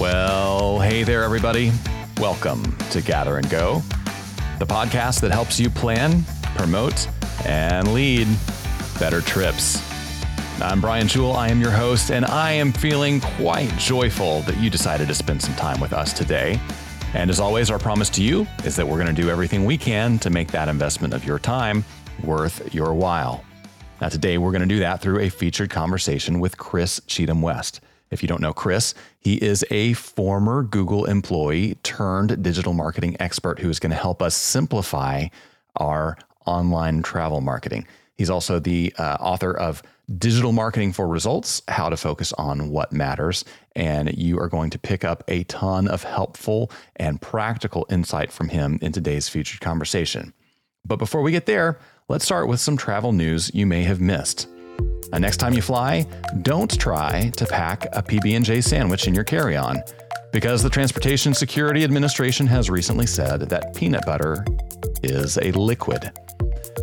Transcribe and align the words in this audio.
Well, 0.00 0.80
hey 0.80 1.04
there, 1.04 1.22
everybody. 1.22 1.70
Welcome 2.18 2.76
to 2.90 3.00
Gather 3.00 3.36
and 3.38 3.48
Go, 3.48 3.80
the 4.58 4.66
podcast 4.66 5.20
that 5.20 5.30
helps 5.30 5.60
you 5.60 5.70
plan, 5.70 6.24
promote, 6.56 7.08
and 7.46 7.94
lead 7.94 8.26
better 8.98 9.20
trips. 9.20 9.80
I'm 10.60 10.80
Brian 10.80 11.06
Jewell. 11.06 11.34
I 11.34 11.48
am 11.48 11.60
your 11.60 11.70
host, 11.70 12.10
and 12.10 12.26
I 12.26 12.50
am 12.50 12.72
feeling 12.72 13.20
quite 13.20 13.70
joyful 13.78 14.40
that 14.42 14.58
you 14.58 14.68
decided 14.68 15.06
to 15.06 15.14
spend 15.14 15.40
some 15.40 15.54
time 15.54 15.80
with 15.80 15.92
us 15.92 16.12
today. 16.12 16.58
And 17.14 17.30
as 17.30 17.38
always, 17.38 17.70
our 17.70 17.78
promise 17.78 18.10
to 18.10 18.22
you 18.22 18.48
is 18.64 18.74
that 18.74 18.86
we're 18.86 19.00
going 19.00 19.14
to 19.14 19.22
do 19.22 19.30
everything 19.30 19.64
we 19.64 19.78
can 19.78 20.18
to 20.18 20.28
make 20.28 20.50
that 20.50 20.68
investment 20.68 21.14
of 21.14 21.24
your 21.24 21.38
time 21.38 21.84
worth 22.24 22.74
your 22.74 22.94
while. 22.94 23.44
Now, 24.00 24.08
today 24.08 24.38
we're 24.38 24.50
going 24.50 24.68
to 24.68 24.74
do 24.74 24.80
that 24.80 25.00
through 25.00 25.20
a 25.20 25.28
featured 25.28 25.70
conversation 25.70 26.40
with 26.40 26.58
Chris 26.58 26.98
Cheetham-West. 27.06 27.80
If 28.10 28.22
you 28.22 28.28
don't 28.28 28.40
know 28.40 28.52
Chris, 28.52 28.94
he 29.18 29.34
is 29.34 29.64
a 29.70 29.94
former 29.94 30.62
Google 30.62 31.04
employee 31.06 31.76
turned 31.82 32.42
digital 32.42 32.72
marketing 32.72 33.16
expert 33.18 33.58
who 33.58 33.70
is 33.70 33.80
going 33.80 33.90
to 33.90 33.96
help 33.96 34.22
us 34.22 34.34
simplify 34.34 35.26
our 35.76 36.16
online 36.46 37.02
travel 37.02 37.40
marketing. 37.40 37.86
He's 38.16 38.30
also 38.30 38.58
the 38.58 38.94
uh, 38.98 39.16
author 39.20 39.56
of 39.56 39.82
Digital 40.18 40.52
Marketing 40.52 40.92
for 40.92 41.08
Results 41.08 41.62
How 41.66 41.88
to 41.88 41.96
Focus 41.96 42.32
on 42.34 42.68
What 42.68 42.92
Matters. 42.92 43.44
And 43.74 44.16
you 44.16 44.38
are 44.38 44.48
going 44.48 44.70
to 44.70 44.78
pick 44.78 45.02
up 45.02 45.24
a 45.28 45.44
ton 45.44 45.88
of 45.88 46.04
helpful 46.04 46.70
and 46.96 47.20
practical 47.20 47.86
insight 47.90 48.30
from 48.30 48.50
him 48.50 48.78
in 48.82 48.92
today's 48.92 49.28
featured 49.28 49.60
conversation. 49.60 50.32
But 50.84 50.96
before 50.96 51.22
we 51.22 51.32
get 51.32 51.46
there, 51.46 51.78
let's 52.08 52.24
start 52.24 52.48
with 52.48 52.60
some 52.60 52.76
travel 52.76 53.12
news 53.12 53.50
you 53.54 53.66
may 53.66 53.82
have 53.84 54.00
missed. 54.00 54.46
Next 55.18 55.38
time 55.38 55.54
you 55.54 55.62
fly, 55.62 56.06
don't 56.42 56.78
try 56.78 57.30
to 57.36 57.46
pack 57.46 57.86
a 57.92 58.02
PB&J 58.02 58.60
sandwich 58.60 59.06
in 59.06 59.14
your 59.14 59.24
carry-on 59.24 59.82
because 60.32 60.62
the 60.62 60.68
Transportation 60.68 61.32
Security 61.32 61.84
Administration 61.84 62.46
has 62.46 62.68
recently 62.68 63.06
said 63.06 63.40
that 63.42 63.74
peanut 63.74 64.04
butter 64.04 64.44
is 65.02 65.38
a 65.38 65.52
liquid. 65.52 66.10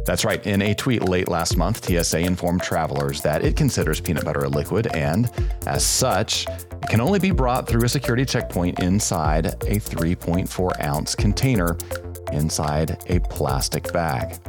That's 0.06 0.26
right. 0.26 0.46
In 0.48 0.62
a 0.62 0.74
tweet 0.74 1.04
late 1.04 1.28
last 1.28 1.58
month, 1.58 1.86
TSA 1.86 2.20
informed 2.20 2.64
travelers 2.64 3.22
that 3.22 3.44
it 3.44 3.56
considers 3.56 4.00
peanut 4.02 4.26
butter 4.26 4.46
a 4.46 4.50
liquid 4.50 4.88
and, 4.96 5.30
as 5.68 5.86
such, 5.86 6.48
it 6.48 6.90
can 6.90 7.02
only 7.02 7.20
be 7.20 7.32
brought 7.32 7.68
through 7.68 7.84
a 7.84 7.90
security 7.90 8.26
checkpoint 8.26 8.80
inside 8.80 9.46
a 9.46 9.76
3.4 9.80 10.84
ounce 10.84 11.14
container 11.14 11.78
inside 12.32 13.04
a 13.08 13.20
plastic 13.20 13.92
bag. 13.94 14.40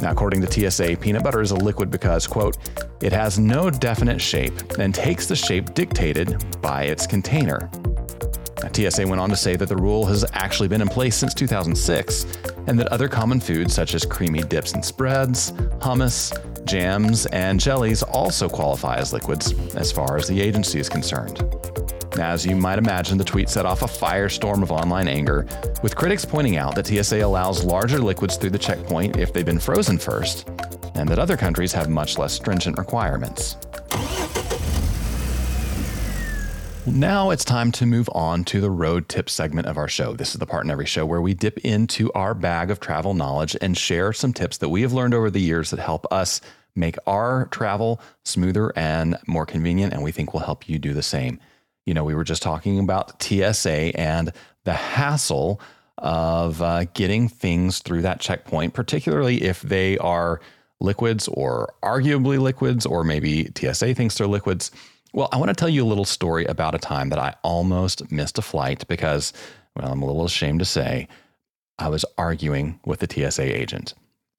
Now, 0.00 0.10
according 0.10 0.42
to 0.42 0.70
TSA, 0.70 0.98
peanut 1.00 1.22
butter 1.22 1.40
is 1.40 1.52
a 1.52 1.56
liquid 1.56 1.90
because, 1.90 2.26
quote, 2.26 2.58
it 3.00 3.12
has 3.12 3.38
no 3.38 3.70
definite 3.70 4.20
shape 4.20 4.78
and 4.78 4.94
takes 4.94 5.26
the 5.26 5.36
shape 5.36 5.74
dictated 5.74 6.44
by 6.60 6.84
its 6.84 7.06
container. 7.06 7.70
Now, 8.62 8.70
TSA 8.72 9.06
went 9.06 9.20
on 9.20 9.30
to 9.30 9.36
say 9.36 9.56
that 9.56 9.68
the 9.68 9.76
rule 9.76 10.04
has 10.06 10.24
actually 10.32 10.68
been 10.68 10.82
in 10.82 10.88
place 10.88 11.16
since 11.16 11.32
2006 11.34 12.26
and 12.66 12.78
that 12.78 12.88
other 12.88 13.08
common 13.08 13.40
foods 13.40 13.74
such 13.74 13.94
as 13.94 14.04
creamy 14.04 14.42
dips 14.42 14.72
and 14.72 14.84
spreads, 14.84 15.52
hummus, 15.78 16.32
jams, 16.66 17.26
and 17.26 17.60
jellies 17.60 18.02
also 18.02 18.48
qualify 18.48 18.96
as 18.96 19.12
liquids 19.12 19.52
as 19.76 19.92
far 19.92 20.16
as 20.16 20.26
the 20.28 20.40
agency 20.40 20.78
is 20.78 20.88
concerned. 20.88 21.42
As 22.18 22.46
you 22.46 22.56
might 22.56 22.78
imagine, 22.78 23.18
the 23.18 23.24
tweet 23.24 23.48
set 23.48 23.66
off 23.66 23.82
a 23.82 23.86
firestorm 23.86 24.62
of 24.62 24.72
online 24.72 25.06
anger, 25.06 25.46
with 25.82 25.96
critics 25.96 26.24
pointing 26.24 26.56
out 26.56 26.74
that 26.74 26.86
TSA 26.86 27.24
allows 27.24 27.62
larger 27.62 27.98
liquids 27.98 28.36
through 28.36 28.50
the 28.50 28.58
checkpoint 28.58 29.16
if 29.16 29.32
they've 29.32 29.44
been 29.44 29.58
frozen 29.58 29.98
first, 29.98 30.48
and 30.94 31.08
that 31.08 31.18
other 31.18 31.36
countries 31.36 31.72
have 31.72 31.90
much 31.90 32.16
less 32.16 32.32
stringent 32.32 32.78
requirements. 32.78 33.56
Now 36.86 37.30
it's 37.30 37.44
time 37.44 37.72
to 37.72 37.84
move 37.84 38.08
on 38.12 38.44
to 38.44 38.60
the 38.60 38.70
road 38.70 39.08
tip 39.08 39.28
segment 39.28 39.66
of 39.66 39.76
our 39.76 39.88
show. 39.88 40.14
This 40.14 40.30
is 40.30 40.38
the 40.38 40.46
part 40.46 40.64
in 40.64 40.70
every 40.70 40.86
show 40.86 41.04
where 41.04 41.20
we 41.20 41.34
dip 41.34 41.58
into 41.58 42.12
our 42.12 42.32
bag 42.32 42.70
of 42.70 42.78
travel 42.80 43.12
knowledge 43.12 43.56
and 43.60 43.76
share 43.76 44.12
some 44.12 44.32
tips 44.32 44.58
that 44.58 44.68
we 44.68 44.82
have 44.82 44.92
learned 44.92 45.12
over 45.12 45.28
the 45.28 45.40
years 45.40 45.70
that 45.70 45.80
help 45.80 46.06
us 46.12 46.40
make 46.76 46.96
our 47.06 47.46
travel 47.46 48.00
smoother 48.24 48.72
and 48.76 49.18
more 49.26 49.44
convenient, 49.44 49.92
and 49.92 50.02
we 50.02 50.12
think 50.12 50.32
will 50.32 50.40
help 50.40 50.68
you 50.68 50.78
do 50.78 50.94
the 50.94 51.02
same. 51.02 51.40
You 51.86 51.94
know, 51.94 52.04
we 52.04 52.14
were 52.14 52.24
just 52.24 52.42
talking 52.42 52.78
about 52.78 53.22
TSA 53.22 53.98
and 53.98 54.32
the 54.64 54.74
hassle 54.74 55.60
of 55.98 56.60
uh, 56.60 56.84
getting 56.92 57.28
things 57.28 57.78
through 57.78 58.02
that 58.02 58.20
checkpoint, 58.20 58.74
particularly 58.74 59.42
if 59.42 59.62
they 59.62 59.96
are 59.98 60.40
liquids 60.80 61.28
or 61.28 61.72
arguably 61.82 62.38
liquids, 62.38 62.84
or 62.84 63.04
maybe 63.04 63.50
TSA 63.56 63.94
thinks 63.94 64.18
they're 64.18 64.26
liquids. 64.26 64.70
Well, 65.12 65.28
I 65.32 65.38
want 65.38 65.48
to 65.48 65.54
tell 65.54 65.68
you 65.68 65.84
a 65.84 65.88
little 65.88 66.04
story 66.04 66.44
about 66.44 66.74
a 66.74 66.78
time 66.78 67.08
that 67.08 67.18
I 67.18 67.34
almost 67.42 68.10
missed 68.12 68.36
a 68.36 68.42
flight 68.42 68.86
because, 68.88 69.32
well, 69.74 69.90
I'm 69.90 70.02
a 70.02 70.06
little 70.06 70.26
ashamed 70.26 70.58
to 70.58 70.66
say 70.66 71.08
I 71.78 71.88
was 71.88 72.04
arguing 72.18 72.80
with 72.84 73.00
the 73.00 73.30
TSA 73.30 73.42
agent. 73.42 73.94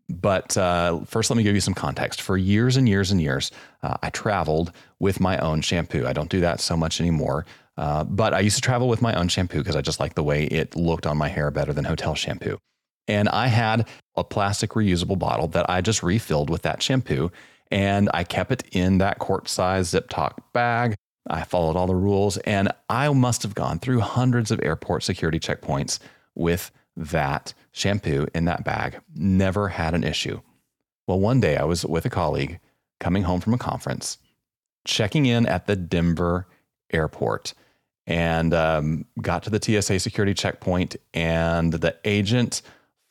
But 0.10 0.56
uh, 0.58 1.02
first, 1.06 1.30
let 1.30 1.38
me 1.38 1.44
give 1.44 1.56
you 1.56 1.62
some 1.62 1.74
context. 1.74 2.22
For 2.22 2.38
years 2.38 2.78
and 2.78 2.88
years 2.88 3.12
and 3.12 3.22
years, 3.22 3.52
uh, 3.84 3.98
I 4.02 4.10
traveled 4.10 4.72
with 5.00 5.20
my 5.20 5.38
own 5.40 5.62
shampoo. 5.62 6.06
I 6.08 6.14
don't 6.14 6.30
do 6.30 6.42
that 6.42 6.60
so 6.60 6.76
much 6.76 7.00
anymore. 7.00 7.46
Uh, 7.78 8.04
but 8.04 8.34
I 8.34 8.40
used 8.40 8.56
to 8.56 8.62
travel 8.62 8.90
with 8.90 9.02
my 9.02 9.14
own 9.14 9.28
shampoo 9.28 9.60
because 9.60 9.76
I 9.76 9.82
just 9.82 10.00
like 10.00 10.16
the 10.16 10.24
way 10.24 10.46
it 10.46 10.76
looked 10.76 11.06
on 11.06 11.18
my 11.18 11.28
hair 11.28 11.52
better 11.52 11.74
than 11.74 11.86
hotel 11.86 12.16
shampoo. 12.16 12.58
And 13.08 13.30
I 13.30 13.48
had 13.48 13.88
a 14.16 14.24
plastic 14.24 14.72
reusable 14.72 15.18
bottle 15.18 15.48
that 15.50 15.70
I 15.70 15.82
just 15.82 16.04
refilled 16.04 16.50
with 16.50 16.64
that 16.64 16.82
shampoo. 16.82 17.32
And 17.70 18.10
I 18.14 18.24
kept 18.24 18.52
it 18.52 18.64
in 18.72 18.98
that 18.98 19.20
quart 19.20 19.48
size 19.48 19.92
Ziploc 19.92 20.34
bag. 20.54 20.96
I 21.30 21.44
followed 21.44 21.76
all 21.76 21.88
the 21.88 21.96
rules. 21.96 22.38
And 22.38 22.72
I 22.90 23.10
must 23.10 23.44
have 23.44 23.54
gone 23.54 23.80
through 23.80 24.00
hundreds 24.00 24.50
of 24.52 24.60
airport 24.64 25.04
security 25.04 25.40
checkpoints 25.40 26.00
with 26.34 26.72
that 26.96 27.54
shampoo 27.72 28.26
in 28.34 28.46
that 28.46 28.64
bag. 28.64 29.00
Never 29.14 29.70
had 29.70 29.94
an 29.94 30.04
issue. 30.04 30.42
Well, 31.06 31.20
one 31.20 31.40
day 31.40 31.58
I 31.58 31.64
was 31.64 31.86
with 31.86 32.06
a 32.06 32.10
colleague 32.10 32.60
coming 33.00 33.24
home 33.24 33.40
from 33.40 33.54
a 33.54 33.58
conference, 33.58 34.18
checking 34.88 35.26
in 35.26 35.46
at 35.46 35.68
the 35.68 35.76
Denver 35.76 36.48
airport, 36.92 37.54
and 38.08 38.54
um, 38.54 39.06
got 39.22 39.44
to 39.44 39.50
the 39.50 39.62
TSA 39.62 40.00
security 40.00 40.34
checkpoint. 40.34 40.96
And 41.14 41.74
the 41.74 41.96
agent 42.06 42.62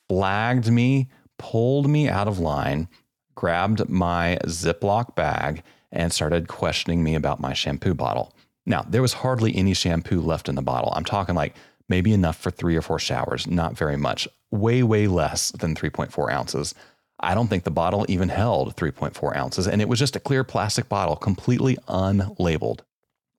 flagged 0.09 0.71
me, 0.71 1.09
pulled 1.39 1.89
me 1.89 2.09
out 2.09 2.27
of 2.27 2.39
line, 2.39 2.89
grabbed 3.35 3.89
my 3.89 4.39
Ziploc 4.45 5.15
bag, 5.15 5.63
and 5.93 6.13
started 6.13 6.49
questioning 6.49 7.05
me 7.05 7.15
about 7.15 7.41
my 7.41 7.53
shampoo 7.53 7.95
bottle. 7.95 8.35
Now, 8.65 8.85
there 8.89 9.03
was 9.03 9.13
hardly 9.13 9.55
any 9.55 9.75
shampoo 9.75 10.21
left 10.21 10.49
in 10.49 10.57
the 10.57 10.63
bottle. 10.63 10.93
I'm 10.97 11.05
talking 11.05 11.35
like 11.35 11.55
maybe 11.89 12.13
enough 12.13 12.37
for 12.37 12.51
three 12.51 12.77
or 12.77 12.83
four 12.83 12.99
showers, 12.99 13.47
not 13.47 13.77
very 13.77 13.97
much, 13.97 14.27
way, 14.51 14.83
way 14.83 15.07
less 15.07 15.53
than 15.53 15.75
3.4 15.75 16.33
ounces. 16.33 16.75
I 17.21 17.35
don't 17.35 17.49
think 17.49 17.65
the 17.65 17.71
bottle 17.71 18.05
even 18.09 18.29
held 18.29 18.77
3.4 18.77 19.37
ounces, 19.37 19.67
and 19.67 19.81
it 19.81 19.89
was 19.89 19.99
just 19.99 20.17
a 20.17 20.21
clear 20.21 20.45
plastic 20.45 20.89
bottle, 20.89 21.17
completely 21.17 21.77
unlabeled. 21.89 22.81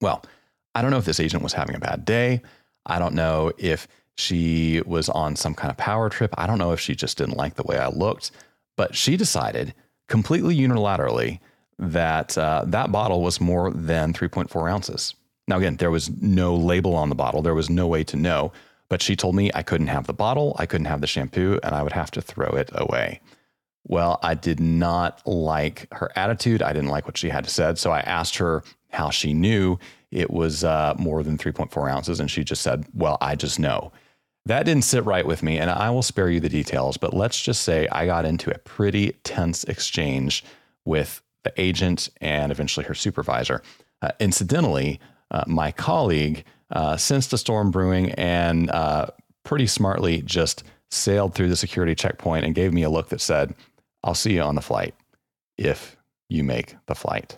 Well, 0.00 0.24
I 0.74 0.82
don't 0.82 0.90
know 0.90 0.98
if 0.98 1.04
this 1.04 1.20
agent 1.20 1.42
was 1.42 1.52
having 1.52 1.76
a 1.76 1.80
bad 1.80 2.04
day. 2.04 2.42
I 2.86 2.98
don't 2.98 3.14
know 3.14 3.52
if 3.58 3.86
she 4.16 4.82
was 4.84 5.08
on 5.08 5.36
some 5.36 5.54
kind 5.54 5.70
of 5.70 5.76
power 5.76 6.08
trip. 6.08 6.34
I 6.36 6.46
don't 6.46 6.58
know 6.58 6.72
if 6.72 6.80
she 6.80 6.96
just 6.96 7.18
didn't 7.18 7.36
like 7.36 7.54
the 7.54 7.62
way 7.62 7.78
I 7.78 7.88
looked, 7.88 8.32
but 8.76 8.96
she 8.96 9.16
decided 9.16 9.74
completely 10.08 10.56
unilaterally 10.56 11.38
that 11.78 12.36
uh, 12.36 12.64
that 12.66 12.90
bottle 12.90 13.22
was 13.22 13.40
more 13.40 13.70
than 13.70 14.12
3.4 14.12 14.70
ounces. 14.70 15.14
Now, 15.46 15.58
again, 15.58 15.76
there 15.76 15.90
was 15.90 16.10
no 16.20 16.54
label 16.54 16.94
on 16.94 17.08
the 17.08 17.14
bottle. 17.14 17.42
There 17.42 17.54
was 17.54 17.70
no 17.70 17.86
way 17.86 18.02
to 18.04 18.16
know, 18.16 18.52
but 18.88 19.00
she 19.00 19.14
told 19.14 19.36
me 19.36 19.50
I 19.54 19.62
couldn't 19.62 19.86
have 19.86 20.06
the 20.06 20.12
bottle, 20.12 20.56
I 20.58 20.66
couldn't 20.66 20.86
have 20.86 21.00
the 21.00 21.06
shampoo, 21.06 21.60
and 21.62 21.74
I 21.74 21.82
would 21.82 21.92
have 21.92 22.10
to 22.12 22.20
throw 22.20 22.50
it 22.50 22.70
away. 22.72 23.20
Well, 23.84 24.18
I 24.22 24.34
did 24.34 24.60
not 24.60 25.26
like 25.26 25.88
her 25.92 26.10
attitude. 26.16 26.62
I 26.62 26.72
didn't 26.72 26.90
like 26.90 27.06
what 27.06 27.16
she 27.16 27.30
had 27.30 27.48
said. 27.48 27.78
So 27.78 27.90
I 27.90 28.00
asked 28.00 28.36
her 28.36 28.62
how 28.90 29.10
she 29.10 29.32
knew 29.32 29.78
it 30.10 30.30
was 30.30 30.64
uh, 30.64 30.94
more 30.98 31.22
than 31.22 31.38
3.4 31.38 31.90
ounces. 31.90 32.20
And 32.20 32.30
she 32.30 32.44
just 32.44 32.62
said, 32.62 32.86
Well, 32.94 33.18
I 33.20 33.34
just 33.34 33.58
know. 33.58 33.92
That 34.46 34.64
didn't 34.64 34.84
sit 34.84 35.04
right 35.04 35.26
with 35.26 35.42
me. 35.42 35.58
And 35.58 35.70
I 35.70 35.90
will 35.90 36.02
spare 36.02 36.30
you 36.30 36.40
the 36.40 36.48
details. 36.48 36.96
But 36.96 37.12
let's 37.14 37.40
just 37.40 37.62
say 37.62 37.86
I 37.92 38.06
got 38.06 38.24
into 38.24 38.50
a 38.54 38.58
pretty 38.58 39.12
tense 39.24 39.64
exchange 39.64 40.44
with 40.84 41.22
the 41.44 41.52
agent 41.60 42.08
and 42.20 42.50
eventually 42.50 42.86
her 42.86 42.94
supervisor. 42.94 43.62
Uh, 44.00 44.10
incidentally, 44.20 45.00
uh, 45.30 45.44
my 45.46 45.72
colleague 45.72 46.44
uh, 46.70 46.96
sensed 46.96 47.32
a 47.32 47.38
storm 47.38 47.70
brewing 47.70 48.12
and 48.12 48.70
uh, 48.70 49.06
pretty 49.44 49.66
smartly 49.66 50.22
just 50.22 50.62
sailed 50.90 51.34
through 51.34 51.48
the 51.48 51.56
security 51.56 51.94
checkpoint 51.94 52.44
and 52.44 52.54
gave 52.54 52.72
me 52.72 52.82
a 52.82 52.90
look 52.90 53.08
that 53.08 53.20
said, 53.20 53.54
I'll 54.02 54.14
see 54.14 54.34
you 54.34 54.42
on 54.42 54.54
the 54.54 54.62
flight 54.62 54.94
if 55.56 55.96
you 56.28 56.44
make 56.44 56.76
the 56.86 56.94
flight. 56.94 57.36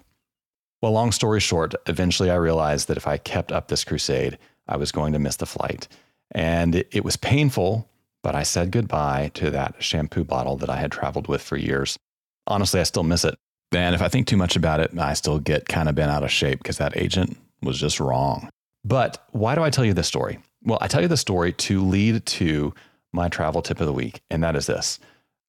Well, 0.83 0.93
long 0.93 1.13
story 1.13 1.41
short, 1.41 1.75
eventually 1.87 2.31
I 2.31 2.37
realized 2.37 2.89
that 2.89 2.97
if 2.97 3.07
I 3.07 3.19
kept 3.19 3.53
up 3.53 3.69
this 3.69 3.85
crusade, 3.85 4.39
I 4.67 4.77
was 4.77 4.93
going 4.93 5.13
to 5.13 5.19
miss 5.19 5.37
the 5.37 5.47
flight. 5.47 5.89
And 6.33 6.75
it, 6.75 6.89
it 6.91 7.05
was 7.05 7.17
painful, 7.17 7.89
but 8.23 8.35
I 8.35 8.45
said 8.45 8.71
goodbye 8.71 9.31
to 9.35 9.51
that 9.51 9.83
shampoo 9.83 10.25
bottle 10.25 10.57
that 10.59 10.71
I 10.71 10.77
had 10.77 10.93
traveled 10.93 11.29
with 11.29 11.43
for 11.43 11.57
years. 11.57 11.99
Honestly, 12.47 12.81
I 12.81 12.85
still 12.85 13.03
miss 13.03 13.25
it. 13.25 13.35
And 13.73 13.95
if 13.95 14.03
I 14.03 14.09
think 14.09 14.27
too 14.27 14.37
much 14.37 14.57
about 14.57 14.81
it, 14.81 14.97
I 14.99 15.15
still 15.15 15.39
get 15.39 15.69
kind 15.69 15.89
of 15.89 15.95
bent 15.95 16.11
out 16.11 16.25
of 16.25 16.31
shape 16.31 16.59
because 16.59 16.79
that 16.79 16.97
agent 16.97 17.37
was 17.63 17.79
just 17.79 18.01
wrong. 18.01 18.49
But 18.85 19.27
why 19.31 19.55
do 19.55 19.63
I 19.63 19.71
tell 19.71 19.85
you 19.85 19.95
this 19.95 20.09
story? 20.09 20.39
Well, 20.63 20.79
I 20.81 20.89
tell 20.89 21.03
you 21.03 21.09
this 21.09 21.21
story 21.21 21.53
to 21.53 21.85
lead 21.85 22.25
to 22.27 22.75
my 23.13 23.29
travel 23.29 23.63
tip 23.63 23.81
of 23.81 23.87
the 23.87 23.93
week, 23.93 24.23
and 24.31 24.43
that 24.43 24.57
is 24.57 24.67
this 24.67 24.99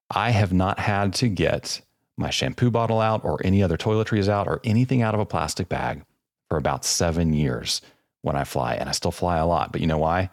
I 0.10 0.32
have 0.32 0.52
not 0.52 0.80
had 0.80 1.14
to 1.16 1.30
get 1.30 1.82
my 2.18 2.30
shampoo 2.30 2.70
bottle 2.70 3.00
out 3.00 3.24
or 3.24 3.40
any 3.44 3.64
other 3.64 3.78
toiletries 3.78 4.28
out 4.28 4.48
or 4.48 4.60
anything 4.64 5.02
out 5.02 5.14
of 5.14 5.20
a 5.20 5.26
plastic 5.26 5.70
bag 5.70 6.04
for 6.50 6.58
about 6.58 6.86
seven 6.86 7.34
years 7.34 7.82
when 8.22 8.36
I 8.36 8.44
fly. 8.44 8.76
And 8.76 8.90
I 8.90 8.92
still 8.92 9.12
fly 9.12 9.38
a 9.38 9.46
lot. 9.46 9.72
But 9.72 9.82
you 9.82 9.88
know 9.88 9.98
why? 9.98 10.30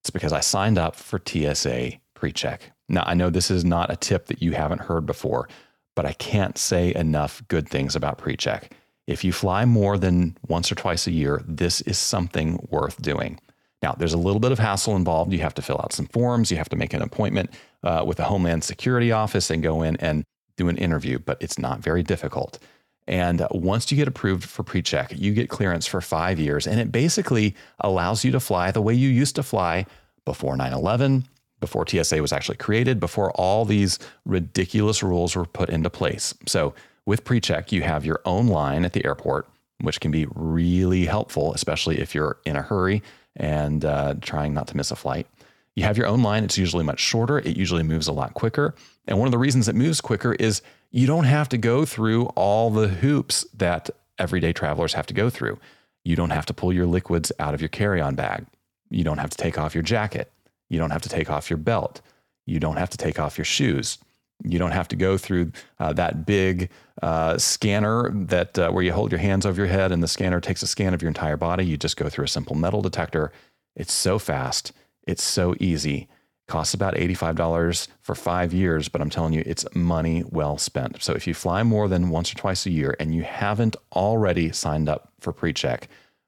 It's 0.00 0.10
because 0.10 0.32
I 0.32 0.40
signed 0.40 0.78
up 0.78 0.96
for 0.96 1.20
TSA 1.24 1.92
PreCheck. 2.16 2.60
Now, 2.88 3.04
I 3.06 3.14
know 3.14 3.30
this 3.30 3.50
is 3.50 3.64
not 3.64 3.92
a 3.92 3.96
tip 3.96 4.26
that 4.26 4.42
you 4.42 4.52
haven't 4.52 4.80
heard 4.82 5.04
before, 5.04 5.48
but 5.94 6.06
I 6.06 6.12
can't 6.14 6.56
say 6.56 6.94
enough 6.94 7.42
good 7.48 7.68
things 7.68 7.94
about 7.94 8.18
PreCheck. 8.18 8.70
If 9.06 9.24
you 9.24 9.32
fly 9.32 9.64
more 9.64 9.98
than 9.98 10.36
once 10.46 10.72
or 10.72 10.74
twice 10.74 11.06
a 11.06 11.12
year, 11.12 11.42
this 11.46 11.80
is 11.82 11.98
something 11.98 12.66
worth 12.70 13.00
doing. 13.00 13.40
Now, 13.82 13.94
there's 13.96 14.12
a 14.12 14.18
little 14.18 14.40
bit 14.40 14.52
of 14.52 14.58
hassle 14.58 14.96
involved. 14.96 15.32
You 15.32 15.38
have 15.40 15.54
to 15.54 15.62
fill 15.62 15.80
out 15.82 15.92
some 15.92 16.06
forms, 16.06 16.50
you 16.50 16.56
have 16.56 16.68
to 16.70 16.76
make 16.76 16.92
an 16.94 17.02
appointment 17.02 17.50
uh, 17.82 18.04
with 18.06 18.16
the 18.16 18.24
Homeland 18.24 18.64
Security 18.64 19.12
Office 19.12 19.50
and 19.50 19.62
go 19.62 19.82
in 19.82 19.96
and 19.96 20.24
do 20.56 20.68
an 20.68 20.76
interview, 20.76 21.18
but 21.18 21.40
it's 21.40 21.58
not 21.58 21.80
very 21.80 22.02
difficult. 22.02 22.58
And 23.06 23.46
once 23.50 23.90
you 23.90 23.96
get 23.96 24.06
approved 24.06 24.44
for 24.44 24.62
PreCheck, 24.62 25.18
you 25.18 25.32
get 25.32 25.48
clearance 25.48 25.86
for 25.86 26.00
five 26.00 26.38
years. 26.38 26.66
And 26.66 26.78
it 26.78 26.92
basically 26.92 27.54
allows 27.80 28.22
you 28.22 28.30
to 28.32 28.40
fly 28.40 28.70
the 28.70 28.82
way 28.82 28.92
you 28.92 29.08
used 29.08 29.36
to 29.36 29.42
fly 29.42 29.86
before 30.26 30.56
9 30.56 30.72
11, 30.72 31.24
before 31.58 31.86
TSA 31.86 32.20
was 32.20 32.32
actually 32.32 32.58
created, 32.58 33.00
before 33.00 33.30
all 33.32 33.64
these 33.64 33.98
ridiculous 34.26 35.02
rules 35.02 35.34
were 35.34 35.46
put 35.46 35.70
into 35.70 35.88
place. 35.88 36.34
So 36.46 36.74
with 37.06 37.24
PreCheck, 37.24 37.72
you 37.72 37.80
have 37.82 38.04
your 38.04 38.20
own 38.26 38.48
line 38.48 38.84
at 38.84 38.92
the 38.92 39.04
airport, 39.06 39.48
which 39.80 40.00
can 40.00 40.10
be 40.10 40.26
really 40.34 41.06
helpful, 41.06 41.54
especially 41.54 42.00
if 42.00 42.14
you're 42.14 42.36
in 42.44 42.56
a 42.56 42.62
hurry 42.62 43.02
and 43.38 43.84
uh, 43.84 44.14
trying 44.20 44.52
not 44.52 44.66
to 44.68 44.76
miss 44.76 44.90
a 44.90 44.96
flight. 44.96 45.26
You 45.74 45.84
have 45.84 45.96
your 45.96 46.08
own 46.08 46.22
line. 46.22 46.44
It's 46.44 46.58
usually 46.58 46.84
much 46.84 46.98
shorter. 46.98 47.38
It 47.38 47.56
usually 47.56 47.84
moves 47.84 48.08
a 48.08 48.12
lot 48.12 48.34
quicker. 48.34 48.74
And 49.06 49.18
one 49.18 49.26
of 49.26 49.32
the 49.32 49.38
reasons 49.38 49.68
it 49.68 49.76
moves 49.76 50.00
quicker 50.00 50.34
is 50.34 50.60
you 50.90 51.06
don't 51.06 51.24
have 51.24 51.48
to 51.50 51.58
go 51.58 51.84
through 51.84 52.26
all 52.34 52.70
the 52.70 52.88
hoops 52.88 53.46
that 53.54 53.88
everyday 54.18 54.52
travelers 54.52 54.94
have 54.94 55.06
to 55.06 55.14
go 55.14 55.30
through. 55.30 55.58
You 56.04 56.16
don't 56.16 56.30
have 56.30 56.46
to 56.46 56.54
pull 56.54 56.72
your 56.72 56.86
liquids 56.86 57.30
out 57.38 57.54
of 57.54 57.60
your 57.60 57.68
carry 57.68 58.00
on 58.00 58.16
bag. 58.16 58.46
You 58.90 59.04
don't 59.04 59.18
have 59.18 59.30
to 59.30 59.36
take 59.36 59.58
off 59.58 59.74
your 59.74 59.82
jacket. 59.82 60.32
You 60.68 60.78
don't 60.78 60.90
have 60.90 61.02
to 61.02 61.08
take 61.08 61.30
off 61.30 61.48
your 61.48 61.58
belt. 61.58 62.00
You 62.44 62.58
don't 62.58 62.76
have 62.76 62.90
to 62.90 62.98
take 62.98 63.20
off 63.20 63.38
your 63.38 63.44
shoes. 63.44 63.98
You 64.44 64.58
don't 64.58 64.70
have 64.70 64.88
to 64.88 64.96
go 64.96 65.18
through 65.18 65.52
uh, 65.78 65.92
that 65.94 66.26
big 66.26 66.70
uh, 67.02 67.38
scanner 67.38 68.10
that 68.12 68.58
uh, 68.58 68.70
where 68.70 68.82
you 68.82 68.92
hold 68.92 69.10
your 69.10 69.18
hands 69.20 69.44
over 69.44 69.60
your 69.60 69.66
head 69.70 69.92
and 69.92 70.02
the 70.02 70.08
scanner 70.08 70.40
takes 70.40 70.62
a 70.62 70.66
scan 70.66 70.94
of 70.94 71.02
your 71.02 71.08
entire 71.08 71.36
body. 71.36 71.64
You 71.64 71.76
just 71.76 71.96
go 71.96 72.08
through 72.08 72.24
a 72.24 72.28
simple 72.28 72.54
metal 72.56 72.80
detector. 72.80 73.32
It's 73.74 73.92
so 73.92 74.18
fast. 74.18 74.72
It's 75.06 75.22
so 75.22 75.54
easy. 75.58 76.08
Costs 76.46 76.72
about 76.72 76.94
$85 76.94 77.88
for 78.00 78.14
five 78.14 78.54
years, 78.54 78.88
but 78.88 79.00
I'm 79.00 79.10
telling 79.10 79.34
you, 79.34 79.42
it's 79.44 79.66
money 79.74 80.24
well 80.30 80.56
spent. 80.56 81.02
So 81.02 81.12
if 81.12 81.26
you 81.26 81.34
fly 81.34 81.62
more 81.62 81.88
than 81.88 82.08
once 82.08 82.32
or 82.32 82.36
twice 82.36 82.64
a 82.64 82.70
year 82.70 82.96
and 82.98 83.14
you 83.14 83.22
haven't 83.22 83.76
already 83.94 84.52
signed 84.52 84.88
up 84.88 85.12
for 85.20 85.32
PreCheck, 85.32 85.84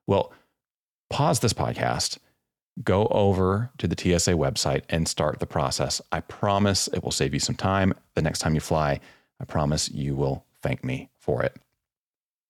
well, 0.06 0.32
pause 1.08 1.40
this 1.40 1.52
podcast, 1.52 2.18
go 2.82 3.06
over 3.08 3.70
to 3.78 3.88
the 3.88 3.96
TSA 3.96 4.32
website 4.32 4.82
and 4.88 5.06
start 5.06 5.38
the 5.38 5.46
process. 5.46 6.00
I 6.12 6.20
promise 6.20 6.88
it 6.88 7.02
will 7.02 7.10
save 7.10 7.34
you 7.34 7.40
some 7.40 7.56
time. 7.56 7.94
The 8.14 8.22
next 8.22 8.40
time 8.40 8.54
you 8.54 8.60
fly, 8.60 9.00
I 9.40 9.44
promise 9.44 9.90
you 9.90 10.14
will 10.14 10.44
thank 10.62 10.84
me 10.84 11.10
for 11.18 11.42
it. 11.42 11.56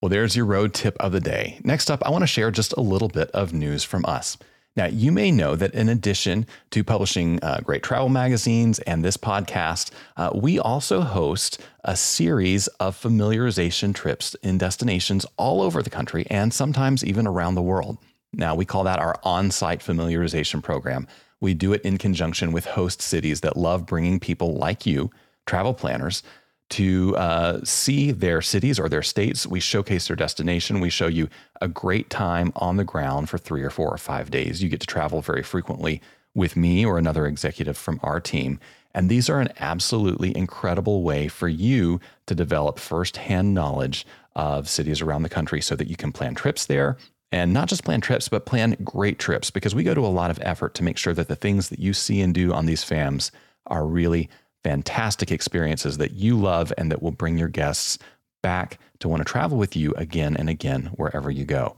Well, 0.01 0.09
there's 0.09 0.35
your 0.35 0.47
road 0.47 0.73
tip 0.73 0.97
of 0.99 1.13
the 1.13 1.21
day. 1.21 1.61
Next 1.63 1.91
up, 1.91 2.03
I 2.05 2.11
want 2.11 2.23
to 2.23 2.27
share 2.27 2.51
just 2.51 2.73
a 2.73 2.81
little 2.81 3.09
bit 3.09 3.31
of 3.33 3.53
news 3.53 3.85
from 3.85 4.05
us. 4.07 4.39
Now, 4.77 4.87
you 4.87 5.11
may 5.11 5.33
know 5.33 5.57
that 5.57 5.75
in 5.75 5.89
addition 5.89 6.47
to 6.71 6.85
publishing 6.85 7.43
uh, 7.43 7.61
great 7.63 7.83
travel 7.83 8.09
magazines 8.09 8.79
and 8.81 9.05
this 9.05 9.17
podcast, 9.17 9.91
uh, 10.17 10.31
we 10.33 10.59
also 10.61 11.01
host 11.01 11.61
a 11.85 11.97
series 11.97 12.69
of 12.79 12.99
familiarization 12.99 13.95
trips 13.95 14.35
in 14.43 14.59
destinations 14.59 15.27
all 15.37 15.61
over 15.61 15.83
the 15.83 15.91
country 15.91 16.27
and 16.31 16.55
sometimes 16.55 17.05
even 17.05 17.27
around 17.27 17.57
the 17.57 17.63
world. 17.63 17.99
Now, 18.33 18.55
we 18.55 18.65
call 18.65 18.85
that 18.85 18.99
our 18.99 19.17
on 19.23 19.51
site 19.51 19.81
familiarization 19.81 20.63
program. 20.63 21.07
We 21.41 21.55
do 21.55 21.73
it 21.73 21.83
in 21.83 21.99
conjunction 21.99 22.53
with 22.53 22.65
host 22.65 23.03
cities 23.03 23.41
that 23.41 23.57
love 23.57 23.87
bringing 23.87 24.21
people 24.21 24.55
like 24.55 24.87
you, 24.87 25.11
travel 25.47 25.75
planners, 25.75 26.23
to 26.71 27.17
uh, 27.17 27.61
see 27.65 28.13
their 28.13 28.41
cities 28.41 28.79
or 28.79 28.89
their 28.89 29.03
states. 29.03 29.47
We 29.47 29.59
showcase 29.59 30.07
their 30.07 30.17
destination. 30.17 30.81
We 30.81 30.91
show 30.91 31.09
you 31.09 31.29
a 31.61 31.67
great 31.67 32.11
time 32.11 32.53
on 32.57 32.77
the 32.77 32.85
ground 32.85 33.29
for 33.29 33.39
three 33.39 33.63
or 33.63 33.71
four 33.71 33.93
or 33.93 33.99
five 33.99 34.31
days. 34.31 34.63
You 34.63 34.69
get 34.69 34.81
to 34.81 34.87
travel 34.87 35.21
very 35.21 35.43
frequently 35.43 36.01
with 36.35 36.57
me 36.57 36.87
or 36.87 36.97
another 36.97 37.27
executive 37.27 37.77
from 37.77 37.99
our 38.05 38.21
team. 38.21 38.61
And 38.95 39.09
these 39.09 39.29
are 39.29 39.41
an 39.41 39.53
absolutely 39.59 40.37
incredible 40.37 41.03
way 41.03 41.27
for 41.27 41.49
you 41.49 42.01
to 42.27 42.35
develop 42.35 42.79
firsthand 42.79 43.53
knowledge 43.53 44.07
of 44.37 44.69
cities 44.69 45.01
around 45.01 45.23
the 45.23 45.29
country 45.29 45.61
so 45.61 45.75
that 45.75 45.89
you 45.89 45.97
can 45.97 46.13
plan 46.13 46.37
trips 46.37 46.67
there. 46.67 46.97
And 47.33 47.53
not 47.53 47.69
just 47.69 47.85
plan 47.85 48.01
trips, 48.01 48.29
but 48.29 48.47
plan 48.47 48.77
great 48.83 49.19
trips 49.19 49.51
because 49.51 49.75
we 49.75 49.85
go 49.85 49.95
to 49.95 50.05
a 50.05 50.09
lot 50.09 50.31
of 50.31 50.41
effort 50.43 50.75
to 50.75 50.83
make 50.83 50.99
sure 50.99 51.15
that 51.15 51.29
the 51.29 51.37
things 51.37 51.69
that 51.69 51.79
you 51.79 51.93
see 51.93 52.21
and 52.21 52.35
do 52.35 52.53
on 52.53 52.67
these 52.67 52.85
FAMs 52.85 53.31
are 53.67 53.87
really 53.87 54.29
fantastic 54.65 55.31
experiences 55.31 55.99
that 55.99 56.13
you 56.13 56.37
love 56.37 56.73
and 56.77 56.91
that 56.91 57.03
will 57.03 57.13
bring 57.13 57.39
your 57.39 57.49
guests 57.49 57.99
back 58.43 58.79
to 58.99 59.09
want 59.09 59.21
to 59.21 59.25
travel 59.25 59.59
with 59.59 59.77
you 59.77 59.93
again 59.95 60.37
and 60.37 60.49
again 60.49 60.87
wherever 60.97 61.31
you 61.31 61.45
go. 61.45 61.77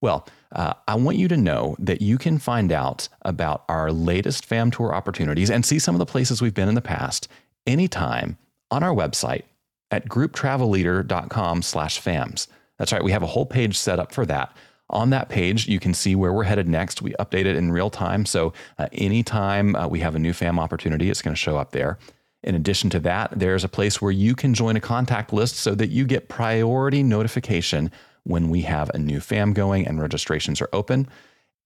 Well, 0.00 0.26
uh, 0.52 0.74
I 0.86 0.96
want 0.96 1.16
you 1.16 1.28
to 1.28 1.36
know 1.36 1.76
that 1.78 2.02
you 2.02 2.18
can 2.18 2.38
find 2.38 2.70
out 2.72 3.08
about 3.22 3.64
our 3.68 3.90
latest 3.90 4.44
FAM 4.44 4.70
tour 4.70 4.94
opportunities 4.94 5.50
and 5.50 5.64
see 5.64 5.78
some 5.78 5.94
of 5.94 5.98
the 5.98 6.06
places 6.06 6.42
we've 6.42 6.54
been 6.54 6.68
in 6.68 6.74
the 6.74 6.80
past 6.80 7.28
anytime 7.66 8.36
on 8.70 8.82
our 8.82 8.94
website 8.94 9.42
at 9.90 10.08
grouptravelleader.com 10.08 11.62
slash 11.62 12.00
FAMs. 12.00 12.48
That's 12.78 12.92
right, 12.92 13.04
we 13.04 13.12
have 13.12 13.22
a 13.22 13.28
whole 13.28 13.46
page 13.46 13.78
set 13.78 13.98
up 13.98 14.12
for 14.12 14.26
that. 14.26 14.54
On 14.90 15.10
that 15.10 15.28
page, 15.28 15.66
you 15.66 15.80
can 15.80 15.94
see 15.94 16.14
where 16.14 16.32
we're 16.32 16.44
headed 16.44 16.68
next. 16.68 17.00
We 17.00 17.14
update 17.14 17.46
it 17.46 17.56
in 17.56 17.72
real 17.72 17.90
time. 17.90 18.26
So 18.26 18.52
uh, 18.78 18.88
anytime 18.92 19.74
uh, 19.74 19.88
we 19.88 20.00
have 20.00 20.14
a 20.14 20.18
new 20.18 20.32
FAM 20.32 20.58
opportunity, 20.58 21.10
it's 21.10 21.22
going 21.22 21.34
to 21.34 21.40
show 21.40 21.56
up 21.56 21.72
there. 21.72 21.98
In 22.42 22.54
addition 22.54 22.90
to 22.90 23.00
that, 23.00 23.30
there's 23.34 23.64
a 23.64 23.68
place 23.68 24.02
where 24.02 24.12
you 24.12 24.34
can 24.34 24.52
join 24.52 24.76
a 24.76 24.80
contact 24.80 25.32
list 25.32 25.56
so 25.56 25.74
that 25.74 25.88
you 25.88 26.04
get 26.04 26.28
priority 26.28 27.02
notification 27.02 27.90
when 28.24 28.50
we 28.50 28.62
have 28.62 28.90
a 28.90 28.98
new 28.98 29.20
FAM 29.20 29.54
going 29.54 29.86
and 29.86 30.00
registrations 30.00 30.60
are 30.60 30.68
open. 30.72 31.08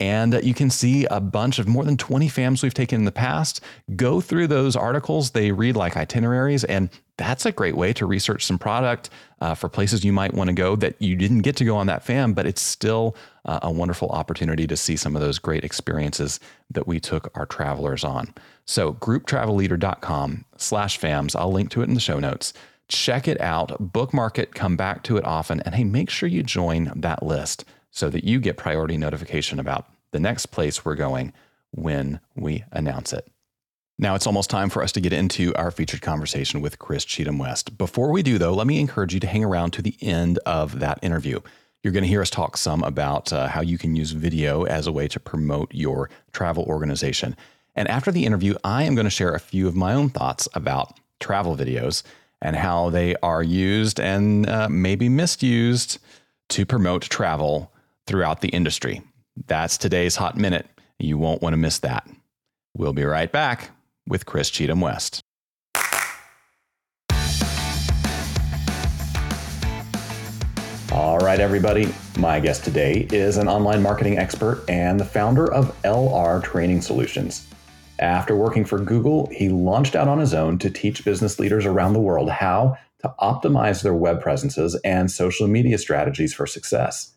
And 0.01 0.39
you 0.45 0.55
can 0.55 0.71
see 0.71 1.07
a 1.07 1.21
bunch 1.21 1.59
of 1.59 1.67
more 1.67 1.85
than 1.85 1.97
20 1.97 2.29
FAMs 2.29 2.63
we've 2.63 2.75
taken 2.75 3.01
in 3.01 3.05
the 3.05 3.13
past. 3.13 3.61
Go 3.97 4.21
through 4.21 4.47
those 4.47 4.77
articles. 4.77 5.33
They 5.33 5.51
read 5.51 5.77
like 5.77 5.97
itineraries, 5.97 6.63
and 6.63 6.89
that's 7.17 7.45
a 7.45 7.51
great 7.51 7.77
way 7.77 7.93
to 7.95 8.07
research 8.07 8.47
some 8.47 8.61
product 8.61 9.11
uh, 9.41 9.55
for 9.55 9.69
places 9.69 10.05
you 10.05 10.13
might 10.13 10.35
want 10.35 10.49
to 10.49 10.55
go 10.55 10.77
that 10.77 10.95
you 11.03 11.17
didn't 11.17 11.41
get 11.41 11.57
to 11.57 11.65
go 11.65 11.77
on 11.77 11.89
that 11.89 12.05
FAM, 12.05 12.33
but 12.33 12.47
it's 12.47 12.63
still 12.63 13.17
uh, 13.45 13.59
a 13.63 13.73
wonderful 13.73 14.09
opportunity 14.11 14.69
to 14.69 14.77
see 14.77 14.97
some 14.97 15.17
of 15.17 15.23
those 15.23 15.41
great 15.41 15.65
experiences 15.65 16.39
that 16.71 16.87
we 16.87 17.01
took 17.01 17.37
our 17.37 17.47
travelers 17.47 18.05
on. 18.05 18.33
So 18.67 18.93
grouptravelleader.com 18.95 20.45
slash 20.57 21.01
FAMs. 21.01 21.35
I'll 21.35 21.53
link 21.53 21.71
to 21.71 21.83
it 21.83 21.89
in 21.89 21.95
the 21.95 22.01
show 22.01 22.21
notes. 22.21 22.53
Check 22.87 23.27
it 23.27 23.41
out, 23.41 23.93
bookmark 23.93 24.39
it, 24.39 24.55
come 24.55 24.77
back 24.77 25.03
to 25.05 25.17
it 25.17 25.25
often, 25.25 25.61
and 25.61 25.75
hey, 25.75 25.85
make 25.85 26.09
sure 26.09 26.29
you 26.29 26.43
join 26.43 26.93
that 26.95 27.23
list 27.23 27.65
so 27.91 28.09
that 28.11 28.25
you 28.25 28.41
get 28.41 28.57
priority 28.57 28.97
notification 28.97 29.59
about 29.59 29.87
the 30.11 30.21
next 30.21 30.47
place 30.47 30.85
we're 30.85 30.95
going 30.95 31.33
when 31.71 32.21
we 32.35 32.65
announce 32.73 33.13
it. 33.13 33.29
Now 33.99 34.15
it's 34.15 34.27
almost 34.27 34.49
time 34.49 34.71
for 34.71 34.83
us 34.83 34.93
to 34.93 35.01
get 35.01 35.13
into 35.13 35.53
our 35.57 35.71
featured 35.71 36.03
conversation 36.03 36.61
with 36.61 36.79
Chris 36.79 37.05
Cheetham-West. 37.05 37.77
Before 37.77 38.13
we 38.13 38.23
do, 38.23 38.39
though, 38.39 38.55
let 38.55 38.67
me 38.67 38.79
encourage 38.79 39.13
you 39.13 39.21
to 39.21 39.27
hang 39.27 39.45
around 39.45 39.73
to 39.73 39.83
the 39.83 39.97
end 40.01 40.39
of 40.47 40.79
that 40.79 41.01
interview. 41.03 41.41
You're 41.83 41.93
going 41.93 42.05
to 42.05 42.09
hear 42.09 42.23
us 42.23 42.31
talk 42.31 42.57
some 42.57 42.85
about 42.85 43.33
uh, 43.33 43.49
how 43.49 43.61
you 43.61 43.77
can 43.77 43.97
use 43.97 44.13
video 44.13 44.65
as 44.65 44.87
a 44.87 44.93
way 44.93 45.09
to 45.09 45.21
promote 45.21 45.75
your 45.75 46.11
travel 46.33 46.65
organization. 46.65 47.37
And 47.75 47.89
after 47.89 48.13
the 48.13 48.25
interview, 48.25 48.55
I 48.63 48.85
am 48.85 48.95
going 48.95 49.05
to 49.05 49.11
share 49.11 49.35
a 49.35 49.41
few 49.41 49.67
of 49.67 49.77
my 49.77 49.95
own 49.95 50.11
thoughts 50.11 50.49
about 50.55 50.99
travel 51.21 51.57
videos 51.57 52.03
and 52.41 52.55
how 52.55 52.91
they 52.91 53.17
are 53.17 53.43
used 53.43 53.99
and 53.99 54.49
uh, 54.49 54.69
maybe 54.69 55.09
misused 55.09 55.99
to 56.51 56.65
promote 56.65 57.03
travel 57.03 57.73
throughout 58.09 58.41
the 58.41 58.49
industry. 58.49 59.03
That's 59.47 59.79
today's 59.79 60.17
Hot 60.17 60.37
Minute. 60.37 60.67
You 60.99 61.19
won't 61.19 61.43
want 61.43 61.53
to 61.53 61.59
miss 61.59 61.79
that. 61.81 62.09
We'll 62.77 62.93
be 62.95 63.05
right 63.05 63.31
back 63.31 63.71
with 64.09 64.27
Chris 64.27 64.51
Cheetham-West. 64.51 65.21
All 70.91 71.19
right, 71.19 71.39
everybody. 71.39 71.95
My 72.19 72.41
guest 72.41 72.65
today 72.65 73.07
is 73.13 73.37
an 73.37 73.47
online 73.47 73.83
marketing 73.83 74.19
expert 74.19 74.65
and 74.69 74.99
the 74.99 75.05
founder 75.05 75.53
of 75.53 75.77
LR 75.83 76.43
Training 76.43 76.81
Solutions. 76.81 77.47
After 77.99 78.35
working 78.35 78.65
for 78.65 78.79
Google, 78.79 79.29
he 79.31 79.51
launched 79.51 79.95
out 79.95 80.09
on 80.09 80.19
his 80.19 80.33
own 80.33 80.59
to 80.61 80.71
teach 80.71 81.05
business 81.05 81.39
leaders 81.39 81.67
around 81.67 81.93
the 81.93 82.01
world 82.01 82.31
how 82.31 82.79
to 83.01 83.15
optimize 83.21 83.83
their 83.83 83.95
web 83.95 84.23
presences 84.23 84.75
and 84.83 85.11
social 85.11 85.47
media 85.47 85.77
strategies 85.79 86.33
for 86.33 86.47
success. 86.47 87.15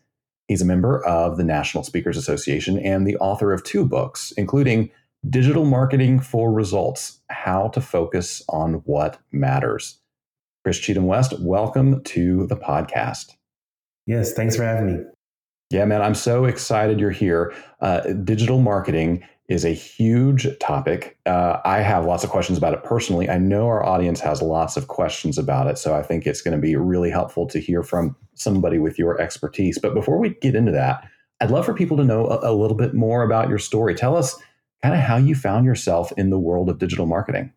He's 0.51 0.61
a 0.61 0.65
member 0.65 1.01
of 1.05 1.37
the 1.37 1.45
National 1.45 1.81
Speakers 1.81 2.17
Association 2.17 2.77
and 2.79 3.07
the 3.07 3.15
author 3.19 3.53
of 3.53 3.63
two 3.63 3.85
books, 3.85 4.33
including 4.35 4.91
Digital 5.29 5.63
Marketing 5.63 6.19
for 6.19 6.51
Results 6.51 7.21
How 7.29 7.69
to 7.69 7.79
Focus 7.79 8.43
on 8.49 8.81
What 8.83 9.17
Matters. 9.31 10.01
Chris 10.65 10.77
Cheetham-West, 10.77 11.39
welcome 11.39 12.03
to 12.03 12.47
the 12.47 12.57
podcast. 12.57 13.37
Yes, 14.05 14.33
thanks 14.33 14.57
for 14.57 14.63
having 14.63 14.87
me. 14.87 15.03
Yeah, 15.69 15.85
man, 15.85 16.01
I'm 16.01 16.15
so 16.15 16.43
excited 16.43 16.99
you're 16.99 17.11
here. 17.11 17.53
Uh, 17.79 18.01
digital 18.11 18.59
marketing 18.59 19.23
is 19.51 19.65
a 19.65 19.73
huge 19.73 20.47
topic. 20.59 21.17
Uh, 21.25 21.57
I 21.65 21.81
have 21.81 22.05
lots 22.05 22.23
of 22.23 22.29
questions 22.29 22.57
about 22.57 22.73
it 22.73 22.83
personally. 22.85 23.29
I 23.29 23.37
know 23.37 23.67
our 23.67 23.85
audience 23.85 24.21
has 24.21 24.41
lots 24.41 24.77
of 24.77 24.87
questions 24.87 25.37
about 25.37 25.67
it. 25.67 25.77
So 25.77 25.93
I 25.93 26.03
think 26.03 26.25
it's 26.25 26.41
going 26.41 26.55
to 26.55 26.61
be 26.61 26.77
really 26.77 27.09
helpful 27.09 27.45
to 27.47 27.59
hear 27.59 27.83
from 27.83 28.15
somebody 28.33 28.79
with 28.79 28.97
your 28.97 29.19
expertise. 29.19 29.77
But 29.77 29.93
before 29.93 30.17
we 30.17 30.29
get 30.41 30.55
into 30.55 30.71
that, 30.71 31.03
I'd 31.41 31.51
love 31.51 31.65
for 31.65 31.73
people 31.73 31.97
to 31.97 32.05
know 32.05 32.27
a, 32.27 32.51
a 32.51 32.53
little 32.53 32.77
bit 32.77 32.93
more 32.93 33.23
about 33.23 33.49
your 33.49 33.57
story. 33.57 33.93
Tell 33.93 34.15
us 34.15 34.37
kind 34.81 34.95
of 34.95 35.01
how 35.01 35.17
you 35.17 35.35
found 35.35 35.65
yourself 35.65 36.13
in 36.17 36.29
the 36.29 36.39
world 36.39 36.69
of 36.69 36.79
digital 36.79 37.05
marketing. 37.05 37.51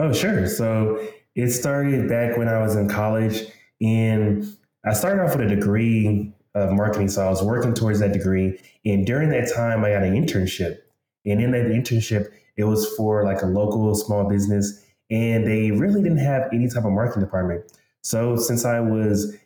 Oh, 0.00 0.12
sure. 0.12 0.48
So 0.48 1.06
it 1.36 1.50
started 1.50 2.08
back 2.08 2.36
when 2.36 2.48
I 2.48 2.60
was 2.60 2.74
in 2.74 2.88
college, 2.88 3.44
and 3.80 4.44
I 4.84 4.92
started 4.92 5.22
off 5.22 5.36
with 5.36 5.46
a 5.46 5.54
degree 5.54 6.34
of 6.56 6.72
marketing. 6.72 7.08
So 7.08 7.24
I 7.24 7.30
was 7.30 7.42
working 7.42 7.74
towards 7.74 8.00
that 8.00 8.12
degree. 8.12 8.58
And 8.84 9.06
during 9.06 9.30
that 9.30 9.52
time, 9.54 9.84
I 9.84 9.90
got 9.90 10.02
an 10.02 10.14
internship. 10.14 10.78
And 11.24 11.40
in 11.40 11.52
that 11.52 11.66
internship, 11.66 12.28
it 12.56 12.64
was 12.64 12.86
for 12.96 13.24
like 13.24 13.42
a 13.42 13.46
local 13.46 13.94
small 13.94 14.28
business. 14.28 14.84
And 15.10 15.46
they 15.46 15.70
really 15.70 16.02
didn't 16.02 16.18
have 16.18 16.48
any 16.52 16.68
type 16.68 16.84
of 16.84 16.92
marketing 16.92 17.22
department. 17.22 17.64
So 18.02 18.36
since 18.36 18.64
I 18.64 18.80
was 18.80 19.36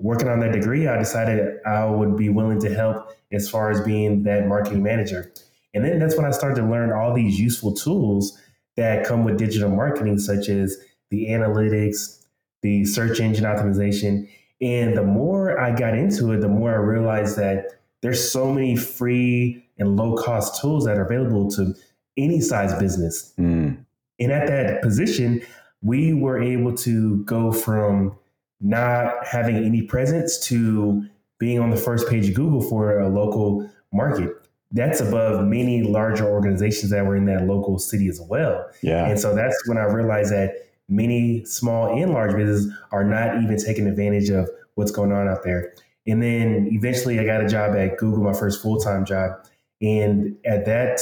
working 0.00 0.28
on 0.28 0.40
that 0.40 0.52
degree, 0.52 0.88
I 0.88 0.98
decided 0.98 1.58
I 1.64 1.84
would 1.84 2.16
be 2.16 2.28
willing 2.28 2.60
to 2.60 2.74
help 2.74 3.10
as 3.30 3.48
far 3.48 3.70
as 3.70 3.80
being 3.80 4.24
that 4.24 4.46
marketing 4.46 4.82
manager. 4.82 5.32
And 5.74 5.84
then 5.84 5.98
that's 5.98 6.16
when 6.16 6.26
I 6.26 6.30
started 6.32 6.60
to 6.60 6.68
learn 6.68 6.92
all 6.92 7.14
these 7.14 7.38
useful 7.38 7.72
tools 7.74 8.38
that 8.76 9.06
come 9.06 9.24
with 9.24 9.38
digital 9.38 9.70
marketing, 9.70 10.18
such 10.18 10.48
as 10.48 10.78
the 11.10 11.28
analytics, 11.28 12.24
the 12.62 12.84
search 12.84 13.20
engine 13.20 13.44
optimization, 13.44 14.28
and 14.60 14.96
the 14.96 15.02
more 15.02 15.58
I 15.58 15.74
got 15.74 15.98
into 15.98 16.32
it, 16.32 16.40
the 16.40 16.48
more 16.48 16.70
I 16.72 16.76
realized 16.76 17.36
that 17.36 17.80
there's 18.00 18.30
so 18.30 18.52
many 18.52 18.76
free 18.76 19.64
and 19.82 19.96
low 19.96 20.14
cost 20.14 20.60
tools 20.60 20.84
that 20.84 20.96
are 20.96 21.04
available 21.04 21.50
to 21.50 21.74
any 22.16 22.40
size 22.40 22.74
business. 22.74 23.34
Mm. 23.38 23.84
And 24.18 24.32
at 24.32 24.46
that 24.46 24.82
position, 24.82 25.42
we 25.82 26.14
were 26.14 26.40
able 26.40 26.74
to 26.78 27.24
go 27.24 27.52
from 27.52 28.16
not 28.60 29.26
having 29.26 29.56
any 29.56 29.82
presence 29.82 30.38
to 30.46 31.04
being 31.38 31.58
on 31.58 31.70
the 31.70 31.76
first 31.76 32.08
page 32.08 32.28
of 32.28 32.34
Google 32.34 32.62
for 32.62 33.00
a 33.00 33.08
local 33.08 33.68
market. 33.92 34.30
That's 34.70 35.00
above 35.00 35.44
many 35.44 35.82
larger 35.82 36.24
organizations 36.24 36.92
that 36.92 37.04
were 37.04 37.16
in 37.16 37.26
that 37.26 37.46
local 37.46 37.78
city 37.78 38.08
as 38.08 38.20
well. 38.20 38.70
Yeah. 38.80 39.06
And 39.06 39.18
so 39.18 39.34
that's 39.34 39.68
when 39.68 39.76
I 39.76 39.84
realized 39.84 40.32
that 40.32 40.68
many 40.88 41.44
small 41.44 42.00
and 42.00 42.12
large 42.12 42.36
businesses 42.36 42.72
are 42.92 43.04
not 43.04 43.42
even 43.42 43.58
taking 43.58 43.86
advantage 43.86 44.30
of 44.30 44.48
what's 44.76 44.92
going 44.92 45.12
on 45.12 45.28
out 45.28 45.42
there. 45.42 45.74
And 46.06 46.22
then 46.22 46.68
eventually 46.72 47.18
I 47.18 47.24
got 47.24 47.44
a 47.44 47.48
job 47.48 47.74
at 47.76 47.98
Google, 47.98 48.22
my 48.22 48.32
first 48.32 48.62
full 48.62 48.78
time 48.78 49.04
job. 49.04 49.44
And 49.82 50.36
at 50.46 50.64
that 50.66 51.00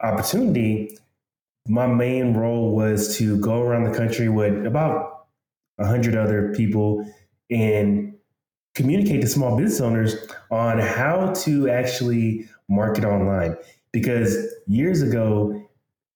opportunity, 0.00 0.96
my 1.66 1.86
main 1.86 2.34
role 2.34 2.76
was 2.76 3.16
to 3.18 3.38
go 3.40 3.62
around 3.62 3.84
the 3.84 3.96
country 3.96 4.28
with 4.28 4.66
about 4.66 5.26
100 5.76 6.16
other 6.16 6.52
people 6.54 7.04
and 7.50 8.14
communicate 8.74 9.22
to 9.22 9.26
small 9.26 9.56
business 9.56 9.80
owners 9.80 10.14
on 10.50 10.78
how 10.78 11.32
to 11.32 11.68
actually 11.68 12.48
market 12.68 13.04
online. 13.04 13.56
Because 13.92 14.36
years 14.66 15.02
ago, 15.02 15.62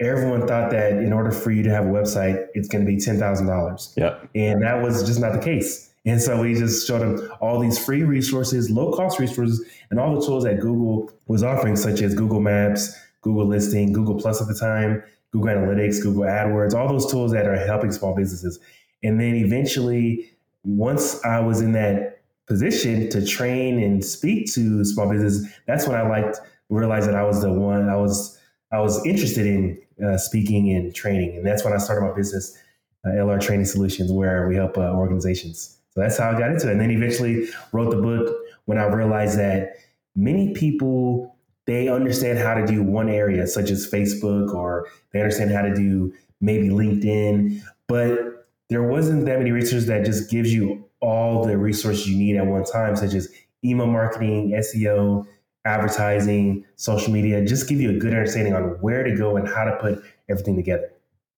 everyone 0.00 0.46
thought 0.46 0.70
that 0.70 0.92
in 0.92 1.12
order 1.12 1.30
for 1.30 1.50
you 1.50 1.62
to 1.62 1.70
have 1.70 1.86
a 1.86 1.88
website, 1.88 2.46
it's 2.54 2.68
going 2.68 2.84
to 2.84 2.90
be 2.90 2.98
$10,000. 2.98 3.92
Yeah. 3.96 4.18
And 4.34 4.62
that 4.62 4.82
was 4.82 5.04
just 5.06 5.20
not 5.20 5.32
the 5.32 5.38
case. 5.38 5.91
And 6.04 6.20
so 6.20 6.40
we 6.40 6.54
just 6.54 6.86
showed 6.86 7.00
them 7.00 7.30
all 7.40 7.60
these 7.60 7.82
free 7.82 8.02
resources, 8.02 8.70
low 8.70 8.92
cost 8.92 9.20
resources, 9.20 9.64
and 9.90 10.00
all 10.00 10.18
the 10.18 10.26
tools 10.26 10.44
that 10.44 10.58
Google 10.60 11.12
was 11.26 11.42
offering, 11.44 11.76
such 11.76 12.02
as 12.02 12.14
Google 12.14 12.40
Maps, 12.40 12.92
Google 13.20 13.46
Listing, 13.46 13.92
Google 13.92 14.16
Plus 14.16 14.40
at 14.40 14.48
the 14.48 14.54
time, 14.54 15.02
Google 15.30 15.50
Analytics, 15.50 16.02
Google 16.02 16.24
AdWords, 16.24 16.74
all 16.74 16.88
those 16.88 17.10
tools 17.10 17.32
that 17.32 17.46
are 17.46 17.56
helping 17.56 17.92
small 17.92 18.14
businesses. 18.14 18.58
And 19.04 19.20
then 19.20 19.34
eventually, 19.36 20.30
once 20.64 21.24
I 21.24 21.40
was 21.40 21.60
in 21.60 21.72
that 21.72 22.20
position 22.46 23.08
to 23.10 23.24
train 23.24 23.80
and 23.80 24.04
speak 24.04 24.52
to 24.54 24.84
small 24.84 25.08
businesses, 25.08 25.48
that's 25.66 25.86
when 25.86 25.96
I 25.96 26.08
liked 26.08 26.38
realized 26.68 27.08
that 27.08 27.14
I 27.14 27.24
was 27.24 27.42
the 27.42 27.52
one 27.52 27.88
I 27.88 27.96
was 27.96 28.38
I 28.72 28.80
was 28.80 29.04
interested 29.04 29.46
in 29.46 29.78
uh, 30.04 30.16
speaking 30.16 30.74
and 30.74 30.94
training, 30.94 31.36
and 31.36 31.46
that's 31.46 31.64
when 31.64 31.74
I 31.74 31.76
started 31.76 32.06
my 32.06 32.14
business, 32.14 32.56
uh, 33.04 33.10
LR 33.10 33.40
Training 33.40 33.66
Solutions, 33.66 34.10
where 34.10 34.48
we 34.48 34.56
help 34.56 34.78
uh, 34.78 34.92
organizations. 34.94 35.78
So 35.94 36.00
that's 36.00 36.18
how 36.18 36.30
I 36.30 36.38
got 36.38 36.50
into 36.50 36.68
it, 36.68 36.72
and 36.72 36.80
then 36.80 36.90
eventually 36.90 37.48
wrote 37.72 37.90
the 37.90 38.00
book 38.00 38.34
when 38.64 38.78
I 38.78 38.84
realized 38.84 39.38
that 39.38 39.74
many 40.14 40.54
people 40.54 41.36
they 41.64 41.88
understand 41.88 42.38
how 42.38 42.54
to 42.54 42.66
do 42.66 42.82
one 42.82 43.08
area, 43.08 43.46
such 43.46 43.70
as 43.70 43.88
Facebook, 43.88 44.52
or 44.52 44.88
they 45.12 45.20
understand 45.20 45.52
how 45.52 45.62
to 45.62 45.72
do 45.74 46.12
maybe 46.40 46.68
LinkedIn, 46.68 47.62
but 47.86 48.48
there 48.68 48.82
wasn't 48.82 49.26
that 49.26 49.38
many 49.38 49.52
resources 49.52 49.86
that 49.86 50.04
just 50.04 50.30
gives 50.30 50.52
you 50.52 50.84
all 51.00 51.44
the 51.44 51.56
resources 51.56 52.08
you 52.08 52.16
need 52.16 52.36
at 52.36 52.46
one 52.46 52.64
time, 52.64 52.96
such 52.96 53.14
as 53.14 53.28
email 53.64 53.86
marketing, 53.86 54.50
SEO, 54.50 55.26
advertising, 55.64 56.64
social 56.76 57.12
media, 57.12 57.44
just 57.44 57.68
give 57.68 57.80
you 57.80 57.90
a 57.90 57.98
good 57.98 58.12
understanding 58.12 58.54
on 58.54 58.62
where 58.80 59.04
to 59.04 59.14
go 59.14 59.36
and 59.36 59.46
how 59.48 59.64
to 59.64 59.76
put 59.76 60.02
everything 60.28 60.56
together. 60.56 60.90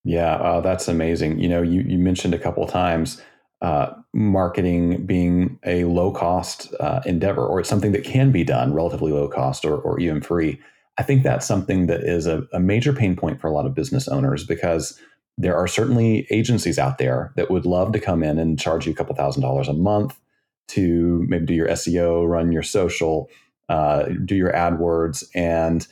Yeah, 0.05 0.35
uh, 0.37 0.61
that's 0.61 0.89
amazing. 0.89 1.39
You 1.39 1.49
know, 1.49 1.63
you, 1.63 1.83
you 1.83 1.99
mentioned 1.99 2.35
a 2.35 2.39
couple 2.39 2.67
times 2.67 3.21
uh, 3.65 3.95
marketing 4.13 5.07
being 5.07 5.59
a 5.65 5.85
low 5.85 6.11
cost 6.11 6.75
uh, 6.81 7.01
endeavor 7.07 7.47
or 7.47 7.61
it's 7.61 7.69
something 7.69 7.93
that 7.93 8.05
can 8.05 8.31
be 8.31 8.45
done 8.45 8.75
relatively 8.75 9.11
low 9.11 9.27
cost 9.27 9.65
or, 9.65 9.79
or 9.79 9.99
even 9.99 10.21
free. 10.21 10.61
I 10.99 11.03
think 11.03 11.23
that's 11.23 11.47
something 11.47 11.87
that 11.87 12.03
is 12.03 12.27
a, 12.27 12.43
a 12.53 12.61
major 12.61 12.93
pain 12.93 13.17
point 13.17 13.41
for 13.41 13.47
a 13.47 13.55
lot 13.55 13.65
of 13.65 13.75
business 13.75 14.07
owners 14.07 14.45
because 14.45 15.01
there 15.39 15.57
are 15.57 15.67
certainly 15.67 16.27
agencies 16.31 16.79
out 16.79 16.99
there 16.99 17.33
that 17.37 17.51
would 17.51 17.65
love 17.65 17.93
to 17.93 18.01
come 18.01 18.23
in 18.23 18.39
and 18.39 18.61
charge 18.61 18.85
you 18.85 18.93
a 18.93 18.95
couple 18.95 19.17
thousand 19.17 19.41
dollars 19.41 19.67
a 19.67 19.73
month 19.73 20.21
to 20.69 21.25
maybe 21.27 21.47
do 21.47 21.55
your 21.55 21.69
SEO, 21.69 22.29
run 22.29 22.53
your 22.53 22.63
social, 22.63 23.31
uh, 23.71 24.05
do 24.27 24.35
your 24.35 24.53
AdWords, 24.53 25.25
and 25.35 25.89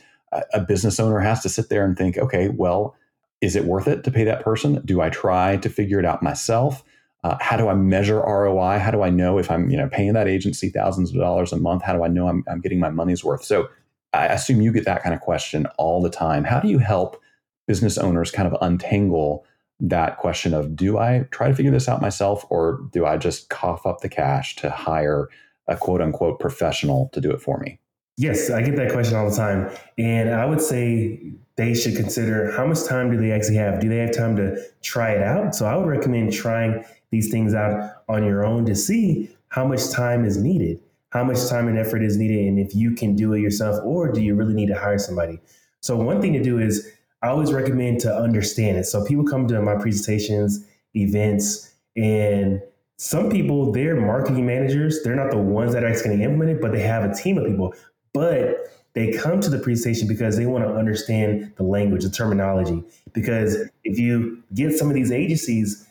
a 0.53 0.61
business 0.61 0.99
owner 0.99 1.19
has 1.19 1.41
to 1.41 1.49
sit 1.49 1.69
there 1.69 1.83
and 1.83 1.97
think, 1.97 2.19
okay, 2.19 2.49
well, 2.49 2.95
is 3.41 3.55
it 3.55 3.65
worth 3.65 3.87
it 3.87 4.03
to 4.03 4.11
pay 4.11 4.25
that 4.25 4.43
person? 4.43 4.79
Do 4.85 5.01
I 5.01 5.09
try 5.09 5.57
to 5.57 5.69
figure 5.69 5.97
it 5.97 6.05
out 6.05 6.21
myself? 6.21 6.83
Uh, 7.23 7.37
how 7.39 7.55
do 7.55 7.69
I 7.69 7.73
measure 7.73 8.19
ROI? 8.19 8.79
How 8.79 8.91
do 8.91 9.01
I 9.01 9.09
know 9.09 9.37
if 9.37 9.49
I'm, 9.49 9.69
you 9.69 9.77
know, 9.77 9.87
paying 9.87 10.13
that 10.13 10.27
agency 10.27 10.69
thousands 10.69 11.11
of 11.11 11.17
dollars 11.17 11.53
a 11.53 11.57
month? 11.57 11.83
How 11.83 11.93
do 11.93 12.03
I 12.03 12.07
know 12.09 12.27
I'm, 12.27 12.43
I'm 12.47 12.59
getting 12.59 12.79
my 12.79 12.89
money's 12.89 13.23
worth? 13.23 13.43
So 13.43 13.69
I 14.13 14.27
assume 14.27 14.61
you 14.61 14.71
get 14.71 14.85
that 14.85 15.03
kind 15.03 15.15
of 15.15 15.21
question 15.21 15.65
all 15.77 16.01
the 16.01 16.09
time. 16.09 16.43
How 16.43 16.59
do 16.59 16.67
you 16.67 16.79
help 16.79 17.19
business 17.65 17.97
owners 17.97 18.29
kind 18.29 18.47
of 18.47 18.57
untangle 18.61 19.45
that 19.79 20.17
question 20.17 20.53
of 20.53 20.75
do 20.75 20.97
I 20.97 21.25
try 21.31 21.47
to 21.47 21.55
figure 21.55 21.71
this 21.71 21.89
out 21.89 22.01
myself 22.01 22.45
or 22.49 22.81
do 22.91 23.05
I 23.05 23.17
just 23.17 23.49
cough 23.49 23.85
up 23.85 24.01
the 24.01 24.09
cash 24.09 24.55
to 24.57 24.69
hire 24.69 25.29
a 25.67 25.75
quote 25.75 26.01
unquote 26.01 26.39
professional 26.39 27.09
to 27.13 27.21
do 27.21 27.31
it 27.31 27.41
for 27.41 27.57
me? 27.59 27.79
Yes, 28.17 28.51
I 28.51 28.61
get 28.61 28.75
that 28.75 28.91
question 28.91 29.15
all 29.15 29.29
the 29.29 29.35
time. 29.35 29.71
And 29.97 30.29
I 30.29 30.45
would 30.45 30.61
say 30.61 31.19
they 31.55 31.73
should 31.73 31.95
consider 31.95 32.51
how 32.51 32.65
much 32.65 32.83
time 32.85 33.11
do 33.11 33.17
they 33.17 33.31
actually 33.31 33.55
have? 33.55 33.79
Do 33.79 33.89
they 33.89 33.97
have 33.97 34.15
time 34.15 34.35
to 34.35 34.61
try 34.81 35.11
it 35.11 35.23
out? 35.23 35.55
So 35.55 35.65
I 35.65 35.75
would 35.75 35.87
recommend 35.87 36.31
trying 36.31 36.83
these 37.13 37.31
things 37.31 37.53
out 37.53 38.03
on 38.09 38.25
your 38.25 38.43
own 38.43 38.65
to 38.65 38.75
see 38.75 39.33
how 39.47 39.65
much 39.65 39.89
time 39.91 40.25
is 40.25 40.37
needed, 40.37 40.81
how 41.11 41.23
much 41.23 41.47
time 41.47 41.67
and 41.67 41.77
effort 41.77 42.03
is 42.03 42.17
needed, 42.17 42.47
and 42.47 42.59
if 42.59 42.75
you 42.75 42.91
can 42.91 43.15
do 43.15 43.33
it 43.33 43.39
yourself, 43.39 43.79
or 43.85 44.11
do 44.11 44.21
you 44.21 44.35
really 44.35 44.53
need 44.53 44.67
to 44.67 44.77
hire 44.77 44.99
somebody? 44.99 45.39
So, 45.79 45.95
one 45.95 46.19
thing 46.21 46.33
to 46.33 46.43
do 46.43 46.59
is 46.59 46.91
I 47.21 47.27
always 47.27 47.53
recommend 47.53 48.01
to 48.01 48.13
understand 48.13 48.77
it. 48.77 48.85
So, 48.85 49.05
people 49.05 49.25
come 49.25 49.47
to 49.47 49.61
my 49.61 49.75
presentations, 49.75 50.65
events, 50.95 51.73
and 51.95 52.61
some 52.97 53.29
people, 53.29 53.71
they're 53.71 53.99
marketing 53.99 54.45
managers. 54.45 55.03
They're 55.03 55.15
not 55.15 55.31
the 55.31 55.37
ones 55.37 55.73
that 55.73 55.83
are 55.83 55.87
actually 55.87 56.09
going 56.09 56.19
to 56.19 56.25
implement 56.25 56.51
it, 56.51 56.61
but 56.61 56.71
they 56.71 56.81
have 56.81 57.03
a 57.03 57.13
team 57.13 57.37
of 57.37 57.45
people. 57.45 57.73
But 58.13 58.71
they 58.93 59.11
come 59.11 59.41
to 59.41 59.49
the 59.49 59.59
presentation 59.59 60.07
because 60.07 60.37
they 60.37 60.45
want 60.45 60.63
to 60.63 60.73
understand 60.73 61.51
the 61.57 61.63
language, 61.63 62.03
the 62.03 62.09
terminology. 62.09 62.83
Because 63.13 63.57
if 63.83 63.99
you 63.99 64.41
get 64.53 64.77
some 64.77 64.87
of 64.87 64.93
these 64.93 65.11
agencies 65.11 65.87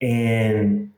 and 0.00 0.92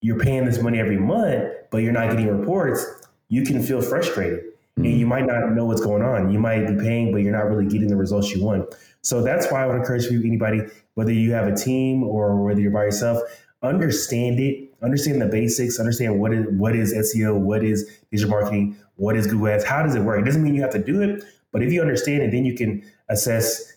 you're 0.00 0.18
paying 0.18 0.44
this 0.44 0.60
money 0.60 0.78
every 0.78 0.98
month, 0.98 1.52
but 1.70 1.78
you're 1.78 1.92
not 1.92 2.10
getting 2.10 2.28
reports, 2.28 2.84
you 3.28 3.42
can 3.42 3.62
feel 3.62 3.80
frustrated 3.80 4.40
mm-hmm. 4.40 4.84
and 4.84 4.98
you 4.98 5.06
might 5.06 5.26
not 5.26 5.52
know 5.52 5.64
what's 5.64 5.80
going 5.80 6.02
on. 6.02 6.30
You 6.30 6.38
might 6.38 6.66
be 6.66 6.76
paying, 6.76 7.12
but 7.12 7.22
you're 7.22 7.32
not 7.32 7.48
really 7.48 7.66
getting 7.66 7.88
the 7.88 7.96
results 7.96 8.30
you 8.34 8.44
want. 8.44 8.74
So 9.02 9.22
that's 9.22 9.50
why 9.50 9.62
I 9.62 9.66
would 9.66 9.76
encourage 9.76 10.04
you, 10.04 10.20
anybody, 10.20 10.62
whether 10.94 11.12
you 11.12 11.32
have 11.32 11.46
a 11.46 11.54
team 11.54 12.02
or 12.02 12.42
whether 12.42 12.60
you're 12.60 12.70
by 12.70 12.84
yourself, 12.84 13.20
understand 13.62 14.40
it, 14.40 14.70
understand 14.82 15.20
the 15.20 15.26
basics, 15.26 15.78
understand 15.78 16.20
what 16.20 16.32
is 16.32 16.46
what 16.50 16.76
is 16.76 16.94
SEO, 16.94 17.38
what 17.38 17.64
is 17.64 17.90
digital 18.10 18.30
marketing, 18.30 18.76
what 18.96 19.16
is 19.16 19.26
Google 19.26 19.48
Ads, 19.48 19.64
how 19.64 19.82
does 19.82 19.94
it 19.94 20.00
work? 20.00 20.20
It 20.20 20.24
doesn't 20.24 20.42
mean 20.42 20.54
you 20.54 20.62
have 20.62 20.72
to 20.72 20.82
do 20.82 21.02
it, 21.02 21.24
but 21.52 21.62
if 21.62 21.72
you 21.72 21.80
understand 21.80 22.22
it, 22.22 22.30
then 22.30 22.44
you 22.44 22.54
can 22.54 22.82
assess 23.08 23.74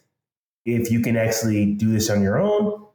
if 0.65 0.91
you 0.91 1.01
can 1.01 1.15
actually 1.15 1.73
do 1.73 1.91
this 1.91 2.09
on 2.09 2.21
your 2.21 2.39
own 2.39 2.86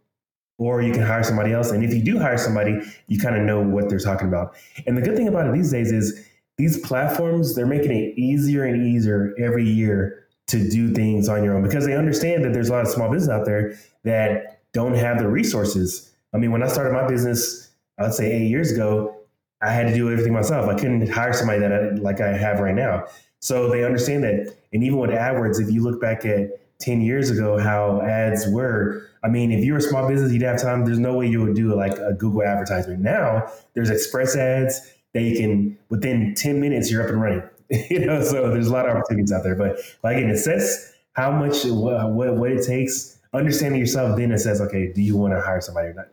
or 0.62 0.80
you 0.80 0.92
can 0.92 1.02
hire 1.02 1.24
somebody 1.24 1.52
else. 1.52 1.72
And 1.72 1.84
if 1.84 1.92
you 1.92 2.02
do 2.02 2.18
hire 2.18 2.38
somebody, 2.38 2.78
you 3.08 3.18
kind 3.18 3.36
of 3.36 3.42
know 3.42 3.60
what 3.60 3.88
they're 3.88 3.98
talking 3.98 4.28
about. 4.28 4.54
And 4.86 4.96
the 4.96 5.02
good 5.02 5.16
thing 5.16 5.26
about 5.26 5.48
it 5.48 5.52
these 5.52 5.72
days 5.72 5.90
is 5.90 6.24
these 6.56 6.78
platforms, 6.78 7.54
they're 7.54 7.66
making 7.66 7.90
it 7.90 8.16
easier 8.16 8.64
and 8.64 8.86
easier 8.86 9.34
every 9.38 9.68
year 9.68 10.26
to 10.46 10.68
do 10.68 10.92
things 10.94 11.28
on 11.28 11.42
your 11.42 11.56
own 11.56 11.62
because 11.62 11.84
they 11.86 11.96
understand 11.96 12.44
that 12.44 12.52
there's 12.52 12.68
a 12.68 12.72
lot 12.72 12.82
of 12.82 12.88
small 12.88 13.10
business 13.10 13.30
out 13.30 13.44
there 13.44 13.76
that 14.04 14.60
don't 14.72 14.94
have 14.94 15.18
the 15.18 15.28
resources. 15.28 16.12
I 16.32 16.38
mean, 16.38 16.52
when 16.52 16.62
I 16.62 16.68
started 16.68 16.92
my 16.92 17.06
business, 17.06 17.70
I'd 17.98 18.14
say 18.14 18.32
eight 18.32 18.48
years 18.48 18.70
ago, 18.70 19.16
I 19.62 19.70
had 19.70 19.88
to 19.88 19.94
do 19.94 20.10
everything 20.10 20.32
myself. 20.32 20.68
I 20.68 20.74
couldn't 20.74 21.08
hire 21.08 21.32
somebody 21.32 21.60
that 21.60 21.72
I, 21.72 21.90
like 21.96 22.20
I 22.20 22.36
have 22.36 22.60
right 22.60 22.74
now. 22.74 23.06
So 23.40 23.70
they 23.70 23.84
understand 23.84 24.24
that. 24.24 24.54
And 24.72 24.84
even 24.84 24.98
with 24.98 25.10
AdWords, 25.10 25.60
if 25.60 25.70
you 25.70 25.82
look 25.82 26.00
back 26.00 26.24
at 26.24 26.50
10 26.82 27.00
years 27.00 27.30
ago 27.30 27.58
how 27.58 28.02
ads 28.02 28.46
were. 28.48 29.08
I 29.24 29.28
mean, 29.28 29.52
if 29.52 29.64
you're 29.64 29.78
a 29.78 29.82
small 29.82 30.08
business, 30.08 30.32
you'd 30.32 30.42
have 30.42 30.60
time. 30.60 30.84
There's 30.84 30.98
no 30.98 31.14
way 31.14 31.28
you 31.28 31.40
would 31.42 31.54
do 31.54 31.74
like 31.74 31.96
a 31.98 32.12
Google 32.12 32.42
advertisement. 32.42 33.00
Now 33.00 33.50
there's 33.74 33.90
express 33.90 34.36
ads 34.36 34.80
that 35.14 35.22
you 35.22 35.36
can, 35.36 35.78
within 35.90 36.34
10 36.34 36.60
minutes, 36.60 36.90
you're 36.90 37.02
up 37.02 37.08
and 37.08 37.20
running. 37.20 37.42
you 37.90 38.04
know, 38.04 38.22
so 38.22 38.50
there's 38.50 38.68
a 38.68 38.72
lot 38.72 38.88
of 38.88 38.96
opportunities 38.96 39.32
out 39.32 39.44
there. 39.44 39.54
But 39.54 39.78
like 40.02 40.16
it 40.16 40.30
assess 40.30 40.92
how 41.14 41.30
much, 41.30 41.64
what, 41.64 42.12
what, 42.12 42.50
it 42.50 42.66
takes, 42.66 43.18
understanding 43.32 43.80
yourself, 43.80 44.16
then 44.18 44.32
it 44.32 44.38
says, 44.38 44.60
okay, 44.60 44.92
do 44.92 45.02
you 45.02 45.16
want 45.16 45.34
to 45.34 45.40
hire 45.40 45.60
somebody 45.60 45.88
or 45.88 45.94
not? 45.94 46.08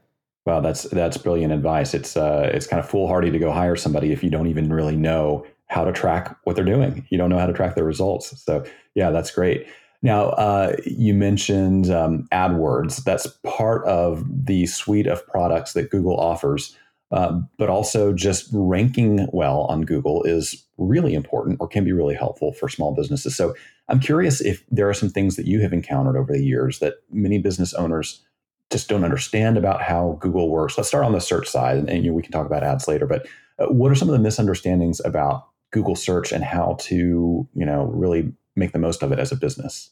Well, 0.46 0.62
that's 0.62 0.84
that's 0.84 1.18
brilliant 1.18 1.54
advice. 1.54 1.94
It's 1.94 2.18
uh, 2.18 2.50
it's 2.54 2.66
kind 2.66 2.80
of 2.80 2.90
foolhardy 2.90 3.30
to 3.30 3.38
go 3.38 3.52
hire 3.52 3.76
somebody 3.76 4.12
if 4.12 4.24
you 4.24 4.32
don't 4.32 4.48
even 4.48 4.72
really 4.72 4.96
know 4.96 5.46
how 5.68 5.84
to 5.84 5.92
track 5.92 6.36
what 6.44 6.56
they're 6.56 6.66
doing. 6.66 7.06
You 7.10 7.18
don't 7.18 7.30
know 7.30 7.38
how 7.38 7.46
to 7.46 7.54
track 7.54 7.76
their 7.76 7.84
results. 7.84 8.42
So 8.44 8.66
yeah, 8.96 9.12
that's 9.12 9.32
great. 9.32 9.68
Now, 10.02 10.30
uh, 10.30 10.76
you 10.86 11.14
mentioned 11.14 11.90
um, 11.90 12.28
AdWords. 12.32 13.04
That's 13.04 13.28
part 13.44 13.86
of 13.86 14.24
the 14.30 14.66
suite 14.66 15.08
of 15.08 15.26
products 15.28 15.74
that 15.74 15.90
Google 15.90 16.18
offers. 16.18 16.76
Uh, 17.12 17.42
but 17.58 17.70
also, 17.70 18.14
just 18.14 18.50
ranking 18.54 19.28
well 19.34 19.62
on 19.62 19.82
Google 19.82 20.24
is 20.24 20.64
really 20.78 21.16
important 21.16 21.58
or 21.60 21.68
can 21.68 21.84
be 21.84 21.92
really 21.92 22.14
helpful 22.14 22.54
for 22.54 22.70
small 22.70 22.94
businesses. 22.94 23.36
So, 23.36 23.56
I'm 23.88 24.00
curious 24.00 24.42
if 24.42 24.64
there 24.70 24.88
are 24.88 24.94
some 24.94 25.10
things 25.10 25.36
that 25.36 25.48
you 25.48 25.60
have 25.62 25.74
encountered 25.74 26.16
over 26.16 26.32
the 26.32 26.44
years 26.44 26.78
that 26.80 26.96
many 27.12 27.40
business 27.40 27.74
owners 27.74 28.24
just 28.70 28.88
don't 28.88 29.04
understand 29.04 29.58
about 29.58 29.82
how 29.82 30.18
Google 30.20 30.50
works. 30.50 30.78
Let's 30.78 30.88
start 30.88 31.06
on 31.06 31.14
the 31.14 31.20
search 31.20 31.50
side, 31.50 31.78
and, 31.78 31.90
and 31.90 32.04
you 32.04 32.12
know, 32.12 32.16
we 32.16 32.22
can 32.22 32.32
talk 32.32 32.46
about 32.46 32.64
ads 32.64 32.88
later. 32.88 33.08
But 33.08 33.28
uh, 33.58 33.66
what 33.66 33.92
are 33.92 33.96
some 33.96 34.08
of 34.08 34.14
the 34.14 34.20
misunderstandings 34.20 35.02
about 35.04 35.48
Google 35.72 35.96
search 35.96 36.32
and 36.32 36.44
how 36.44 36.78
to, 36.82 37.48
you 37.56 37.66
know, 37.66 37.86
really 37.86 38.32
make 38.60 38.72
the 38.72 38.80
most 38.80 39.02
of 39.02 39.12
it 39.12 39.20
as 39.20 39.32
a 39.32 39.36
business? 39.36 39.92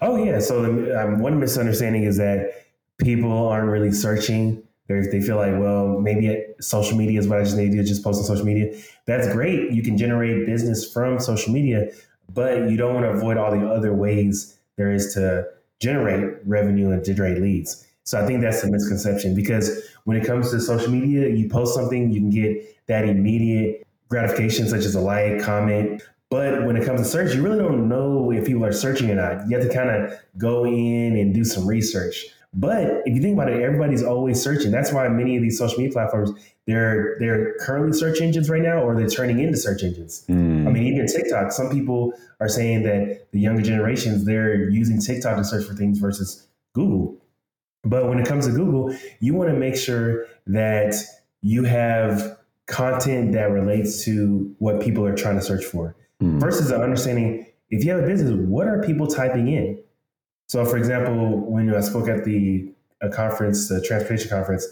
Oh 0.00 0.22
yeah. 0.22 0.38
So 0.38 0.62
the, 0.62 1.00
um, 1.00 1.18
one 1.20 1.38
misunderstanding 1.38 2.04
is 2.04 2.16
that 2.16 2.66
people 2.98 3.48
aren't 3.48 3.68
really 3.68 3.92
searching. 3.92 4.62
They're, 4.86 5.02
they 5.02 5.20
feel 5.20 5.36
like, 5.36 5.52
well, 5.58 6.00
maybe 6.00 6.44
social 6.60 6.96
media 6.96 7.20
is 7.20 7.28
what 7.28 7.40
I 7.40 7.44
just 7.44 7.56
need 7.56 7.70
to 7.72 7.76
do, 7.76 7.84
just 7.84 8.02
post 8.02 8.18
on 8.18 8.24
social 8.24 8.44
media. 8.44 8.74
That's 9.06 9.30
great. 9.32 9.70
You 9.70 9.82
can 9.82 9.98
generate 9.98 10.46
business 10.46 10.90
from 10.90 11.20
social 11.20 11.52
media, 11.52 11.90
but 12.32 12.70
you 12.70 12.76
don't 12.76 12.94
want 12.94 13.04
to 13.04 13.10
avoid 13.10 13.36
all 13.36 13.50
the 13.50 13.66
other 13.68 13.92
ways 13.92 14.58
there 14.76 14.90
is 14.92 15.12
to 15.14 15.46
generate 15.80 16.36
revenue 16.46 16.90
and 16.90 17.04
generate 17.04 17.40
leads. 17.40 17.86
So 18.04 18.20
I 18.20 18.26
think 18.26 18.40
that's 18.40 18.64
a 18.64 18.70
misconception 18.70 19.34
because 19.34 19.82
when 20.04 20.16
it 20.16 20.24
comes 20.24 20.50
to 20.50 20.60
social 20.60 20.90
media, 20.90 21.28
you 21.28 21.48
post 21.48 21.74
something, 21.74 22.10
you 22.10 22.20
can 22.20 22.30
get 22.30 22.86
that 22.86 23.04
immediate 23.04 23.86
gratification, 24.08 24.66
such 24.66 24.84
as 24.86 24.94
a 24.94 25.00
like, 25.00 25.42
comment, 25.42 26.02
but 26.30 26.64
when 26.64 26.76
it 26.76 26.84
comes 26.84 27.00
to 27.00 27.06
search, 27.06 27.34
you 27.34 27.42
really 27.42 27.58
don't 27.58 27.88
know 27.88 28.30
if 28.30 28.46
people 28.46 28.64
are 28.64 28.72
searching 28.72 29.10
or 29.10 29.14
not. 29.14 29.48
You 29.48 29.58
have 29.58 29.66
to 29.66 29.72
kind 29.72 29.90
of 29.90 30.12
go 30.36 30.66
in 30.66 31.16
and 31.16 31.32
do 31.32 31.44
some 31.44 31.66
research. 31.66 32.26
But 32.52 33.02
if 33.04 33.14
you 33.14 33.20
think 33.22 33.34
about 33.34 33.50
it, 33.50 33.62
everybody's 33.62 34.02
always 34.02 34.42
searching. 34.42 34.70
That's 34.70 34.92
why 34.92 35.08
many 35.08 35.36
of 35.36 35.42
these 35.42 35.58
social 35.58 35.78
media 35.78 35.92
platforms 35.92 36.30
they're 36.66 37.16
they're 37.18 37.54
currently 37.60 37.98
search 37.98 38.20
engines 38.20 38.50
right 38.50 38.60
now, 38.60 38.82
or 38.82 38.94
they're 38.94 39.08
turning 39.08 39.40
into 39.40 39.56
search 39.56 39.82
engines. 39.82 40.24
Mm. 40.28 40.66
I 40.66 40.70
mean, 40.70 40.84
even 40.84 41.06
TikTok. 41.06 41.50
Some 41.50 41.70
people 41.70 42.12
are 42.40 42.48
saying 42.48 42.82
that 42.82 43.30
the 43.32 43.40
younger 43.40 43.62
generations 43.62 44.24
they're 44.26 44.68
using 44.68 45.00
TikTok 45.00 45.38
to 45.38 45.44
search 45.44 45.66
for 45.66 45.74
things 45.74 45.98
versus 45.98 46.46
Google. 46.74 47.16
But 47.84 48.08
when 48.08 48.18
it 48.18 48.26
comes 48.26 48.46
to 48.46 48.52
Google, 48.52 48.94
you 49.20 49.32
want 49.34 49.48
to 49.50 49.56
make 49.56 49.76
sure 49.76 50.26
that 50.46 50.94
you 51.40 51.64
have 51.64 52.38
content 52.66 53.32
that 53.32 53.50
relates 53.50 54.04
to 54.04 54.54
what 54.58 54.82
people 54.82 55.06
are 55.06 55.16
trying 55.16 55.36
to 55.36 55.42
search 55.42 55.64
for 55.64 55.96
mm. 56.22 56.40
versus 56.40 56.72
understanding 56.72 57.46
if 57.70 57.84
you 57.84 57.92
have 57.92 58.02
a 58.02 58.06
business, 58.06 58.32
what 58.32 58.66
are 58.66 58.82
people 58.82 59.06
typing 59.06 59.48
in? 59.48 59.78
So, 60.48 60.64
for 60.64 60.78
example, 60.78 61.40
when 61.50 61.74
I 61.74 61.80
spoke 61.80 62.08
at 62.08 62.24
the 62.24 62.72
a 63.00 63.08
conference, 63.08 63.68
the 63.68 63.80
transportation 63.80 64.28
conference, 64.28 64.66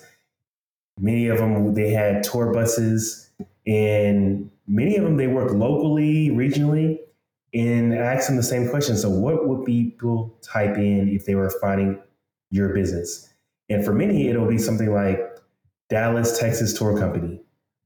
many 0.98 1.28
of 1.28 1.38
them 1.38 1.74
they 1.74 1.90
had 1.90 2.22
tour 2.22 2.52
buses, 2.52 3.30
and 3.66 4.50
many 4.66 4.96
of 4.96 5.04
them 5.04 5.16
they 5.16 5.26
work 5.26 5.52
locally, 5.52 6.30
regionally, 6.30 6.98
and 7.54 7.94
I 7.94 7.98
asked 7.98 8.28
them 8.28 8.36
the 8.36 8.42
same 8.42 8.68
question. 8.68 8.96
So, 8.96 9.10
what 9.10 9.46
would 9.46 9.64
people 9.64 10.38
type 10.42 10.76
in 10.76 11.08
if 11.10 11.26
they 11.26 11.34
were 11.34 11.50
finding 11.60 12.00
your 12.50 12.70
business? 12.70 13.32
And 13.68 13.84
for 13.84 13.92
many, 13.92 14.28
it'll 14.28 14.48
be 14.48 14.58
something 14.58 14.92
like 14.92 15.20
Dallas, 15.88 16.38
Texas 16.38 16.76
Tour 16.76 16.98
Company 16.98 17.40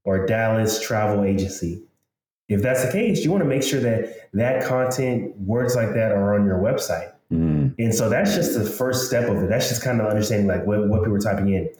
or 0.04 0.26
Dallas 0.26 0.80
Travel 0.80 1.24
Agency 1.24 1.82
if 2.50 2.62
that's 2.62 2.84
the 2.84 2.90
case, 2.90 3.24
you 3.24 3.30
want 3.30 3.44
to 3.44 3.48
make 3.48 3.62
sure 3.62 3.80
that 3.80 4.28
that 4.34 4.66
content, 4.66 5.38
words 5.38 5.76
like 5.76 5.94
that, 5.94 6.10
are 6.10 6.34
on 6.34 6.44
your 6.44 6.58
website. 6.58 7.12
Mm. 7.32 7.76
And 7.78 7.94
so 7.94 8.08
that's 8.08 8.34
just 8.34 8.58
the 8.58 8.64
first 8.64 9.06
step 9.06 9.30
of 9.30 9.40
it. 9.42 9.48
That's 9.48 9.68
just 9.68 9.84
kind 9.84 10.00
of 10.00 10.08
understanding 10.08 10.48
like 10.48 10.66
what, 10.66 10.88
what 10.88 11.00
people 11.00 11.14
are 11.14 11.20
typing 11.20 11.54
in. 11.54 11.70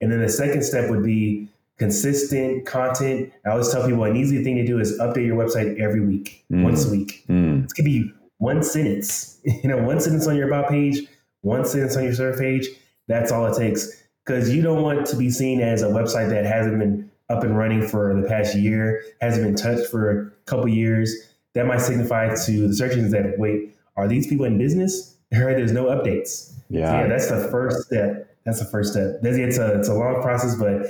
And 0.00 0.10
then 0.10 0.20
the 0.20 0.28
second 0.28 0.62
step 0.62 0.88
would 0.88 1.02
be 1.02 1.48
consistent 1.78 2.64
content. 2.64 3.32
I 3.44 3.50
always 3.50 3.72
tell 3.72 3.84
people 3.84 4.04
an 4.04 4.16
easy 4.16 4.44
thing 4.44 4.54
to 4.56 4.64
do 4.64 4.78
is 4.78 4.96
update 5.00 5.26
your 5.26 5.36
website 5.36 5.80
every 5.80 6.00
week, 6.00 6.44
mm. 6.50 6.62
once 6.62 6.86
a 6.86 6.90
week. 6.90 7.24
Mm. 7.28 7.64
It 7.64 7.72
could 7.74 7.84
be 7.84 8.12
one 8.38 8.62
sentence, 8.62 9.40
you 9.44 9.68
know, 9.68 9.78
one 9.78 10.00
sentence 10.00 10.28
on 10.28 10.36
your 10.36 10.46
about 10.46 10.68
page, 10.68 11.08
one 11.40 11.64
sentence 11.64 11.96
on 11.96 12.04
your 12.04 12.14
server 12.14 12.38
page. 12.38 12.68
That's 13.08 13.32
all 13.32 13.46
it 13.46 13.58
takes. 13.58 14.00
Because 14.24 14.54
you 14.54 14.62
don't 14.62 14.82
want 14.82 15.06
to 15.06 15.16
be 15.16 15.28
seen 15.28 15.60
as 15.60 15.82
a 15.82 15.88
website 15.88 16.30
that 16.30 16.46
hasn't 16.46 16.78
been 16.78 17.09
up 17.30 17.44
and 17.44 17.56
running 17.56 17.86
for 17.86 18.20
the 18.20 18.26
past 18.28 18.56
year, 18.56 19.02
hasn't 19.20 19.46
been 19.46 19.54
touched 19.54 19.90
for 19.90 20.10
a 20.10 20.30
couple 20.46 20.68
years, 20.68 21.14
that 21.54 21.66
might 21.66 21.80
signify 21.80 22.34
to 22.34 22.68
the 22.68 22.74
search 22.74 22.92
engines 22.92 23.12
that 23.12 23.38
wait, 23.38 23.76
are 23.96 24.08
these 24.08 24.26
people 24.26 24.46
in 24.46 24.58
business? 24.58 25.16
Heard 25.32 25.56
there's 25.56 25.72
no 25.72 25.84
updates. 25.84 26.52
Yeah. 26.68 26.90
So 26.90 26.98
yeah, 26.98 27.06
that's 27.06 27.28
the 27.28 27.48
first 27.50 27.86
step. 27.86 28.36
That's 28.44 28.58
the 28.58 28.64
first 28.64 28.92
step. 28.92 29.20
It's 29.22 29.58
a 29.58 29.78
it's 29.78 29.88
a 29.88 29.94
long 29.94 30.22
process, 30.22 30.56
but 30.56 30.86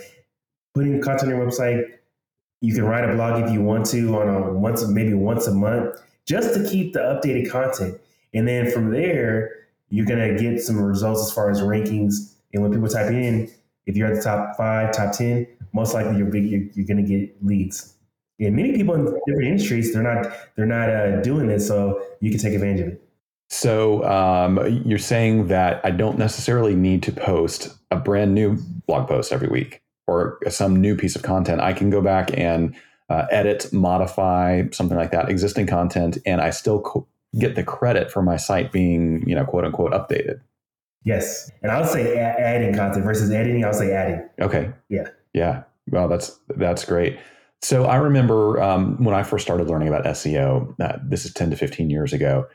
putting 0.74 1.00
content 1.02 1.32
on 1.32 1.38
your 1.38 1.46
website, 1.46 1.84
you 2.60 2.74
can 2.74 2.84
write 2.84 3.08
a 3.08 3.14
blog 3.14 3.42
if 3.42 3.52
you 3.52 3.62
want 3.62 3.86
to 3.86 4.16
on 4.16 4.28
a 4.28 4.52
once 4.52 4.86
maybe 4.86 5.12
once 5.14 5.46
a 5.46 5.54
month, 5.54 6.00
just 6.26 6.54
to 6.54 6.68
keep 6.68 6.92
the 6.92 7.00
updated 7.00 7.50
content. 7.50 7.98
And 8.32 8.46
then 8.46 8.70
from 8.70 8.92
there, 8.92 9.50
you're 9.90 10.06
gonna 10.06 10.38
get 10.38 10.62
some 10.62 10.80
results 10.80 11.22
as 11.22 11.32
far 11.32 11.50
as 11.50 11.60
rankings. 11.60 12.34
And 12.52 12.62
when 12.62 12.72
people 12.72 12.88
type 12.88 13.10
in, 13.10 13.50
if 13.86 13.96
you're 13.96 14.08
at 14.08 14.16
the 14.16 14.22
top 14.22 14.56
five, 14.56 14.92
top 14.92 15.12
ten, 15.12 15.46
most 15.72 15.94
likely 15.94 16.16
you're 16.16 16.30
big, 16.30 16.44
you're, 16.44 16.62
you're 16.74 16.86
going 16.86 17.04
to 17.04 17.08
get 17.08 17.44
leads. 17.44 17.94
And 18.38 18.56
many 18.56 18.72
people 18.72 18.94
in 18.94 19.04
different 19.04 19.48
industries, 19.48 19.92
they're 19.92 20.02
not 20.02 20.32
they're 20.56 20.66
not 20.66 20.88
uh, 20.88 21.20
doing 21.20 21.46
this, 21.46 21.66
so 21.66 22.02
you 22.20 22.30
can 22.30 22.40
take 22.40 22.54
advantage 22.54 22.80
of 22.80 22.88
it. 22.88 23.02
So 23.50 24.04
um, 24.04 24.82
you're 24.86 24.98
saying 24.98 25.48
that 25.48 25.80
I 25.84 25.90
don't 25.90 26.18
necessarily 26.18 26.74
need 26.74 27.02
to 27.02 27.12
post 27.12 27.76
a 27.90 27.96
brand 27.96 28.34
new 28.34 28.56
blog 28.86 29.08
post 29.08 29.32
every 29.32 29.48
week 29.48 29.82
or 30.06 30.38
some 30.48 30.80
new 30.80 30.96
piece 30.96 31.16
of 31.16 31.22
content. 31.22 31.60
I 31.60 31.72
can 31.72 31.90
go 31.90 32.00
back 32.00 32.30
and 32.38 32.74
uh, 33.08 33.26
edit, 33.30 33.72
modify 33.72 34.62
something 34.70 34.96
like 34.96 35.10
that, 35.10 35.28
existing 35.28 35.66
content, 35.66 36.16
and 36.24 36.40
I 36.40 36.50
still 36.50 36.80
co- 36.80 37.08
get 37.38 37.56
the 37.56 37.64
credit 37.64 38.10
for 38.10 38.22
my 38.22 38.36
site 38.36 38.72
being, 38.72 39.28
you 39.28 39.34
know, 39.34 39.44
quote 39.44 39.64
unquote, 39.64 39.92
updated. 39.92 40.40
Yes, 41.04 41.50
and 41.62 41.72
I 41.72 41.80
would 41.80 41.88
say 41.88 42.16
a- 42.16 42.38
adding 42.38 42.74
content 42.74 43.04
versus 43.04 43.30
editing. 43.30 43.64
I 43.64 43.68
would 43.68 43.76
say 43.76 43.92
adding. 43.92 44.28
Okay. 44.40 44.70
Yeah. 44.88 45.08
Yeah. 45.32 45.62
Well, 45.90 46.08
that's 46.08 46.38
that's 46.56 46.84
great. 46.84 47.18
So 47.62 47.84
I 47.84 47.96
remember 47.96 48.62
um, 48.62 49.02
when 49.02 49.14
I 49.14 49.22
first 49.22 49.44
started 49.44 49.68
learning 49.68 49.88
about 49.88 50.04
SEO. 50.04 50.74
Uh, 50.80 50.98
this 51.02 51.24
is 51.24 51.32
ten 51.32 51.50
to 51.50 51.56
fifteen 51.56 51.90
years 51.90 52.12
ago. 52.12 52.46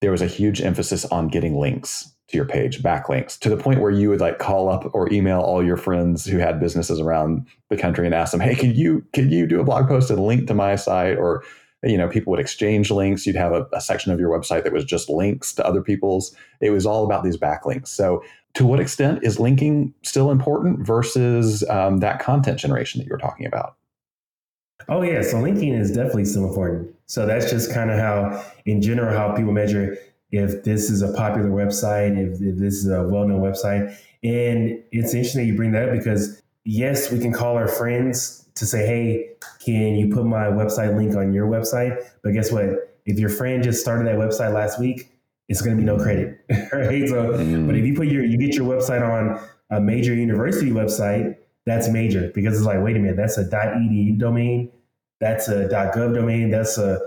There 0.00 0.10
was 0.10 0.22
a 0.22 0.26
huge 0.26 0.60
emphasis 0.60 1.04
on 1.06 1.28
getting 1.28 1.58
links 1.58 2.10
to 2.28 2.36
your 2.36 2.46
page, 2.46 2.82
backlinks, 2.82 3.38
to 3.38 3.50
the 3.50 3.56
point 3.56 3.80
where 3.80 3.90
you 3.90 4.08
would 4.08 4.20
like 4.20 4.38
call 4.38 4.68
up 4.68 4.90
or 4.94 5.12
email 5.12 5.40
all 5.40 5.64
your 5.64 5.76
friends 5.76 6.24
who 6.24 6.38
had 6.38 6.60
businesses 6.60 7.00
around 7.00 7.46
the 7.68 7.76
country 7.76 8.06
and 8.06 8.14
ask 8.14 8.32
them, 8.32 8.40
"Hey, 8.40 8.54
can 8.54 8.74
you 8.74 9.04
can 9.12 9.30
you 9.30 9.46
do 9.46 9.60
a 9.60 9.64
blog 9.64 9.88
post 9.88 10.10
and 10.10 10.20
link 10.20 10.46
to 10.48 10.54
my 10.54 10.76
site?" 10.76 11.18
Or 11.18 11.42
you 11.84 11.98
know, 11.98 12.08
people 12.08 12.30
would 12.30 12.40
exchange 12.40 12.90
links. 12.90 13.26
You'd 13.26 13.36
have 13.36 13.52
a, 13.52 13.66
a 13.72 13.80
section 13.80 14.12
of 14.12 14.20
your 14.20 14.30
website 14.30 14.64
that 14.64 14.72
was 14.72 14.84
just 14.84 15.08
links 15.08 15.52
to 15.54 15.66
other 15.66 15.82
people's. 15.82 16.34
It 16.60 16.70
was 16.70 16.86
all 16.86 17.04
about 17.04 17.24
these 17.24 17.36
backlinks. 17.36 17.88
So 17.88 18.22
to 18.54 18.66
what 18.66 18.80
extent 18.80 19.20
is 19.22 19.38
linking 19.38 19.92
still 20.02 20.30
important 20.30 20.86
versus 20.86 21.68
um, 21.68 21.98
that 21.98 22.20
content 22.20 22.58
generation 22.58 23.00
that 23.00 23.06
you 23.06 23.12
were 23.12 23.18
talking 23.18 23.46
about? 23.46 23.76
Oh 24.88 25.02
yeah, 25.02 25.22
so 25.22 25.40
linking 25.40 25.72
is 25.72 25.90
definitely 25.90 26.24
still 26.24 26.46
important. 26.46 26.94
So 27.06 27.26
that's 27.26 27.50
just 27.50 27.72
kind 27.72 27.90
of 27.90 27.98
how, 27.98 28.44
in 28.66 28.82
general, 28.82 29.16
how 29.16 29.34
people 29.34 29.52
measure 29.52 29.96
if 30.30 30.64
this 30.64 30.90
is 30.90 31.02
a 31.02 31.12
popular 31.12 31.50
website, 31.50 32.18
if, 32.18 32.40
if 32.40 32.58
this 32.58 32.74
is 32.74 32.88
a 32.88 33.02
well-known 33.04 33.40
website. 33.40 33.96
And 34.22 34.82
it's 34.90 35.14
interesting 35.14 35.46
you 35.46 35.56
bring 35.56 35.72
that 35.72 35.88
up 35.88 35.94
because 35.94 36.42
yes, 36.64 37.12
we 37.12 37.18
can 37.18 37.32
call 37.32 37.56
our 37.56 37.68
friends 37.68 38.43
to 38.56 38.66
say, 38.66 38.86
hey, 38.86 39.30
can 39.64 39.96
you 39.96 40.14
put 40.14 40.24
my 40.24 40.46
website 40.46 40.96
link 40.96 41.16
on 41.16 41.32
your 41.32 41.46
website? 41.46 41.96
But 42.22 42.32
guess 42.32 42.52
what? 42.52 42.96
If 43.06 43.18
your 43.18 43.28
friend 43.28 43.62
just 43.62 43.80
started 43.80 44.06
that 44.06 44.16
website 44.16 44.54
last 44.54 44.78
week, 44.78 45.10
it's 45.48 45.60
going 45.60 45.76
to 45.76 45.80
be 45.80 45.84
no 45.84 45.98
credit, 45.98 46.40
right? 46.72 47.08
So, 47.08 47.32
mm. 47.34 47.66
but 47.66 47.76
if 47.76 47.84
you 47.84 47.94
put 47.94 48.06
your, 48.06 48.24
you 48.24 48.38
get 48.38 48.54
your 48.54 48.66
website 48.66 49.02
on 49.02 49.38
a 49.70 49.80
major 49.80 50.14
university 50.14 50.70
website, 50.70 51.36
that's 51.66 51.88
major 51.88 52.30
because 52.34 52.56
it's 52.56 52.64
like, 52.64 52.82
wait 52.82 52.96
a 52.96 52.98
minute, 52.98 53.16
that's 53.16 53.38
a 53.38 53.44
.edu 53.44 54.18
domain, 54.18 54.70
that's 55.20 55.48
a 55.48 55.68
.gov 55.68 56.14
domain, 56.14 56.50
that's 56.50 56.78
a, 56.78 56.98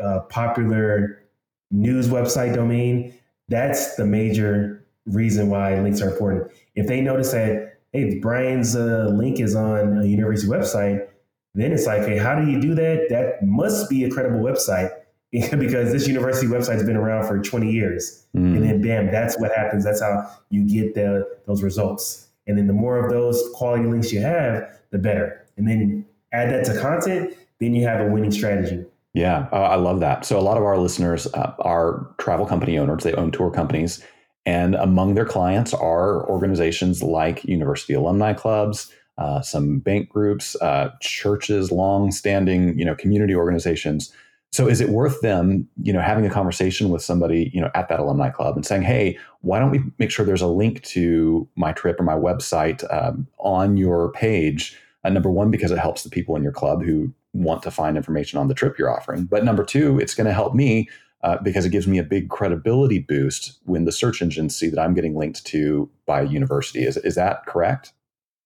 a 0.00 0.20
popular 0.20 1.24
news 1.70 2.08
website 2.08 2.54
domain. 2.54 3.14
That's 3.48 3.96
the 3.96 4.06
major 4.06 4.86
reason 5.06 5.50
why 5.50 5.78
links 5.80 6.00
are 6.00 6.10
important. 6.10 6.50
If 6.74 6.86
they 6.86 7.00
notice 7.00 7.32
that, 7.32 7.73
hey, 7.94 8.18
Brian's 8.18 8.76
uh, 8.76 9.10
link 9.14 9.40
is 9.40 9.54
on 9.54 9.98
a 9.98 10.04
university 10.04 10.50
website, 10.50 11.08
then 11.54 11.72
it's 11.72 11.86
like, 11.86 12.02
hey, 12.02 12.18
how 12.18 12.34
do 12.34 12.50
you 12.50 12.60
do 12.60 12.74
that? 12.74 13.06
That 13.08 13.46
must 13.46 13.88
be 13.88 14.04
a 14.04 14.10
credible 14.10 14.40
website 14.40 14.90
because 15.32 15.92
this 15.92 16.06
university 16.06 16.48
website's 16.48 16.82
been 16.82 16.96
around 16.96 17.26
for 17.26 17.38
20 17.40 17.70
years. 17.70 18.26
Mm. 18.36 18.56
And 18.56 18.64
then 18.64 18.82
bam, 18.82 19.10
that's 19.10 19.38
what 19.38 19.52
happens. 19.54 19.84
That's 19.84 20.02
how 20.02 20.28
you 20.50 20.68
get 20.68 20.94
the 20.94 21.26
those 21.46 21.62
results. 21.62 22.28
And 22.46 22.58
then 22.58 22.66
the 22.66 22.72
more 22.72 23.02
of 23.02 23.10
those 23.10 23.42
quality 23.54 23.86
links 23.86 24.12
you 24.12 24.20
have, 24.20 24.68
the 24.90 24.98
better. 24.98 25.46
And 25.56 25.66
then 25.68 26.04
add 26.32 26.50
that 26.50 26.64
to 26.66 26.80
content, 26.80 27.34
then 27.60 27.74
you 27.74 27.86
have 27.86 28.00
a 28.00 28.10
winning 28.10 28.32
strategy. 28.32 28.84
Yeah, 29.14 29.46
uh, 29.52 29.56
I 29.56 29.76
love 29.76 30.00
that. 30.00 30.24
So 30.24 30.38
a 30.38 30.42
lot 30.42 30.56
of 30.56 30.64
our 30.64 30.76
listeners 30.76 31.28
uh, 31.34 31.54
are 31.60 32.12
travel 32.18 32.44
company 32.44 32.76
owners. 32.76 33.04
They 33.04 33.14
own 33.14 33.30
tour 33.30 33.50
companies, 33.50 34.04
and 34.46 34.74
among 34.74 35.14
their 35.14 35.24
clients 35.24 35.72
are 35.74 36.28
organizations 36.28 37.02
like 37.02 37.44
university 37.44 37.94
alumni 37.94 38.32
clubs, 38.32 38.92
uh, 39.18 39.40
some 39.40 39.78
bank 39.78 40.08
groups, 40.08 40.56
uh, 40.60 40.90
churches, 41.00 41.70
long-standing 41.70 42.78
you 42.78 42.84
know 42.84 42.94
community 42.94 43.34
organizations 43.34 44.12
so 44.54 44.68
is 44.68 44.80
it 44.80 44.90
worth 44.90 45.20
them, 45.20 45.68
you 45.82 45.92
know, 45.92 46.00
having 46.00 46.24
a 46.24 46.30
conversation 46.30 46.90
with 46.90 47.02
somebody, 47.02 47.50
you 47.52 47.60
know, 47.60 47.72
at 47.74 47.88
that 47.88 47.98
alumni 47.98 48.30
club 48.30 48.54
and 48.54 48.64
saying, 48.64 48.82
"Hey, 48.82 49.18
why 49.40 49.58
don't 49.58 49.72
we 49.72 49.80
make 49.98 50.12
sure 50.12 50.24
there's 50.24 50.42
a 50.42 50.46
link 50.46 50.80
to 50.82 51.48
my 51.56 51.72
trip 51.72 51.98
or 51.98 52.04
my 52.04 52.14
website 52.14 52.84
um, 52.94 53.26
on 53.38 53.76
your 53.76 54.12
page?" 54.12 54.78
Uh, 55.02 55.10
number 55.10 55.28
one, 55.28 55.50
because 55.50 55.72
it 55.72 55.78
helps 55.78 56.04
the 56.04 56.08
people 56.08 56.36
in 56.36 56.44
your 56.44 56.52
club 56.52 56.84
who 56.84 57.12
want 57.32 57.64
to 57.64 57.70
find 57.72 57.96
information 57.96 58.38
on 58.38 58.46
the 58.46 58.54
trip 58.54 58.78
you're 58.78 58.96
offering. 58.96 59.24
But 59.24 59.44
number 59.44 59.64
two, 59.64 59.98
it's 59.98 60.14
going 60.14 60.28
to 60.28 60.32
help 60.32 60.54
me 60.54 60.88
uh, 61.24 61.38
because 61.42 61.64
it 61.64 61.70
gives 61.70 61.88
me 61.88 61.98
a 61.98 62.04
big 62.04 62.28
credibility 62.28 63.00
boost 63.00 63.58
when 63.64 63.84
the 63.86 63.92
search 63.92 64.22
engines 64.22 64.54
see 64.54 64.68
that 64.68 64.78
I'm 64.78 64.94
getting 64.94 65.16
linked 65.16 65.44
to 65.46 65.90
by 66.06 66.20
a 66.20 66.26
university. 66.26 66.84
Is 66.84 66.96
is 66.98 67.16
that 67.16 67.46
correct? 67.46 67.92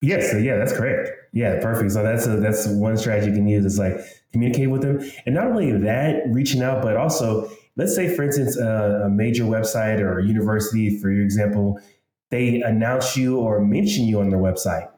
Yes, 0.00 0.32
yeah, 0.40 0.56
that's 0.56 0.72
correct. 0.72 1.10
Yeah, 1.32 1.60
perfect. 1.60 1.90
So 1.90 2.04
that's 2.04 2.26
a, 2.26 2.36
that's 2.36 2.68
one 2.68 2.96
strategy 2.96 3.30
you 3.30 3.34
can 3.34 3.48
use 3.48 3.64
is 3.64 3.78
like 3.78 3.98
communicate 4.32 4.70
with 4.70 4.82
them, 4.82 5.00
and 5.26 5.34
not 5.34 5.48
only 5.48 5.72
that, 5.72 6.22
reaching 6.28 6.62
out, 6.62 6.82
but 6.82 6.96
also 6.96 7.50
let's 7.76 7.94
say, 7.94 8.14
for 8.14 8.22
instance, 8.22 8.56
a, 8.56 9.02
a 9.06 9.10
major 9.10 9.44
website 9.44 10.00
or 10.00 10.18
a 10.18 10.24
university, 10.24 10.98
for 11.00 11.10
your 11.10 11.24
example, 11.24 11.80
they 12.30 12.60
announce 12.62 13.16
you 13.16 13.38
or 13.38 13.60
mention 13.60 14.04
you 14.04 14.20
on 14.20 14.30
their 14.30 14.38
website. 14.38 14.88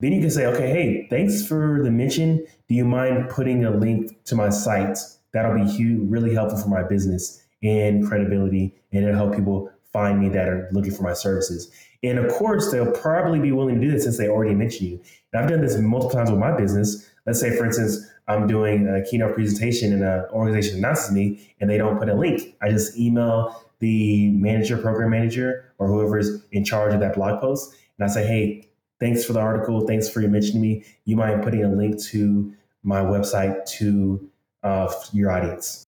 Then 0.00 0.12
you 0.12 0.20
can 0.20 0.30
say, 0.30 0.44
okay, 0.46 0.68
hey, 0.68 1.06
thanks 1.08 1.46
for 1.46 1.82
the 1.82 1.90
mention. 1.90 2.46
Do 2.68 2.74
you 2.74 2.84
mind 2.84 3.30
putting 3.30 3.64
a 3.64 3.70
link 3.70 4.22
to 4.26 4.34
my 4.34 4.50
site? 4.50 4.98
That'll 5.36 5.54
be 5.54 5.70
huge, 5.70 6.08
really 6.08 6.32
helpful 6.32 6.58
for 6.58 6.68
my 6.70 6.82
business 6.82 7.42
and 7.62 8.06
credibility, 8.08 8.74
and 8.90 9.04
it'll 9.04 9.16
help 9.16 9.36
people 9.36 9.70
find 9.92 10.18
me 10.18 10.30
that 10.30 10.48
are 10.48 10.68
looking 10.72 10.92
for 10.92 11.02
my 11.02 11.12
services. 11.12 11.70
And 12.02 12.18
of 12.18 12.32
course, 12.32 12.72
they'll 12.72 12.90
probably 12.92 13.38
be 13.38 13.52
willing 13.52 13.74
to 13.74 13.80
do 13.80 13.92
this 13.92 14.04
since 14.04 14.16
they 14.16 14.28
already 14.28 14.54
mentioned 14.54 14.88
you. 14.88 15.00
And 15.32 15.42
I've 15.42 15.50
done 15.50 15.60
this 15.60 15.76
multiple 15.76 16.10
times 16.10 16.30
with 16.30 16.40
my 16.40 16.56
business. 16.56 17.06
Let's 17.26 17.38
say, 17.38 17.54
for 17.54 17.66
instance, 17.66 18.10
I'm 18.28 18.46
doing 18.46 18.88
a 18.88 19.04
keynote 19.04 19.34
presentation 19.34 19.92
and 19.92 20.02
an 20.02 20.24
organization 20.32 20.78
announces 20.78 21.12
me 21.12 21.54
and 21.60 21.68
they 21.68 21.76
don't 21.76 21.98
put 21.98 22.08
a 22.08 22.14
link. 22.14 22.56
I 22.62 22.70
just 22.70 22.96
email 22.96 23.62
the 23.80 24.30
manager, 24.30 24.78
program 24.78 25.10
manager, 25.10 25.72
or 25.78 25.86
whoever 25.86 26.18
is 26.18 26.42
in 26.50 26.64
charge 26.64 26.94
of 26.94 27.00
that 27.00 27.14
blog 27.14 27.42
post. 27.42 27.74
And 27.98 28.08
I 28.08 28.12
say, 28.12 28.26
hey, 28.26 28.70
thanks 29.00 29.22
for 29.24 29.34
the 29.34 29.40
article. 29.40 29.86
Thanks 29.86 30.08
for 30.08 30.20
mentioning 30.20 30.62
me. 30.62 30.84
You 31.04 31.16
mind 31.16 31.42
putting 31.42 31.62
a 31.62 31.68
link 31.68 32.02
to 32.04 32.54
my 32.82 33.00
website 33.00 33.66
to 33.66 34.30
uh, 34.66 34.92
your 35.12 35.30
audience? 35.30 35.84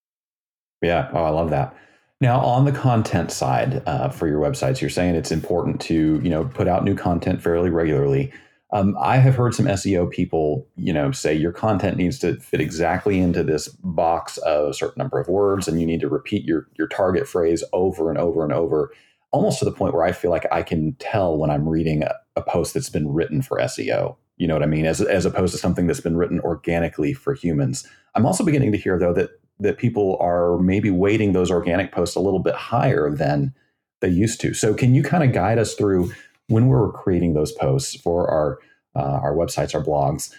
Yeah. 0.83 1.11
Oh, 1.13 1.25
I 1.25 1.31
love 1.31 1.51
that. 1.51 1.77
Now, 2.21 2.41
on 2.41 2.65
the 2.65 2.73
content 2.73 3.31
side 3.31 3.83
uh, 3.87 4.09
for 4.09 4.27
your 4.27 4.41
websites, 4.41 4.81
you're 4.81 4.91
saying 4.91 5.15
it's 5.15 5.31
important 5.31 5.81
to 5.83 6.21
you 6.23 6.31
know 6.31 6.45
put 6.45 6.69
out 6.69 6.85
new 6.85 6.95
content 6.95 7.43
fairly 7.43 7.71
regularly. 7.71 8.33
Um, 8.71 8.97
I 9.01 9.17
have 9.17 9.35
heard 9.35 9.55
some 9.55 9.65
SEO 9.65 10.11
people, 10.11 10.69
you 10.77 10.93
know, 10.93 11.11
say 11.11 11.33
your 11.33 11.53
content 11.53 11.97
needs 11.97 12.19
to 12.19 12.37
fit 12.37 12.61
exactly 12.61 13.19
into 13.19 13.43
this 13.43 13.69
box 13.69 14.37
of 14.39 14.69
a 14.69 14.75
certain 14.75 15.01
number 15.01 15.19
of 15.19 15.29
words, 15.29 15.69
and 15.69 15.81
you 15.81 15.87
need 15.87 16.01
to 16.01 16.09
repeat 16.09 16.45
your 16.45 16.69
your 16.77 16.89
target 16.89 17.27
phrase 17.27 17.65
over 17.73 18.11
and 18.11 18.19
over 18.19 18.45
and 18.45 18.53
over, 18.53 18.93
almost 19.31 19.61
to 19.61 19.65
the 19.65 19.73
point 19.73 19.95
where 19.95 20.05
I 20.05 20.13
feel 20.13 20.31
like 20.31 20.47
I 20.53 20.63
can 20.63 20.95
tell 20.99 21.37
when 21.37 21.51
I'm 21.51 21.69
reading 21.69 22.03
a, 22.03 22.15
a 22.37 22.43
post 22.43 22.75
that's 22.75 22.91
been 22.91 23.13
written 23.13 23.43
for 23.43 23.59
SEO. 23.59 24.17
You 24.39 24.47
know 24.47 24.55
what 24.55 24.63
I 24.63 24.67
mean? 24.67 24.87
As 24.87 25.01
as 25.01 25.27
opposed 25.27 25.53
to 25.53 25.59
something 25.59 25.87
that's 25.87 26.01
been 26.01 26.17
written 26.17 26.41
organically 26.41 27.13
for 27.13 27.35
humans. 27.35 27.87
I'm 28.15 28.25
also 28.25 28.45
beginning 28.45 28.73
to 28.73 28.79
hear 28.79 28.99
though 28.99 29.13
that 29.13 29.31
that 29.61 29.79
people 29.79 30.17
are 30.21 30.59
maybe 30.59 30.91
weighting 30.91 31.33
those 31.33 31.51
organic 31.51 31.93
posts 31.93 32.17
a 32.17 32.21
little 32.21 32.39
bit 32.39 32.55
higher 32.55 33.11
than 33.11 33.53
they 34.01 34.09
used 34.09 34.41
to. 34.41 34.55
So 34.55 34.75
can 34.75 34.95
you 34.95 35.03
kind 35.03 35.25
of 35.25 35.33
guide 35.33 35.59
us 35.59 35.75
through 35.75 36.13
when 36.47 36.69
we're 36.69 36.93
creating 36.93 37.35
those 37.35 37.53
posts 37.53 37.97
for 37.97 38.29
our 38.31 38.59
uh, 38.95 39.21
our 39.23 39.35
websites, 39.35 39.75
our 39.75 39.83
blogs? 39.83 40.33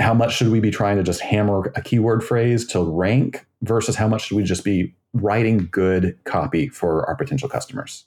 How 0.00 0.14
much 0.14 0.34
should 0.34 0.48
we 0.48 0.58
be 0.58 0.70
trying 0.70 0.96
to 0.96 1.02
just 1.02 1.20
hammer 1.20 1.70
a 1.76 1.82
keyword 1.82 2.24
phrase 2.24 2.66
to 2.68 2.82
rank 2.82 3.46
versus 3.60 3.94
how 3.94 4.08
much 4.08 4.26
should 4.26 4.36
we 4.36 4.42
just 4.42 4.64
be 4.64 4.94
writing 5.12 5.68
good 5.70 6.18
copy 6.24 6.68
for 6.68 7.06
our 7.06 7.14
potential 7.14 7.48
customers? 7.48 8.06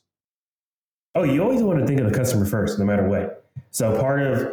Oh, 1.13 1.23
you 1.23 1.43
always 1.43 1.61
want 1.61 1.79
to 1.79 1.85
think 1.85 2.01
of 2.01 2.11
the 2.11 2.17
customer 2.17 2.45
first, 2.45 2.79
no 2.79 2.85
matter 2.85 3.07
what. 3.07 3.45
So 3.69 3.97
part 3.99 4.21
of 4.21 4.51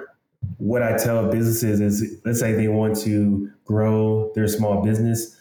what 0.59 0.83
I 0.83 0.97
tell 0.97 1.31
businesses 1.31 1.81
is 1.81 2.21
let's 2.25 2.41
say 2.41 2.53
they 2.53 2.69
want 2.69 2.99
to 3.01 3.51
grow 3.65 4.33
their 4.35 4.49
small 4.49 4.83
business 4.83 5.37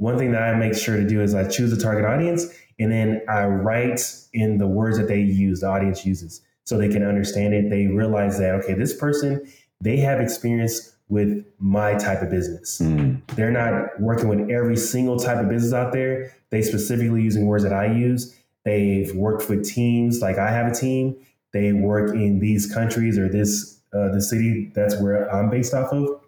one 0.00 0.16
thing 0.16 0.32
that 0.32 0.42
I 0.42 0.54
make 0.54 0.74
sure 0.74 0.96
to 0.96 1.06
do 1.06 1.20
is 1.20 1.34
I 1.34 1.46
choose 1.46 1.74
a 1.74 1.80
target 1.80 2.06
audience 2.06 2.46
and 2.78 2.90
then 2.90 3.20
I 3.28 3.44
write 3.44 4.00
in 4.32 4.56
the 4.56 4.66
words 4.66 4.96
that 4.96 5.08
they 5.08 5.20
use, 5.20 5.60
the 5.60 5.68
audience 5.68 6.06
uses, 6.06 6.40
so 6.64 6.78
they 6.78 6.88
can 6.88 7.04
understand 7.06 7.52
it. 7.52 7.68
They 7.68 7.86
realize 7.86 8.38
that, 8.38 8.54
okay, 8.56 8.72
this 8.72 8.96
person, 8.96 9.46
they 9.82 9.98
have 9.98 10.18
experience 10.18 10.96
with 11.10 11.44
my 11.58 11.94
type 11.98 12.22
of 12.22 12.30
business. 12.30 12.78
Mm. 12.78 13.20
They're 13.34 13.50
not 13.50 14.00
working 14.00 14.28
with 14.28 14.48
every 14.48 14.76
single 14.76 15.18
type 15.18 15.36
of 15.36 15.50
business 15.50 15.74
out 15.74 15.92
there. 15.92 16.34
They 16.48 16.62
specifically 16.62 17.20
using 17.20 17.46
words 17.46 17.64
that 17.64 17.74
I 17.74 17.92
use. 17.92 18.34
They've 18.64 19.14
worked 19.14 19.50
with 19.50 19.68
teams 19.68 20.22
like 20.22 20.38
I 20.38 20.50
have 20.50 20.72
a 20.72 20.74
team. 20.74 21.14
They 21.52 21.74
work 21.74 22.14
in 22.14 22.38
these 22.38 22.72
countries 22.72 23.18
or 23.18 23.28
this 23.28 23.79
uh, 23.94 24.08
the 24.10 24.20
city 24.20 24.70
that's 24.74 25.00
where 25.00 25.32
I'm 25.34 25.50
based 25.50 25.74
off 25.74 25.92
of. 25.92 26.20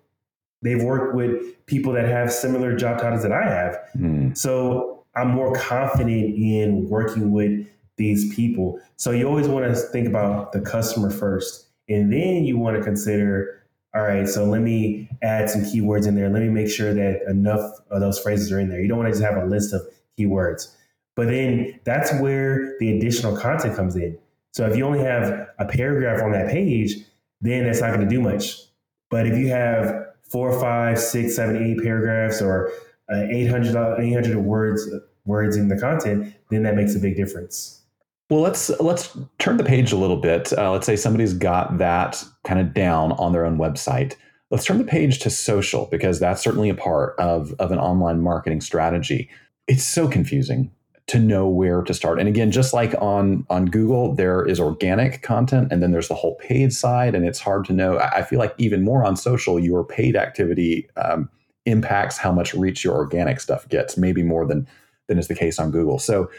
They've 0.62 0.83
worked 0.83 1.14
with 1.14 1.66
people 1.66 1.92
that 1.94 2.05
have 2.07 2.33
similar 2.33 2.77
job 2.77 3.01
titles 3.01 3.22
that 3.22 3.33
I 3.33 3.44
have. 3.44 3.79
Mm. 3.96 4.37
So 4.37 5.05
I'm 5.14 5.29
more 5.29 5.55
confident 5.55 6.37
in 6.37 6.88
working 6.88 7.33
with 7.33 7.66
these 7.96 8.35
people. 8.35 8.81
So 8.96 9.11
you 9.11 9.27
always 9.27 9.48
want 9.48 9.66
to 9.66 9.75
think 9.75 10.07
about 10.07 10.53
the 10.53 10.61
customer 10.61 11.11
first. 11.11 11.66
And 11.88 12.12
then 12.12 12.44
you 12.44 12.57
want 12.59 12.77
to 12.77 12.83
consider, 12.83 13.62
all 13.94 14.03
right, 14.03 14.27
so 14.27 14.44
let 14.44 14.62
me 14.62 15.09
add 15.22 15.51
some 15.51 15.62
keywords 15.62 16.07
in 16.07 16.14
there. 16.14 16.31
Let 16.31 16.42
me 16.42 16.48
make 16.48 16.70
sure 16.70 16.94
that 16.94 17.22
enough 17.29 17.79
of 17.90 18.01
those 18.01 18.18
phrases 18.18 18.51
are 18.53 18.61
in 18.61 18.68
there. 18.68 18.81
You 18.81 18.88
don't 18.88 18.98
want 18.98 19.12
to 19.12 19.18
just 19.18 19.25
have 19.25 19.42
a 19.42 19.46
list 19.46 19.72
of 19.75 19.83
keywords. 20.18 20.75
But 21.14 21.27
then 21.27 21.79
that's 21.85 22.12
where 22.20 22.77
the 22.79 22.96
additional 22.96 23.37
content 23.37 23.77
comes 23.77 23.96
in. 23.96 24.16
So 24.53 24.66
if 24.66 24.77
you 24.77 24.85
only 24.85 25.01
have 25.01 25.48
a 25.59 25.66
paragraph 25.66 26.22
on 26.22 26.33
that 26.33 26.51
page, 26.51 26.96
then 27.42 27.64
that's 27.64 27.81
not 27.81 27.88
going 27.88 28.09
to 28.09 28.09
do 28.09 28.20
much. 28.20 28.59
But 29.11 29.26
if 29.26 29.37
you 29.37 29.48
have 29.48 30.07
four, 30.22 30.59
five, 30.59 30.98
six, 30.98 31.37
seven, 31.37 31.62
eight 31.62 31.83
paragraphs 31.83 32.40
or 32.40 32.72
uh, 33.12 33.26
800, 33.28 34.00
800 34.00 34.37
words 34.38 34.88
words 35.24 35.57
in 35.57 35.68
the 35.68 35.78
content, 35.78 36.35
then 36.50 36.62
that 36.62 36.74
makes 36.74 36.94
a 36.94 36.98
big 36.98 37.16
difference. 37.16 37.83
Well, 38.31 38.40
let's 38.40 38.70
let's 38.81 39.16
turn 39.38 39.59
the 39.59 39.64
page 39.64 39.92
a 39.92 39.96
little 39.96 40.16
bit. 40.16 40.52
Uh, 40.57 40.72
let's 40.72 40.87
say 40.87 40.96
somebody's 40.96 41.35
got 41.35 41.76
that 41.78 42.24
kind 42.44 42.59
of 42.59 42.72
down 42.72 43.12
on 43.12 43.33
their 43.33 43.44
own 43.44 43.59
website. 43.59 44.16
Let's 44.50 44.64
turn 44.64 44.78
the 44.78 44.85
page 44.85 45.18
to 45.20 45.31
social 45.31 45.87
because 45.90 46.18
that's 46.18 46.42
certainly 46.42 46.70
a 46.70 46.74
part 46.74 47.14
of 47.18 47.52
of 47.59 47.72
an 47.72 47.78
online 47.78 48.20
marketing 48.20 48.62
strategy. 48.62 49.28
It's 49.68 49.85
so 49.85 50.09
confusing. 50.09 50.70
To 51.08 51.18
know 51.18 51.48
where 51.48 51.82
to 51.82 51.92
start. 51.92 52.18
And 52.18 52.28
again, 52.28 52.50
just 52.50 52.72
like 52.72 52.94
on 53.00 53.44
on 53.50 53.66
Google, 53.66 54.14
there 54.14 54.46
is 54.46 54.60
organic 54.60 55.22
content, 55.22 55.68
and 55.70 55.82
then 55.82 55.90
there's 55.90 56.08
the 56.08 56.14
whole 56.14 56.36
paid 56.36 56.72
side, 56.72 57.14
and 57.14 57.26
it's 57.26 57.40
hard 57.40 57.64
to 57.66 57.72
know. 57.72 57.98
I 57.98 58.22
feel 58.22 58.38
like 58.38 58.54
even 58.58 58.84
more 58.84 59.04
on 59.04 59.16
social, 59.16 59.58
your 59.58 59.84
paid 59.84 60.16
activity 60.16 60.88
um, 60.96 61.28
impacts 61.66 62.18
how 62.18 62.32
much 62.32 62.54
reach 62.54 62.84
your 62.84 62.94
organic 62.94 63.40
stuff 63.40 63.68
gets, 63.68 63.96
maybe 63.96 64.22
more 64.22 64.46
than 64.46 64.68
than 65.08 65.18
is 65.18 65.28
the 65.28 65.34
case 65.34 65.58
on 65.58 65.70
Google. 65.70 65.98
So, 65.98 66.30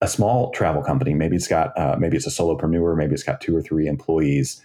a 0.00 0.08
small 0.08 0.50
travel 0.50 0.82
company, 0.82 1.14
maybe 1.14 1.36
it's 1.36 1.48
got 1.48 1.76
uh, 1.78 1.96
maybe 1.98 2.16
it's 2.16 2.26
a 2.26 2.30
solopreneur, 2.30 2.96
maybe 2.96 3.14
it's 3.14 3.22
got 3.22 3.40
two 3.40 3.56
or 3.56 3.62
three 3.62 3.86
employees. 3.86 4.62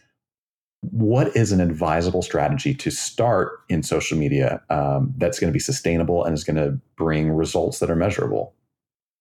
What 0.82 1.36
is 1.36 1.52
an 1.52 1.62
advisable 1.62 2.22
strategy 2.22 2.74
to 2.76 2.92
start 2.92 3.60
in 3.70 3.82
social 3.82 4.18
media 4.18 4.62
um, 4.70 5.14
that's 5.18 5.40
going 5.40 5.52
to 5.52 5.54
be 5.54 5.60
sustainable 5.60 6.24
and 6.24 6.36
is 6.36 6.44
going 6.44 6.58
to 6.58 6.80
bring 6.96 7.32
results 7.32 7.80
that 7.80 7.90
are 7.90 7.96
measurable? 7.96 8.54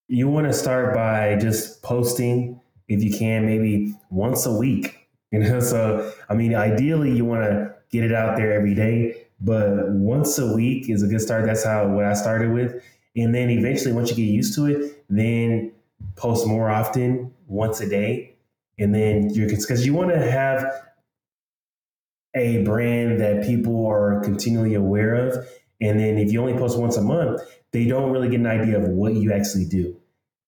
You 0.09 0.29
want 0.29 0.47
to 0.47 0.53
start 0.53 0.95
by 0.95 1.37
just 1.37 1.83
posting 1.83 2.61
if 2.89 3.03
you 3.03 3.17
can 3.17 3.45
maybe 3.45 3.95
once 4.11 4.47
a 4.47 4.53
week 4.53 5.09
you 5.33 5.41
know 5.41 5.61
so 5.61 6.13
i 6.29 6.35
mean 6.35 6.55
ideally 6.55 7.11
you 7.11 7.25
want 7.25 7.43
to 7.43 7.75
get 7.91 8.05
it 8.05 8.13
out 8.13 8.37
there 8.37 8.53
every 8.53 8.75
day 8.75 9.27
but 9.41 9.91
once 9.91 10.39
a 10.39 10.55
week 10.55 10.89
is 10.89 11.03
a 11.03 11.07
good 11.07 11.21
start. 11.21 11.47
That's 11.47 11.65
how 11.65 11.89
what 11.89 12.05
i 12.05 12.15
started 12.15 12.53
with. 12.53 12.83
And 13.17 13.35
then 13.35 13.51
eventually 13.51 13.93
once 13.93 14.11
you 14.11 14.17
get 14.17 14.33
used 14.33 14.55
to 14.57 14.67
it 14.67 15.05
then 15.09 15.73
post 16.17 16.47
more 16.47 16.71
often 16.71 17.33
once 17.47 17.81
a 17.81 17.89
day. 17.89 18.35
And 18.79 18.95
then 18.95 19.31
you're 19.31 19.49
because 19.49 19.87
you 19.87 19.95
want 19.95 20.11
to 20.11 20.31
have 20.31 20.65
a 22.35 22.63
brand 22.65 23.21
that 23.21 23.45
people 23.45 23.87
are 23.87 24.21
continually 24.21 24.75
aware 24.75 25.15
of 25.15 25.49
and 25.81 26.01
then 26.01 26.19
if 26.19 26.33
you 26.33 26.41
only 26.41 26.55
post 26.55 26.79
once 26.79 26.97
a 26.97 27.03
month 27.03 27.41
they 27.77 27.85
don't 27.85 28.11
really 28.11 28.29
get 28.29 28.41
an 28.41 28.47
idea 28.47 28.79
of 28.79 28.89
what 28.89 29.15
you 29.15 29.33
actually 29.33 29.67
do. 29.67 29.95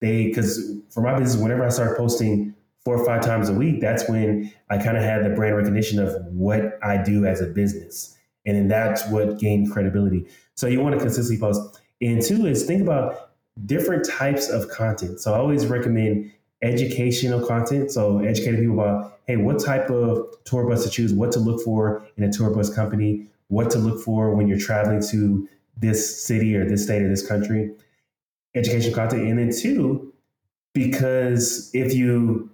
They 0.00 0.28
because 0.28 0.80
for 0.90 1.02
my 1.02 1.18
business, 1.18 1.40
whenever 1.42 1.64
I 1.64 1.68
start 1.68 1.98
posting 1.98 2.54
four 2.84 2.96
or 2.96 3.04
five 3.04 3.22
times 3.22 3.48
a 3.48 3.52
week, 3.52 3.80
that's 3.80 4.08
when 4.08 4.50
I 4.70 4.78
kind 4.78 4.96
of 4.96 5.02
had 5.02 5.24
the 5.24 5.30
brand 5.30 5.56
recognition 5.56 5.98
of 5.98 6.14
what 6.26 6.78
I 6.82 6.96
do 6.96 7.26
as 7.26 7.40
a 7.42 7.46
business. 7.46 8.16
And 8.46 8.56
then 8.56 8.68
that's 8.68 9.06
what 9.08 9.38
gained 9.38 9.70
credibility. 9.70 10.26
So 10.54 10.68
you 10.68 10.80
want 10.80 10.94
to 10.94 11.00
consistently 11.00 11.38
post. 11.38 11.80
And 12.00 12.22
two 12.22 12.46
is 12.46 12.64
think 12.64 12.80
about 12.80 13.32
different 13.66 14.08
types 14.08 14.48
of 14.48 14.70
content. 14.70 15.20
So 15.20 15.34
I 15.34 15.38
always 15.38 15.66
recommend 15.66 16.32
educational 16.62 17.46
content. 17.46 17.90
So 17.90 18.20
educating 18.20 18.60
people 18.60 18.80
about, 18.80 19.18
hey, 19.26 19.36
what 19.36 19.62
type 19.62 19.90
of 19.90 20.24
tour 20.44 20.66
bus 20.66 20.84
to 20.84 20.90
choose, 20.90 21.12
what 21.12 21.32
to 21.32 21.40
look 21.40 21.62
for 21.62 22.02
in 22.16 22.24
a 22.24 22.32
tour 22.32 22.48
bus 22.50 22.74
company, 22.74 23.26
what 23.48 23.70
to 23.70 23.78
look 23.78 24.02
for 24.02 24.34
when 24.34 24.48
you're 24.48 24.58
traveling 24.58 25.02
to 25.10 25.48
this 25.76 26.24
city 26.24 26.56
or 26.56 26.68
this 26.68 26.84
state 26.84 27.02
or 27.02 27.08
this 27.08 27.26
country, 27.26 27.70
education 28.54 28.92
content. 28.92 29.28
And 29.28 29.38
then 29.38 29.50
two, 29.50 30.12
because 30.74 31.70
if 31.74 31.94
you 31.94 32.50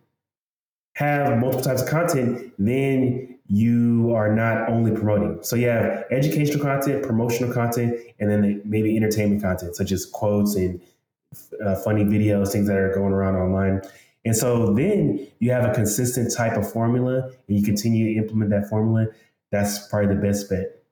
have 0.94 1.38
multiple 1.38 1.64
types 1.64 1.82
of 1.82 1.88
content, 1.88 2.52
then 2.58 3.38
you 3.48 4.12
are 4.14 4.34
not 4.34 4.68
only 4.68 4.92
promoting. 4.92 5.42
So 5.42 5.56
you 5.56 5.68
have 5.68 6.04
educational 6.10 6.64
content, 6.64 7.02
promotional 7.02 7.52
content, 7.52 7.98
and 8.18 8.30
then 8.30 8.62
maybe 8.64 8.96
entertainment 8.96 9.42
content, 9.42 9.76
such 9.76 9.92
as 9.92 10.06
quotes 10.06 10.54
and 10.54 10.80
uh, 11.64 11.74
funny 11.76 12.04
videos, 12.04 12.52
things 12.52 12.68
that 12.68 12.76
are 12.76 12.94
going 12.94 13.12
around 13.12 13.36
online. 13.36 13.82
And 14.24 14.36
so 14.36 14.72
then 14.72 15.26
you 15.40 15.50
have 15.50 15.68
a 15.68 15.74
consistent 15.74 16.32
type 16.32 16.56
of 16.56 16.70
formula 16.70 17.30
and 17.48 17.58
you 17.58 17.62
continue 17.62 18.14
to 18.14 18.18
implement 18.18 18.50
that 18.50 18.68
formula. 18.68 19.08
That's 19.50 19.86
probably 19.88 20.14
the 20.14 20.20
best 20.20 20.48
bet. 20.48 20.83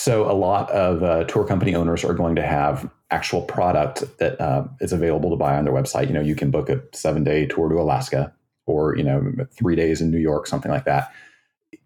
So 0.00 0.30
a 0.30 0.32
lot 0.32 0.70
of 0.70 1.02
uh, 1.02 1.24
tour 1.24 1.44
company 1.44 1.74
owners 1.74 2.04
are 2.04 2.14
going 2.14 2.34
to 2.36 2.42
have 2.42 2.90
actual 3.10 3.42
product 3.42 4.02
that 4.16 4.40
uh, 4.40 4.64
is 4.80 4.94
available 4.94 5.28
to 5.28 5.36
buy 5.36 5.58
on 5.58 5.66
their 5.66 5.74
website. 5.74 6.06
You 6.06 6.14
know, 6.14 6.22
you 6.22 6.34
can 6.34 6.50
book 6.50 6.70
a 6.70 6.80
seven 6.94 7.22
day 7.22 7.44
tour 7.44 7.68
to 7.68 7.74
Alaska 7.74 8.32
or, 8.64 8.96
you 8.96 9.04
know, 9.04 9.30
three 9.52 9.76
days 9.76 10.00
in 10.00 10.10
New 10.10 10.18
York, 10.18 10.46
something 10.46 10.70
like 10.70 10.86
that. 10.86 11.12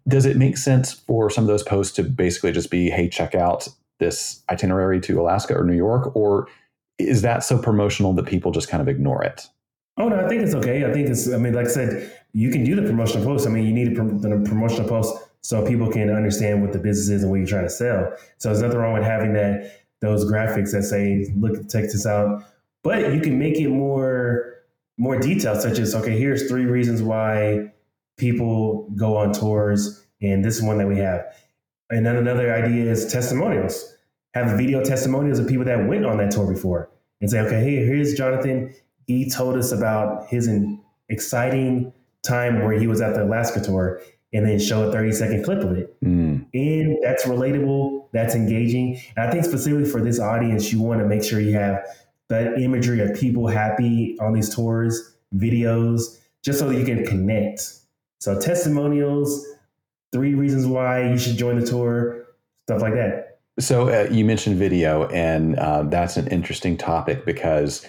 Does 0.07 0.25
it 0.25 0.37
make 0.37 0.55
sense 0.55 0.93
for 0.93 1.29
some 1.29 1.43
of 1.43 1.49
those 1.49 1.61
posts 1.61 1.93
to 1.97 2.03
basically 2.03 2.53
just 2.53 2.71
be, 2.71 2.89
hey, 2.89 3.09
check 3.09 3.35
out 3.35 3.67
this 3.99 4.43
itinerary 4.49 5.01
to 5.01 5.19
Alaska 5.19 5.53
or 5.53 5.65
New 5.65 5.75
York? 5.75 6.15
Or 6.15 6.47
is 6.97 7.21
that 7.23 7.43
so 7.43 7.57
promotional 7.57 8.13
that 8.13 8.27
people 8.27 8.53
just 8.53 8.69
kind 8.69 8.79
of 8.79 8.87
ignore 8.87 9.25
it? 9.25 9.49
Oh, 9.97 10.07
no, 10.07 10.23
I 10.23 10.29
think 10.29 10.41
it's 10.41 10.55
okay. 10.55 10.85
I 10.85 10.93
think 10.93 11.09
it's, 11.09 11.29
I 11.33 11.35
mean, 11.35 11.51
like 11.51 11.65
I 11.65 11.69
said, 11.69 12.17
you 12.31 12.49
can 12.49 12.63
do 12.63 12.75
the 12.75 12.83
promotional 12.83 13.25
post. 13.25 13.45
I 13.45 13.49
mean, 13.49 13.65
you 13.65 13.73
need 13.73 13.91
a, 13.91 14.03
the 14.03 14.41
promotional 14.45 14.87
post 14.87 15.17
so 15.45 15.63
people 15.63 15.91
can 15.91 16.09
understand 16.09 16.63
what 16.63 16.73
the 16.73 16.79
business 16.79 17.07
is 17.07 17.21
and 17.21 17.29
what 17.29 17.37
you're 17.37 17.45
trying 17.45 17.65
to 17.65 17.69
sell. 17.69 18.11
So 18.39 18.49
there's 18.49 18.63
nothing 18.63 18.79
wrong 18.79 18.93
with 18.93 19.03
having 19.03 19.33
that 19.33 19.71
those 20.01 20.25
graphics 20.25 20.71
that 20.71 20.81
say, 20.81 21.31
"Look, 21.37 21.69
check 21.69 21.83
this 21.83 22.07
out," 22.07 22.43
but 22.83 23.13
you 23.13 23.21
can 23.21 23.37
make 23.37 23.59
it 23.59 23.69
more 23.69 24.55
more 24.97 25.19
detailed, 25.19 25.61
such 25.61 25.77
as, 25.77 25.93
"Okay, 25.93 26.17
here's 26.17 26.49
three 26.49 26.65
reasons 26.65 27.03
why 27.03 27.71
people 28.17 28.89
go 28.95 29.17
on 29.17 29.33
tours, 29.33 30.03
and 30.19 30.43
this 30.43 30.57
is 30.57 30.63
one 30.63 30.79
that 30.79 30.87
we 30.87 30.97
have." 30.97 31.23
And 31.91 32.03
then 32.03 32.15
another 32.15 32.51
idea 32.51 32.89
is 32.89 33.05
testimonials. 33.05 33.95
Have 34.33 34.57
video 34.57 34.83
testimonials 34.83 35.37
of 35.37 35.47
people 35.47 35.65
that 35.65 35.87
went 35.87 36.07
on 36.07 36.17
that 36.17 36.31
tour 36.31 36.51
before, 36.51 36.89
and 37.21 37.29
say, 37.29 37.39
"Okay, 37.41 37.63
hey, 37.63 37.85
here's 37.85 38.15
Jonathan. 38.15 38.71
He 39.05 39.29
told 39.29 39.57
us 39.57 39.71
about 39.71 40.25
his 40.27 40.49
exciting 41.07 41.93
time 42.23 42.63
where 42.63 42.73
he 42.73 42.87
was 42.87 42.99
at 42.99 43.13
the 43.13 43.23
Alaska 43.23 43.59
tour." 43.59 44.01
And 44.35 44.45
then 44.45 44.59
show 44.59 44.89
a 44.89 44.91
30 44.91 45.13
second 45.13 45.43
clip 45.45 45.59
of 45.59 45.71
it. 45.77 45.99
Mm. 46.01 46.45
And 46.53 46.97
that's 47.01 47.25
relatable, 47.25 48.09
that's 48.11 48.35
engaging. 48.35 48.99
And 49.15 49.27
I 49.27 49.31
think 49.31 49.45
specifically 49.45 49.89
for 49.89 50.01
this 50.01 50.19
audience, 50.19 50.73
you 50.73 50.81
want 50.81 50.99
to 50.99 51.07
make 51.07 51.23
sure 51.23 51.39
you 51.39 51.53
have 51.53 51.81
that 52.27 52.59
imagery 52.59 52.99
of 52.99 53.17
people 53.17 53.47
happy 53.47 54.17
on 54.19 54.33
these 54.33 54.53
tours, 54.53 55.15
videos, 55.35 56.19
just 56.43 56.59
so 56.59 56.67
that 56.67 56.77
you 56.77 56.83
can 56.83 57.05
connect. 57.05 57.61
So 58.19 58.37
testimonials, 58.39 59.45
three 60.11 60.33
reasons 60.33 60.65
why 60.65 61.09
you 61.09 61.17
should 61.17 61.37
join 61.37 61.57
the 61.57 61.65
tour, 61.65 62.25
stuff 62.67 62.81
like 62.81 62.93
that. 62.95 63.39
So 63.57 63.87
uh, 63.87 64.09
you 64.11 64.25
mentioned 64.25 64.57
video, 64.57 65.07
and 65.07 65.55
uh, 65.57 65.83
that's 65.83 66.17
an 66.17 66.27
interesting 66.27 66.75
topic 66.75 67.25
because 67.25 67.87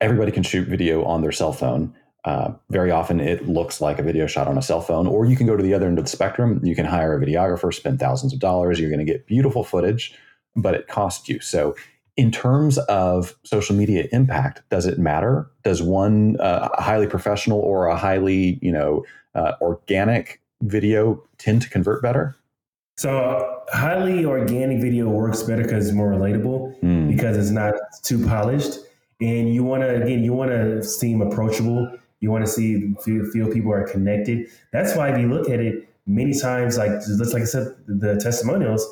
everybody 0.00 0.30
can 0.30 0.44
shoot 0.44 0.68
video 0.68 1.04
on 1.04 1.22
their 1.22 1.32
cell 1.32 1.52
phone. 1.52 1.92
Uh, 2.24 2.52
very 2.70 2.90
often 2.90 3.20
it 3.20 3.48
looks 3.48 3.80
like 3.80 3.98
a 3.98 4.02
video 4.02 4.26
shot 4.26 4.48
on 4.48 4.56
a 4.56 4.62
cell 4.62 4.80
phone, 4.80 5.06
or 5.06 5.26
you 5.26 5.36
can 5.36 5.46
go 5.46 5.56
to 5.56 5.62
the 5.62 5.74
other 5.74 5.86
end 5.86 5.98
of 5.98 6.04
the 6.04 6.10
spectrum. 6.10 6.58
You 6.62 6.74
can 6.74 6.86
hire 6.86 7.16
a 7.16 7.24
videographer, 7.24 7.72
spend 7.72 8.00
thousands 8.00 8.32
of 8.32 8.38
dollars. 8.38 8.80
You're 8.80 8.90
going 8.90 9.04
to 9.04 9.12
get 9.12 9.26
beautiful 9.26 9.62
footage, 9.62 10.16
but 10.56 10.74
it 10.74 10.88
costs 10.88 11.28
you. 11.28 11.40
So, 11.40 11.76
in 12.16 12.30
terms 12.30 12.78
of 12.78 13.34
social 13.42 13.74
media 13.74 14.06
impact, 14.12 14.62
does 14.70 14.86
it 14.86 14.98
matter? 14.98 15.50
Does 15.64 15.82
one 15.82 16.40
uh, 16.40 16.68
highly 16.80 17.08
professional 17.08 17.58
or 17.58 17.88
a 17.88 17.96
highly, 17.96 18.58
you 18.62 18.70
know, 18.70 19.04
uh, 19.34 19.54
organic 19.60 20.40
video 20.62 21.22
tend 21.38 21.60
to 21.62 21.68
convert 21.68 22.00
better? 22.02 22.36
So, 22.96 23.62
highly 23.72 24.24
organic 24.24 24.80
video 24.80 25.08
works 25.08 25.42
better 25.42 25.64
because 25.64 25.88
it's 25.88 25.94
more 25.94 26.10
relatable 26.10 26.80
mm. 26.80 27.14
because 27.14 27.36
it's 27.36 27.50
not 27.50 27.74
too 28.02 28.24
polished, 28.26 28.78
and 29.20 29.52
you 29.52 29.62
want 29.62 29.82
to 29.82 30.02
again, 30.02 30.24
you 30.24 30.32
want 30.32 30.52
to 30.52 30.82
seem 30.82 31.20
approachable 31.20 31.98
you 32.24 32.30
want 32.30 32.44
to 32.44 32.50
see 32.50 32.94
feel, 33.04 33.22
feel 33.26 33.52
people 33.52 33.70
are 33.70 33.86
connected. 33.86 34.48
That's 34.72 34.96
why 34.96 35.10
if 35.12 35.20
you 35.20 35.28
look 35.28 35.50
at 35.50 35.60
it, 35.60 35.86
many 36.06 36.32
times, 36.38 36.78
like 36.78 36.90
just 36.90 37.34
like 37.34 37.42
I 37.42 37.46
said, 37.46 37.76
the 37.86 38.16
testimonials, 38.16 38.82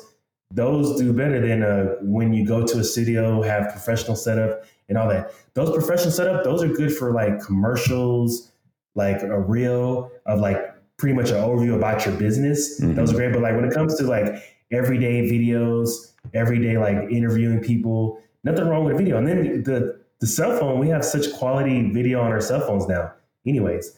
those 0.51 0.99
do 0.99 1.11
better 1.13 1.45
than 1.45 1.63
uh, 1.63 1.95
when 2.01 2.31
you 2.31 2.45
go 2.45 2.63
to 2.63 2.77
a 2.77 2.83
studio, 2.83 3.41
have 3.41 3.71
professional 3.71 4.15
setup 4.15 4.65
and 4.87 4.99
all 4.99 5.09
that. 5.09 5.33
Those 5.55 5.71
professional 5.71 6.11
setup, 6.11 6.43
those 6.43 6.61
are 6.61 6.67
good 6.67 6.95
for 6.95 7.11
like 7.11 7.43
commercials, 7.43 8.51
like 8.93 9.23
a 9.23 9.39
reel 9.39 10.11
of 10.27 10.39
like 10.39 10.59
pretty 10.97 11.15
much 11.15 11.31
an 11.31 11.37
overview 11.37 11.75
about 11.75 12.05
your 12.05 12.15
business. 12.15 12.79
Mm-hmm. 12.79 12.93
Those 12.93 13.13
are 13.13 13.15
great. 13.15 13.33
But 13.33 13.41
like 13.41 13.55
when 13.55 13.65
it 13.65 13.73
comes 13.73 13.97
to 13.97 14.03
like 14.03 14.27
everyday 14.71 15.23
videos, 15.23 15.89
everyday 16.35 16.77
like 16.77 17.09
interviewing 17.09 17.61
people, 17.61 18.21
nothing 18.43 18.67
wrong 18.67 18.83
with 18.83 18.95
video. 18.95 19.17
And 19.17 19.27
then 19.27 19.63
the 19.63 20.03
the 20.19 20.27
cell 20.27 20.57
phone, 20.57 20.79
we 20.79 20.87
have 20.87 21.03
such 21.03 21.33
quality 21.33 21.91
video 21.91 22.21
on 22.21 22.31
our 22.31 22.39
cell 22.39 22.61
phones 22.61 22.87
now 22.87 23.11
anyways. 23.45 23.95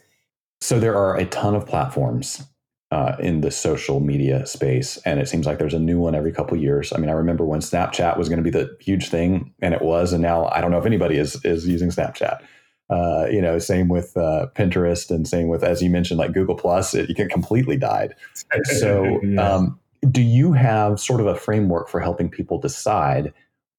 So 0.61 0.79
there 0.79 0.95
are 0.95 1.17
a 1.17 1.25
ton 1.25 1.55
of 1.55 1.65
platforms 1.65 2.43
uh, 2.91 3.15
in 3.19 3.41
the 3.41 3.51
social 3.51 3.99
media 3.99 4.45
space, 4.45 4.97
and 5.05 5.19
it 5.19 5.27
seems 5.27 5.45
like 5.45 5.57
there's 5.57 5.73
a 5.73 5.79
new 5.79 5.99
one 5.99 6.15
every 6.15 6.31
couple 6.31 6.57
years. 6.57 6.93
I 6.93 6.97
mean, 6.97 7.09
I 7.09 7.13
remember 7.13 7.45
when 7.45 7.59
Snapchat 7.59 8.17
was 8.17 8.29
going 8.29 8.37
to 8.37 8.43
be 8.43 8.51
the 8.51 8.75
huge 8.79 9.09
thing, 9.09 9.53
and 9.61 9.73
it 9.73 9.81
was, 9.81 10.13
and 10.13 10.21
now 10.21 10.45
I 10.47 10.61
don't 10.61 10.71
know 10.71 10.77
if 10.77 10.85
anybody 10.85 11.17
is 11.17 11.43
is 11.43 11.67
using 11.67 11.89
Snapchat. 11.89 12.41
Uh, 12.87 13.25
you 13.31 13.41
know, 13.41 13.57
same 13.57 13.87
with 13.87 14.15
uh, 14.15 14.47
Pinterest, 14.55 15.09
and 15.09 15.27
same 15.27 15.47
with, 15.47 15.63
as 15.63 15.81
you 15.81 15.89
mentioned, 15.89 16.19
like 16.19 16.33
Google 16.33 16.55
Plus. 16.55 16.93
It, 16.93 17.09
it 17.09 17.29
completely 17.29 17.77
died. 17.77 18.15
So, 18.79 19.19
yeah. 19.23 19.55
um, 19.55 19.79
do 20.09 20.21
you 20.21 20.53
have 20.53 20.99
sort 20.99 21.19
of 21.19 21.27
a 21.27 21.35
framework 21.35 21.89
for 21.89 21.99
helping 21.99 22.29
people 22.29 22.59
decide 22.59 23.33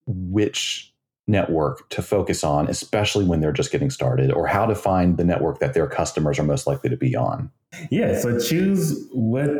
which 0.06 0.92
network 1.26 1.88
to 1.90 2.02
focus 2.02 2.44
on, 2.44 2.68
especially 2.68 3.24
when 3.24 3.40
they're 3.40 3.52
just 3.52 3.72
getting 3.72 3.90
started, 3.90 4.30
or 4.30 4.46
how 4.46 4.66
to 4.66 4.74
find 4.74 5.16
the 5.16 5.24
network 5.24 5.58
that 5.58 5.74
their 5.74 5.86
customers 5.86 6.38
are 6.38 6.44
most 6.44 6.66
likely 6.66 6.88
to 6.90 6.96
be 6.96 7.16
on? 7.16 7.50
Yeah, 7.90 8.18
so 8.18 8.38
choose 8.38 9.08
what 9.12 9.50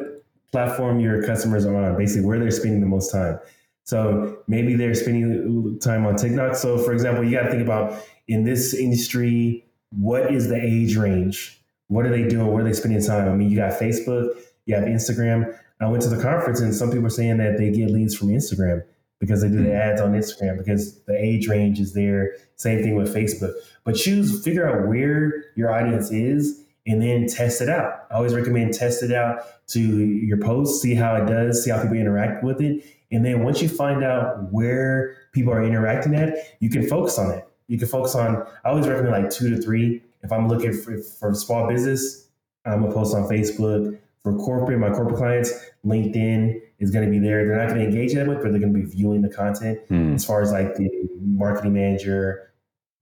platform 0.53 1.01
your 1.01 1.25
customers 1.25 1.67
are 1.67 1.75
on, 1.75 1.97
basically 1.97 2.27
where 2.27 2.39
they're 2.39 2.51
spending 2.51 2.81
the 2.81 2.87
most 2.87 3.11
time. 3.11 3.39
So 3.85 4.39
maybe 4.49 4.75
they're 4.75 4.95
spending 4.95 5.79
time 5.81 6.07
on 6.07 6.17
TikTok. 6.17 6.57
So, 6.57 6.79
for 6.79 6.93
example, 6.93 7.25
you 7.25 7.33
got 7.33 7.45
to 7.45 7.51
think 7.51 7.63
about 7.63 8.01
in 8.29 8.45
this 8.45 8.75
industry, 8.75 9.65
what 9.91 10.33
is 10.33 10.49
the 10.49 10.61
age 10.61 10.97
range? 10.97 11.61
What 11.89 12.05
are 12.07 12.11
they 12.11 12.27
doing? 12.27 12.49
Where 12.49 12.65
are 12.65 12.69
they 12.69 12.73
spending 12.73 13.05
time? 13.05 13.29
I 13.29 13.35
mean, 13.35 13.51
you 13.51 13.57
got 13.57 13.73
Facebook, 13.79 14.37
you 14.67 14.75
have 14.75 14.85
Instagram. 14.85 15.57
I 15.81 15.87
went 15.89 16.03
to 16.05 16.09
the 16.09 16.21
conference 16.21 16.61
and 16.61 16.75
some 16.75 16.91
people 16.91 17.07
are 17.07 17.11
saying 17.11 17.37
that 17.37 17.59
they 17.59 17.71
get 17.71 17.91
leads 17.91 18.17
from 18.17 18.29
Instagram 18.29 18.83
because 19.19 19.43
they 19.43 19.49
do 19.49 19.63
the 19.63 19.71
hmm. 19.71 19.77
ads 19.77 20.01
on 20.01 20.13
Instagram 20.13 20.59
because 20.59 21.01
the 21.05 21.17
age 21.17 21.49
range 21.49 21.81
is 21.81 21.95
there. 21.95 22.35
Same 22.57 22.83
thing 22.83 22.97
with 22.97 23.15
Facebook. 23.15 23.53
But 23.85 23.95
choose, 23.95 24.45
figure 24.45 24.69
out 24.69 24.89
where 24.89 25.45
your 25.55 25.73
audience 25.73 26.11
is 26.11 26.63
and 26.87 27.03
then 27.03 27.27
test 27.27 27.61
it 27.61 27.69
out. 27.69 28.07
I 28.11 28.15
always 28.15 28.35
recommend 28.35 28.75
test 28.75 29.03
it 29.03 29.13
out 29.13 29.41
to 29.69 29.81
your 29.81 30.39
post, 30.39 30.81
see 30.81 30.95
how 30.95 31.17
it 31.17 31.27
does, 31.27 31.65
see 31.65 31.71
how 31.71 31.83
people 31.83 31.97
interact 31.97 32.45
with 32.45 32.61
it. 32.61 32.85
And 33.11 33.25
then 33.25 33.43
once 33.43 33.63
you 33.63 33.69
find 33.69 34.05
out 34.05 34.53
where 34.53 35.17
people 35.33 35.53
are 35.53 35.63
interacting 35.63 36.15
at, 36.15 36.37
you 36.61 36.71
can 36.71 36.89
focus 36.89 37.19
on 37.19 37.33
it. 37.33 37.47
You 37.69 37.79
can 37.79 37.89
focus 37.89 38.15
on, 38.15 38.47
I 38.65 38.69
always 38.69 38.87
recommend 38.87 39.13
like 39.13 39.31
two 39.31 39.55
to 39.55 39.61
three. 39.61 40.03
If 40.23 40.33
I'm 40.33 40.49
looking 40.49 40.73
for, 40.73 40.99
for 40.99 41.35
small 41.35 41.69
business, 41.69 42.29
I'm 42.65 42.83
gonna 42.83 42.95
post 42.95 43.15
on 43.15 43.25
Facebook. 43.25 43.99
For 44.23 44.37
corporate, 44.37 44.79
my 44.81 44.91
corporate 44.91 45.17
clients, 45.17 45.53
LinkedIn 45.85 46.61
is 46.79 46.91
going 46.91 47.05
to 47.05 47.11
be 47.11 47.19
there. 47.19 47.47
They're 47.47 47.57
not 47.57 47.69
going 47.69 47.81
to 47.81 47.87
engage 47.87 48.15
that 48.15 48.27
much, 48.27 48.39
but 48.43 48.51
they're 48.51 48.61
going 48.61 48.73
to 48.73 48.79
be 48.79 48.85
viewing 48.85 49.23
the 49.23 49.29
content 49.29 49.79
mm. 49.89 50.15
as 50.15 50.25
far 50.25 50.43
as 50.43 50.53
like 50.53 50.75
the 50.77 50.91
marketing 51.21 51.75
manager, 51.75 52.53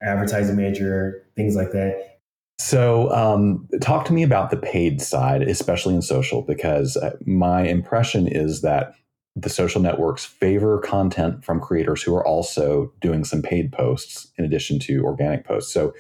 advertising 0.03 0.57
manager, 0.57 1.27
things 1.37 1.57
like 1.57 1.73
that. 1.73 2.21
So, 2.59 3.11
um, 3.13 3.69
talk 3.81 4.05
to 4.07 4.13
me 4.13 4.23
about 4.23 4.51
the 4.51 4.57
paid 4.57 5.03
side, 5.03 5.43
especially 5.43 5.95
in 5.95 6.03
social, 6.03 6.43
because 6.43 6.97
uh, 6.97 7.17
my 7.27 7.63
impression 7.63 8.29
is 8.29 8.61
that 8.61 8.95
the 9.37 9.49
social 9.49 9.81
networks 9.81 10.25
favor 10.25 10.79
content 10.79 11.45
from 11.45 11.61
creators 11.61 12.03
who 12.03 12.15
are 12.15 12.25
also 12.25 12.93
doing 13.01 13.25
some 13.25 13.43
paid 13.43 13.73
posts 13.73 14.29
in 14.39 14.45
addition 14.45 14.79
to 14.79 15.05
organic 15.05 15.45
posts. 15.45 15.73
So, 15.73 15.93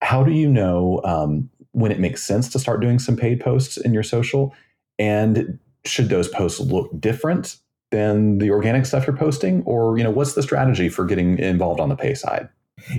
how 0.00 0.22
do 0.22 0.30
you 0.30 0.48
know 0.48 1.00
um, 1.02 1.50
when 1.72 1.90
it 1.90 1.98
makes 1.98 2.22
sense 2.22 2.48
to 2.50 2.60
start 2.60 2.80
doing 2.80 3.00
some 3.00 3.16
paid 3.16 3.40
posts 3.40 3.76
in 3.76 3.92
your 3.92 4.04
social? 4.04 4.54
And 5.00 5.58
should 5.88 6.08
those 6.08 6.28
posts 6.28 6.60
look 6.60 6.90
different 7.00 7.56
than 7.90 8.38
the 8.38 8.50
organic 8.50 8.86
stuff 8.86 9.06
you're 9.06 9.16
posting? 9.16 9.62
Or, 9.62 9.96
you 9.98 10.04
know, 10.04 10.10
what's 10.10 10.34
the 10.34 10.42
strategy 10.42 10.88
for 10.88 11.04
getting 11.04 11.38
involved 11.38 11.80
on 11.80 11.88
the 11.88 11.96
pay 11.96 12.14
side? 12.14 12.48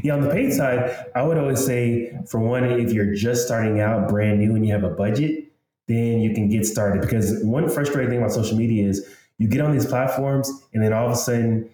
Yeah, 0.04 0.14
on 0.14 0.22
the 0.22 0.30
paid 0.30 0.52
side, 0.52 1.06
I 1.16 1.24
would 1.24 1.38
always 1.38 1.64
say, 1.66 2.18
for 2.28 2.40
one, 2.40 2.66
if 2.66 2.92
you're 2.92 3.14
just 3.14 3.46
starting 3.46 3.80
out 3.80 4.10
brand 4.10 4.40
new 4.40 4.56
and 4.56 4.66
you 4.66 4.74
have 4.74 4.84
a 4.84 4.90
budget, 4.90 5.46
then 5.88 6.20
you 6.20 6.34
can 6.34 6.50
get 6.50 6.66
started. 6.66 7.02
Because 7.02 7.42
one 7.44 7.70
frustrating 7.70 8.10
thing 8.10 8.20
about 8.20 8.32
social 8.32 8.58
media 8.58 8.88
is 8.88 9.08
you 9.38 9.48
get 9.48 9.62
on 9.62 9.72
these 9.72 9.86
platforms 9.86 10.52
and 10.74 10.84
then 10.84 10.94
all 10.94 11.06
of 11.06 11.14
a 11.14 11.16
sudden 11.16 11.70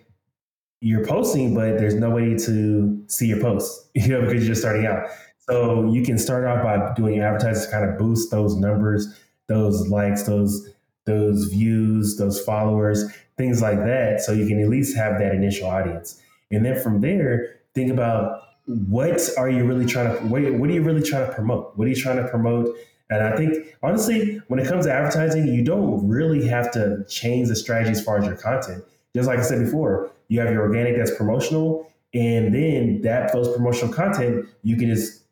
you're 0.82 1.06
posting, 1.06 1.56
but 1.56 1.78
there's 1.78 1.96
no 1.96 2.12
way 2.12 2.38
to 2.38 3.04
see 3.08 3.28
your 3.28 3.42
posts, 3.42 3.90
you 3.96 4.08
know, 4.08 4.22
because 4.22 4.44
you're 4.44 4.54
just 4.54 4.62
starting 4.62 4.86
out. 4.86 5.10
So 5.40 5.92
you 5.92 6.04
can 6.04 6.18
start 6.18 6.46
off 6.46 6.64
by 6.64 6.94
doing 6.94 7.20
advertising 7.20 7.66
to 7.66 7.72
kind 7.72 7.90
of 7.90 7.98
boost 7.98 8.32
those 8.32 8.56
numbers, 8.56 9.08
those 9.48 9.88
likes, 9.90 10.24
those 10.24 10.70
those 11.06 11.46
views, 11.46 12.18
those 12.18 12.42
followers, 12.42 13.06
things 13.38 13.62
like 13.62 13.78
that. 13.86 14.22
So 14.22 14.32
you 14.32 14.48
can 14.48 14.60
at 14.60 14.70
least 14.70 14.96
have 14.98 15.20
that 15.20 15.34
initial 15.34 15.68
audience. 15.68 16.22
And 16.52 16.66
then 16.66 16.82
from 16.82 17.02
there, 17.02 17.60
think 17.74 17.92
about 17.92 18.42
what 18.66 19.22
are 19.38 19.50
you 19.50 19.64
really 19.64 19.86
trying 19.86 20.16
to 20.16 20.24
what, 20.26 20.42
what 20.54 20.70
are 20.70 20.74
you 20.74 20.84
really 20.84 21.04
trying 21.04 21.28
to 21.28 21.34
promote? 21.34 21.78
What 21.78 21.86
are 21.86 21.90
you 21.90 21.96
trying 21.96 22.18
to 22.18 22.28
promote? 22.28 22.76
And 23.10 23.24
I 23.24 23.36
think 23.36 23.76
honestly, 23.84 24.42
when 24.48 24.60
it 24.60 24.68
comes 24.68 24.86
to 24.86 24.92
advertising, 24.92 25.48
you 25.48 25.64
don't 25.64 26.08
really 26.08 26.48
have 26.48 26.72
to 26.72 27.06
change 27.08 27.50
the 27.50 27.56
strategy 27.56 27.92
as 27.92 28.04
far 28.04 28.18
as 28.18 28.26
your 28.26 28.36
content. 28.36 28.84
Just 29.16 29.28
like 29.28 29.40
I 29.40 29.44
said 29.44 29.64
before, 29.64 30.12
you 30.28 30.40
have 30.40 30.52
your 30.52 30.64
organic 30.64 30.98
that's 30.98 31.16
promotional, 31.16 31.92
and 32.14 32.54
then 32.54 33.02
that 33.02 33.32
those 33.32 33.56
promotional 33.56 33.94
content 33.94 34.48
you 34.64 34.76
can 34.76 34.88
just 34.94 35.24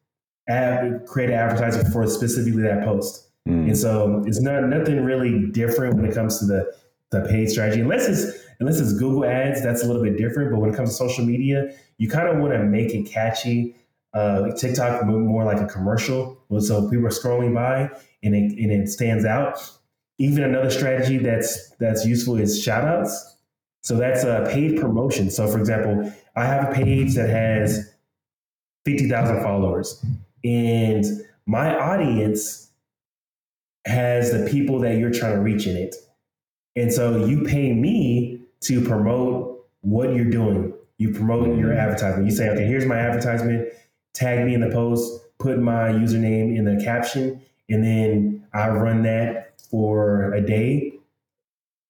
add 0.47 1.05
create 1.07 1.29
an 1.29 1.35
advertising 1.35 1.89
for 1.91 2.05
specifically 2.07 2.61
that 2.61 2.83
post. 2.83 3.29
Mm. 3.47 3.67
And 3.67 3.77
so 3.77 4.23
it's 4.25 4.41
not 4.41 4.63
nothing 4.63 5.03
really 5.03 5.47
different 5.51 5.95
when 5.95 6.05
it 6.05 6.13
comes 6.13 6.39
to 6.39 6.45
the 6.45 6.73
the 7.11 7.21
paid 7.29 7.49
strategy, 7.49 7.81
unless 7.81 8.07
it's 8.07 8.43
unless 8.59 8.79
it's 8.79 8.93
Google 8.93 9.25
Ads, 9.25 9.61
that's 9.61 9.83
a 9.83 9.87
little 9.87 10.01
bit 10.01 10.17
different. 10.17 10.51
But 10.51 10.59
when 10.59 10.71
it 10.71 10.75
comes 10.75 10.89
to 10.89 10.95
social 10.95 11.25
media, 11.25 11.73
you 11.97 12.09
kind 12.09 12.27
of 12.27 12.39
want 12.39 12.53
to 12.53 12.63
make 12.63 12.93
it 12.93 13.03
catchy. 13.03 13.75
Uh, 14.13 14.51
TikTok 14.55 15.05
more 15.07 15.43
like 15.43 15.59
a 15.59 15.65
commercial, 15.65 16.37
so 16.59 16.87
people 16.87 17.05
are 17.07 17.09
scrolling 17.09 17.55
by 17.55 17.89
and 18.21 18.35
it, 18.35 18.51
and 18.59 18.71
it 18.71 18.87
stands 18.87 19.25
out. 19.25 19.57
Even 20.19 20.43
another 20.43 20.69
strategy 20.69 21.17
that's 21.17 21.71
that's 21.79 22.05
useful 22.05 22.37
is 22.37 22.63
shoutouts. 22.63 23.11
So 23.81 23.97
that's 23.97 24.23
a 24.23 24.47
paid 24.51 24.79
promotion. 24.79 25.29
So 25.31 25.47
for 25.47 25.59
example, 25.59 26.13
I 26.35 26.45
have 26.45 26.69
a 26.69 26.73
page 26.73 27.15
that 27.15 27.29
has 27.29 27.91
fifty 28.85 29.09
thousand 29.09 29.41
followers, 29.41 30.03
and 30.43 31.03
my 31.47 31.75
audience 31.75 32.69
has 33.85 34.31
the 34.31 34.49
people 34.49 34.79
that 34.79 34.97
you're 34.97 35.11
trying 35.11 35.35
to 35.35 35.41
reach 35.41 35.67
in 35.67 35.75
it. 35.75 35.95
And 36.75 36.91
so 36.91 37.25
you 37.25 37.43
pay 37.43 37.73
me 37.73 38.41
to 38.61 38.81
promote 38.81 39.67
what 39.81 40.15
you're 40.15 40.29
doing. 40.29 40.73
You 40.97 41.11
promote 41.11 41.47
your 41.57 41.69
mm-hmm. 41.69 41.79
advertisement. 41.79 42.25
You 42.25 42.35
say, 42.35 42.49
okay, 42.49 42.65
here's 42.65 42.85
my 42.85 42.97
advertisement, 42.97 43.69
tag 44.13 44.45
me 44.45 44.53
in 44.53 44.61
the 44.61 44.69
post, 44.69 45.21
put 45.39 45.59
my 45.59 45.89
username 45.89 46.55
in 46.57 46.65
the 46.65 46.83
caption, 46.83 47.41
and 47.69 47.83
then 47.83 48.47
I 48.53 48.69
run 48.69 49.03
that 49.03 49.59
for 49.69 50.33
a 50.33 50.41
day. 50.41 50.93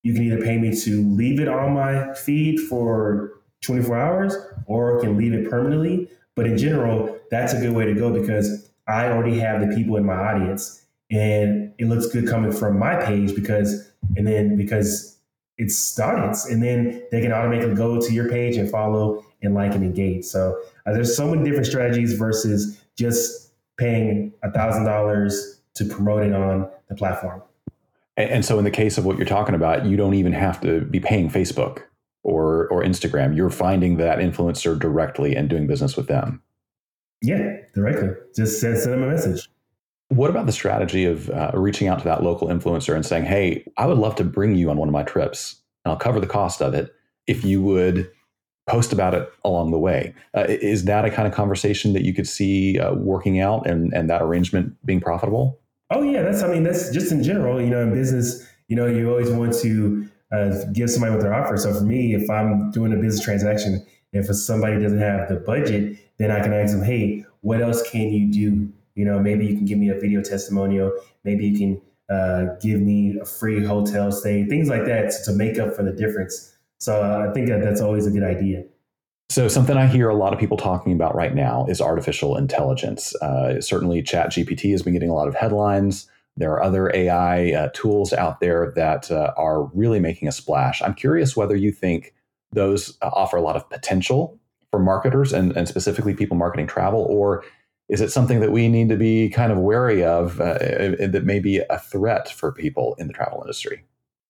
You 0.02 0.14
can 0.14 0.24
either 0.24 0.42
pay 0.42 0.58
me 0.58 0.76
to 0.82 1.08
leave 1.16 1.40
it 1.40 1.48
on 1.48 1.74
my 1.74 2.14
feed 2.14 2.60
for 2.60 3.32
24 3.62 3.98
hours 3.98 4.36
or 4.66 5.00
can 5.00 5.18
leave 5.18 5.34
it 5.34 5.50
permanently. 5.50 6.10
But 6.36 6.48
in 6.48 6.58
general, 6.58 7.18
that's 7.32 7.54
a 7.54 7.60
good 7.60 7.72
way 7.72 7.86
to 7.86 7.94
go 7.94 8.12
because 8.12 8.70
I 8.88 9.08
already 9.08 9.40
have 9.40 9.62
the 9.62 9.74
people 9.76 9.96
in 9.96 10.06
my 10.06 10.16
audience 10.16 10.83
and 11.12 11.74
it 11.78 11.86
looks 11.86 12.08
good 12.08 12.28
coming 12.28 12.52
from 12.52 12.80
my 12.80 12.96
page 13.04 13.36
because 13.36 13.92
and 14.18 14.28
then 14.28 14.58
because 14.58 15.18
it's 15.58 15.96
the 15.96 16.04
audience 16.04 16.46
and 16.46 16.64
then 16.64 17.04
they 17.12 17.22
can 17.22 17.32
automatically 17.32 17.76
go 17.76 18.02
to 18.02 18.14
your 18.14 18.30
page 18.30 18.58
and 18.58 18.70
follow 18.70 19.24
and 19.42 19.54
like 19.54 19.74
and 19.74 19.84
engage. 19.84 20.26
So 20.26 20.60
uh, 20.86 20.94
there's 20.94 21.16
so 21.16 21.28
many 21.28 21.44
different 21.44 21.68
strategies 21.68 22.14
versus 22.14 22.82
just 22.98 23.52
paying 23.78 24.34
a 24.44 24.52
thousand 24.52 24.86
dollars 24.86 25.62
to 25.76 25.86
promote 25.86 26.24
it 26.24 26.34
on 26.34 26.70
the 26.90 26.96
platform. 26.96 27.42
And 28.16 28.46
so 28.46 28.58
in 28.60 28.64
the 28.64 28.72
case 28.72 28.98
of 28.98 29.06
what 29.06 29.18
you're 29.18 29.26
talking 29.26 29.56
about 29.56 29.86
you 29.86 29.98
don't 29.98 30.14
even 30.14 30.34
have 30.34 30.62
to 30.62 30.82
be 30.82 31.00
paying 31.00 31.30
facebook 31.30 31.84
or 32.24 32.68
or 32.70 32.84
instagram. 32.84 33.36
You're 33.36 33.50
finding 33.50 33.98
that 33.98 34.20
influencer 34.20 34.80
directly 34.80 35.36
and 35.36 35.50
doing 35.50 35.68
business 35.68 35.96
with 35.96 36.08
them. 36.08 36.42
Yeah 37.22 37.58
directly. 37.74 38.10
Just 38.36 38.60
send, 38.60 38.78
send 38.78 38.94
them 38.94 39.04
a 39.04 39.08
message 39.08 39.50
what 40.16 40.30
about 40.30 40.46
the 40.46 40.52
strategy 40.52 41.06
of 41.06 41.30
uh, 41.30 41.52
reaching 41.54 41.88
out 41.88 42.00
to 42.00 42.06
that 42.06 42.24
local 42.24 42.48
influencer 42.48 42.96
and 42.96 43.06
saying, 43.06 43.26
"Hey, 43.26 43.66
I 43.78 43.86
would 43.86 43.98
love 43.98 44.16
to 44.16 44.24
bring 44.24 44.56
you 44.56 44.70
on 44.70 44.78
one 44.78 44.88
of 44.88 44.94
my 44.94 45.04
trips, 45.04 45.62
and 45.84 45.92
I'll 45.92 46.00
cover 46.00 46.20
the 46.20 46.28
cost 46.28 46.62
of 46.62 46.74
it 46.74 46.94
if 47.28 47.44
you 47.44 47.62
would 47.62 48.10
post 48.68 48.94
about 48.94 49.14
it 49.14 49.32
along 49.44 49.72
the 49.72 49.80
way." 49.80 50.14
Uh, 50.36 50.46
is 50.48 50.86
that 50.86 51.06
a 51.06 51.10
kind 51.10 51.28
of 51.28 51.34
conversation 51.34 51.94
that 51.94 52.04
you 52.04 52.14
could 52.14 52.28
see 52.28 52.80
uh, 52.80 52.94
working 52.94 53.40
out 53.40 53.68
and 53.68 53.94
and 53.94 54.10
that 54.10 54.22
arrangement 54.22 54.76
being 54.86 55.02
profitable? 55.02 55.60
Oh 55.90 56.04
yeah, 56.04 56.22
that's 56.22 56.44
I 56.44 56.48
mean 56.48 56.64
that's 56.64 56.92
just 56.92 57.12
in 57.12 57.24
general. 57.24 57.62
You 57.62 57.70
know, 57.70 57.82
in 57.82 57.94
business, 57.94 58.48
you 58.68 58.76
know, 58.76 58.86
you 58.86 59.10
always 59.10 59.30
want 59.30 59.54
to 59.62 60.10
uh, 60.32 60.66
give 60.74 60.90
somebody 60.90 61.14
what 61.14 61.22
they're 61.22 61.34
offer. 61.34 61.58
So 61.58 61.74
for 61.74 61.84
me, 61.84 62.14
if 62.14 62.30
I'm 62.30 62.72
doing 62.72 62.94
a 62.94 62.98
business 62.98 63.24
transaction, 63.24 63.86
if 64.12 64.26
somebody 64.36 64.82
doesn't 64.82 65.00
have 65.00 65.30
the 65.30 65.36
budget, 65.36 65.98
then 66.18 66.32
I 66.32 66.42
can 66.42 66.54
ask 66.54 66.74
them, 66.74 66.84
"Hey, 66.84 67.26
what 67.42 67.62
else 67.62 67.88
can 67.90 68.12
you 68.12 68.32
do?" 68.32 68.72
You 68.96 69.06
know, 69.06 69.20
maybe 69.20 69.46
you 69.46 69.56
can 69.56 69.66
give 69.66 69.78
me 69.78 69.90
a 69.90 70.00
video 70.00 70.22
testimonial. 70.22 70.92
Maybe 71.24 71.48
you 71.48 71.58
can 71.58 71.82
uh, 72.10 72.56
give 72.62 72.80
me 72.80 73.18
a 73.22 73.26
free 73.26 73.64
hotel 73.64 74.12
stay, 74.12 74.46
things 74.46 74.70
like 74.70 74.86
that 74.86 75.12
to, 75.12 75.32
to 75.32 75.38
make 75.38 75.58
up 75.58 75.76
for 75.76 75.84
the 75.84 75.92
difference. 75.92 76.56
So 76.80 77.02
uh, 77.02 77.28
I 77.30 77.34
think 77.34 77.48
that 77.48 77.62
that's 77.62 77.82
always 77.82 78.06
a 78.06 78.12
good 78.12 78.24
idea. 78.24 78.64
So, 79.30 79.48
something 79.48 79.78
I 79.78 79.88
hear 79.88 80.10
a 80.10 80.16
lot 80.16 80.34
of 80.34 80.40
people 80.40 80.58
talking 80.58 80.94
about 80.94 81.16
right 81.16 81.34
now 81.34 81.66
is 81.68 81.82
artificial 81.82 82.38
intelligence. 82.38 83.16
Uh, 83.16 83.60
certainly, 83.62 84.04
ChatGPT 84.04 84.72
has 84.72 84.84
been 84.84 84.94
getting 84.94 85.10
a 85.10 85.16
lot 85.16 85.28
of 85.28 85.34
headlines. 85.34 86.08
There 86.36 86.52
are 86.52 86.62
other 86.62 86.94
AI 86.94 87.54
uh, 87.54 87.70
tools 87.74 88.12
out 88.14 88.42
there 88.42 88.74
that 88.76 89.10
uh, 89.10 89.34
are 89.38 89.64
really 89.74 90.00
making 90.00 90.28
a 90.28 90.32
splash. 90.32 90.82
I'm 90.82 90.94
curious 90.94 91.36
whether 91.36 91.56
you 91.56 91.72
think 91.72 92.14
those 92.52 92.98
uh, 93.02 93.10
offer 93.14 93.38
a 93.38 93.42
lot 93.42 93.56
of 93.56 93.68
potential 93.70 94.40
for 94.70 94.80
marketers 94.80 95.34
and, 95.34 95.56
and 95.56 95.68
specifically 95.68 96.14
people 96.14 96.38
marketing 96.38 96.68
travel, 96.68 97.06
or 97.10 97.44
is 97.94 98.02
it 98.02 98.12
something 98.12 98.40
that 98.40 98.52
we 98.52 98.68
need 98.70 98.90
to 98.90 98.98
be 98.98 99.30
kind 99.30 99.52
of 99.52 99.60
wary 99.60 100.04
of 100.04 100.42
uh, 100.42 100.58
that 100.58 101.22
may 101.26 101.40
be 101.40 101.60
a 101.60 101.78
threat 101.78 102.28
for 102.28 102.52
people 102.52 102.96
in 102.98 103.06
the 103.06 103.14
travel 103.14 103.40
industry? 103.40 103.84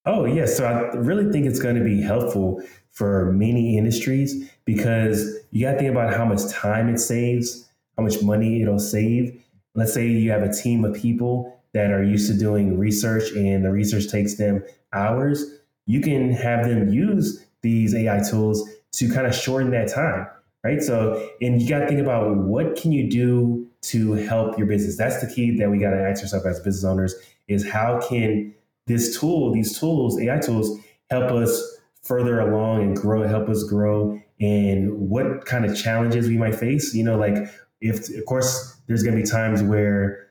Oh, 0.04 0.26
yes. 0.26 0.50
Yeah. 0.50 0.54
So 0.54 0.64
I 0.66 0.96
really 0.96 1.32
think 1.32 1.46
it's 1.46 1.58
going 1.58 1.76
to 1.76 1.82
be 1.82 2.02
helpful 2.02 2.62
for 2.92 3.32
many 3.32 3.78
industries 3.78 4.50
because 4.66 5.34
you 5.50 5.64
got 5.64 5.72
to 5.72 5.78
think 5.78 5.90
about 5.90 6.12
how 6.12 6.26
much 6.26 6.46
time 6.52 6.90
it 6.90 6.98
saves, 6.98 7.66
how 7.96 8.04
much 8.04 8.22
money 8.22 8.60
it'll 8.60 8.78
save. 8.78 9.42
Let's 9.74 9.94
say 9.94 10.08
you 10.08 10.30
have 10.30 10.42
a 10.42 10.52
team 10.52 10.84
of 10.84 10.94
people 10.94 11.58
that 11.72 11.90
are 11.90 12.02
used 12.02 12.30
to 12.30 12.38
doing 12.38 12.78
research 12.78 13.32
and 13.32 13.64
the 13.64 13.70
research 13.70 14.10
takes 14.10 14.34
them 14.34 14.62
hours. 14.92 15.42
You 15.86 16.02
can 16.02 16.32
have 16.32 16.68
them 16.68 16.92
use 16.92 17.42
these 17.62 17.94
AI 17.94 18.20
tools 18.28 18.68
to 18.92 19.10
kind 19.10 19.26
of 19.26 19.34
shorten 19.34 19.70
that 19.70 19.88
time, 19.88 20.26
right? 20.64 20.82
So, 20.82 21.30
and 21.40 21.62
you 21.62 21.68
got 21.68 21.80
to 21.80 21.86
think 21.86 22.00
about 22.00 22.36
what 22.36 22.74
can 22.74 22.90
you 22.90 23.08
do 23.08 23.68
to 23.82 24.14
help 24.14 24.58
your 24.58 24.66
business. 24.66 24.96
That's 24.96 25.20
the 25.20 25.32
key 25.32 25.56
that 25.58 25.70
we 25.70 25.78
got 25.78 25.90
to 25.90 26.00
ask 26.00 26.22
ourselves 26.22 26.46
as 26.46 26.60
business 26.60 26.84
owners: 26.84 27.14
is 27.46 27.68
how 27.68 28.00
can 28.00 28.54
this 28.86 29.18
tool, 29.18 29.52
these 29.52 29.78
tools, 29.78 30.18
AI 30.18 30.38
tools, 30.38 30.78
help 31.10 31.30
us 31.30 31.78
further 32.02 32.40
along 32.40 32.82
and 32.82 32.96
grow, 32.96 33.26
help 33.26 33.48
us 33.48 33.62
grow, 33.64 34.20
and 34.40 34.92
what 35.08 35.44
kind 35.46 35.64
of 35.64 35.76
challenges 35.76 36.28
we 36.28 36.36
might 36.36 36.54
face. 36.54 36.94
You 36.94 37.04
know, 37.04 37.16
like 37.16 37.36
if 37.80 38.08
of 38.16 38.24
course 38.26 38.76
there's 38.86 39.02
going 39.02 39.16
to 39.16 39.22
be 39.22 39.28
times 39.28 39.62
where 39.62 40.28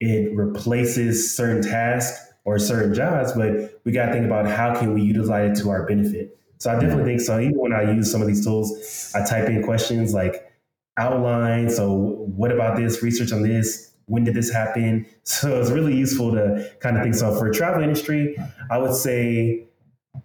it 0.00 0.34
replaces 0.34 1.34
certain 1.34 1.62
tasks 1.62 2.26
or 2.44 2.58
certain 2.58 2.94
jobs, 2.94 3.32
but 3.32 3.80
we 3.84 3.92
got 3.92 4.06
to 4.06 4.12
think 4.12 4.24
about 4.24 4.46
how 4.46 4.78
can 4.78 4.94
we 4.94 5.02
utilize 5.02 5.58
it 5.58 5.62
to 5.62 5.70
our 5.70 5.86
benefit. 5.86 6.38
So 6.60 6.70
I 6.70 6.74
definitely 6.74 7.04
think 7.04 7.20
so. 7.22 7.40
Even 7.40 7.58
when 7.58 7.72
I 7.72 7.90
use 7.90 8.10
some 8.10 8.20
of 8.20 8.28
these 8.28 8.44
tools, 8.44 9.12
I 9.14 9.24
type 9.24 9.48
in 9.48 9.62
questions 9.62 10.12
like 10.12 10.52
outline. 10.98 11.70
So 11.70 11.90
what 11.90 12.52
about 12.52 12.76
this? 12.76 13.02
Research 13.02 13.32
on 13.32 13.42
this. 13.42 13.92
When 14.04 14.24
did 14.24 14.34
this 14.34 14.52
happen? 14.52 15.06
So 15.24 15.60
it's 15.60 15.70
really 15.70 15.96
useful 15.96 16.32
to 16.32 16.68
kind 16.80 16.96
of 16.96 17.04
think. 17.04 17.14
So 17.14 17.38
for 17.38 17.50
travel 17.52 17.82
industry, 17.82 18.36
I 18.68 18.78
would 18.78 18.94
say 18.94 19.68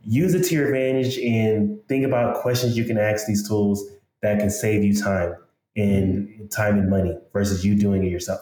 use 0.02 0.34
it 0.34 0.44
to 0.46 0.56
your 0.56 0.66
advantage 0.66 1.20
and 1.20 1.80
think 1.88 2.06
about 2.06 2.42
questions 2.42 2.76
you 2.76 2.86
can 2.86 2.98
ask 2.98 3.28
these 3.28 3.48
tools 3.48 3.88
that 4.24 4.40
can 4.40 4.50
save 4.50 4.84
you 4.84 4.96
time 5.00 5.36
and 5.76 6.50
time 6.52 6.80
and 6.80 6.90
money 6.90 7.16
versus 7.34 7.64
you 7.64 7.76
doing 7.76 8.04
it 8.04 8.10
yourself. 8.10 8.42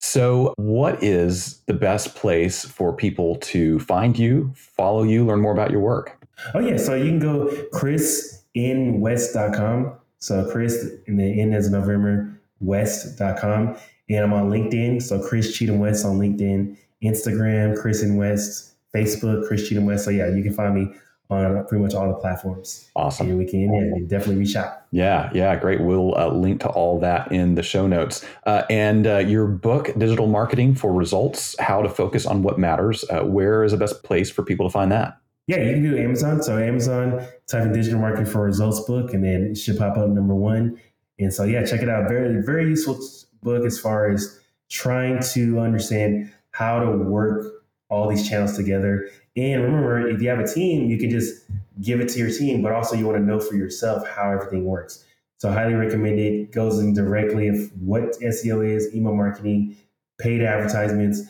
So, 0.00 0.52
what 0.56 1.02
is 1.02 1.60
the 1.66 1.74
best 1.74 2.14
place 2.14 2.64
for 2.64 2.92
people 2.92 3.36
to 3.36 3.78
find 3.80 4.18
you, 4.18 4.52
follow 4.54 5.02
you, 5.02 5.24
learn 5.24 5.40
more 5.40 5.52
about 5.52 5.70
your 5.70 5.80
work? 5.80 6.17
Oh, 6.54 6.60
yeah. 6.60 6.76
So, 6.76 6.94
you 6.94 7.06
can 7.06 7.18
go 7.18 7.46
chrisnwest.com. 7.72 9.94
So, 10.18 10.50
Chris 10.50 10.86
in 11.06 11.16
the 11.16 11.40
N 11.40 11.52
as 11.52 11.70
November, 11.70 12.40
west.com. 12.60 13.76
And 14.10 14.24
I'm 14.24 14.32
on 14.32 14.50
LinkedIn. 14.50 15.02
So, 15.02 15.22
Chris 15.22 15.56
Cheetham-West 15.56 16.04
on 16.04 16.18
LinkedIn, 16.18 16.76
Instagram, 17.02 17.80
Chris 17.80 18.02
and 18.02 18.18
West, 18.18 18.74
Facebook, 18.94 19.46
Chris 19.46 19.70
Cheetham-West. 19.70 20.04
So, 20.04 20.10
yeah, 20.10 20.28
you 20.28 20.42
can 20.42 20.52
find 20.52 20.74
me 20.74 20.92
on 21.30 21.64
pretty 21.66 21.82
much 21.82 21.94
all 21.94 22.08
the 22.08 22.14
platforms. 22.14 22.90
Awesome. 22.96 23.28
And 23.28 23.38
we 23.38 23.44
can 23.44 23.72
yeah, 23.72 24.06
definitely 24.06 24.36
reach 24.36 24.56
out. 24.56 24.82
Yeah, 24.90 25.30
yeah, 25.34 25.54
great. 25.56 25.80
We'll 25.80 26.16
uh, 26.16 26.28
link 26.28 26.60
to 26.62 26.68
all 26.68 26.98
that 27.00 27.30
in 27.30 27.54
the 27.54 27.62
show 27.62 27.86
notes. 27.86 28.24
Uh, 28.46 28.62
and 28.70 29.06
uh, 29.06 29.18
your 29.18 29.46
book, 29.46 29.86
Digital 29.98 30.26
Marketing 30.26 30.74
for 30.74 30.92
Results 30.92 31.54
How 31.60 31.82
to 31.82 31.88
Focus 31.88 32.24
on 32.24 32.42
What 32.42 32.58
Matters, 32.58 33.04
uh, 33.10 33.24
where 33.24 33.62
is 33.62 33.72
the 33.72 33.78
best 33.78 34.02
place 34.02 34.30
for 34.30 34.42
people 34.42 34.66
to 34.66 34.72
find 34.72 34.90
that? 34.92 35.18
Yeah, 35.48 35.62
you 35.62 35.72
can 35.72 35.82
do 35.82 35.98
Amazon. 35.98 36.42
So, 36.42 36.56
Amazon, 36.56 37.26
type 37.48 37.64
in 37.64 37.72
Digital 37.72 37.98
Marketing 37.98 38.26
for 38.26 38.44
Results 38.44 38.80
book, 38.80 39.12
and 39.12 39.24
then 39.24 39.48
it 39.50 39.54
should 39.56 39.76
pop 39.76 39.96
up 39.96 40.08
number 40.08 40.36
one. 40.36 40.80
And 41.18 41.34
so, 41.34 41.42
yeah, 41.42 41.64
check 41.64 41.82
it 41.82 41.88
out. 41.88 42.08
Very, 42.08 42.40
very 42.42 42.68
useful 42.68 43.00
book 43.42 43.64
as 43.64 43.80
far 43.80 44.08
as 44.08 44.38
trying 44.70 45.20
to 45.32 45.58
understand 45.58 46.32
how 46.52 46.78
to 46.78 46.92
work 46.92 47.64
all 47.90 48.08
these 48.08 48.28
channels 48.28 48.54
together 48.54 49.08
and 49.38 49.62
remember, 49.62 50.08
if 50.08 50.20
you 50.20 50.28
have 50.30 50.40
a 50.40 50.46
team, 50.46 50.90
you 50.90 50.98
can 50.98 51.10
just 51.10 51.44
give 51.80 52.00
it 52.00 52.08
to 52.10 52.18
your 52.18 52.30
team, 52.30 52.60
but 52.60 52.72
also 52.72 52.96
you 52.96 53.06
want 53.06 53.18
to 53.18 53.24
know 53.24 53.38
for 53.38 53.54
yourself 53.54 54.06
how 54.08 54.32
everything 54.32 54.64
works. 54.64 55.04
So 55.36 55.52
highly 55.52 55.74
recommend 55.74 56.18
it. 56.18 56.50
Goes 56.50 56.80
in 56.80 56.92
directly 56.92 57.46
of 57.46 57.70
what 57.80 58.18
SEO 58.20 58.68
is, 58.68 58.92
email 58.92 59.14
marketing, 59.14 59.76
paid 60.18 60.42
advertisements, 60.42 61.22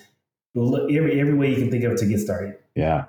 every 0.57 1.21
every 1.21 1.35
way 1.35 1.51
you 1.51 1.57
can 1.57 1.71
think 1.71 1.85
of 1.85 1.97
to 1.97 2.07
get 2.07 2.21
started. 2.21 2.57
Yeah. 2.75 3.05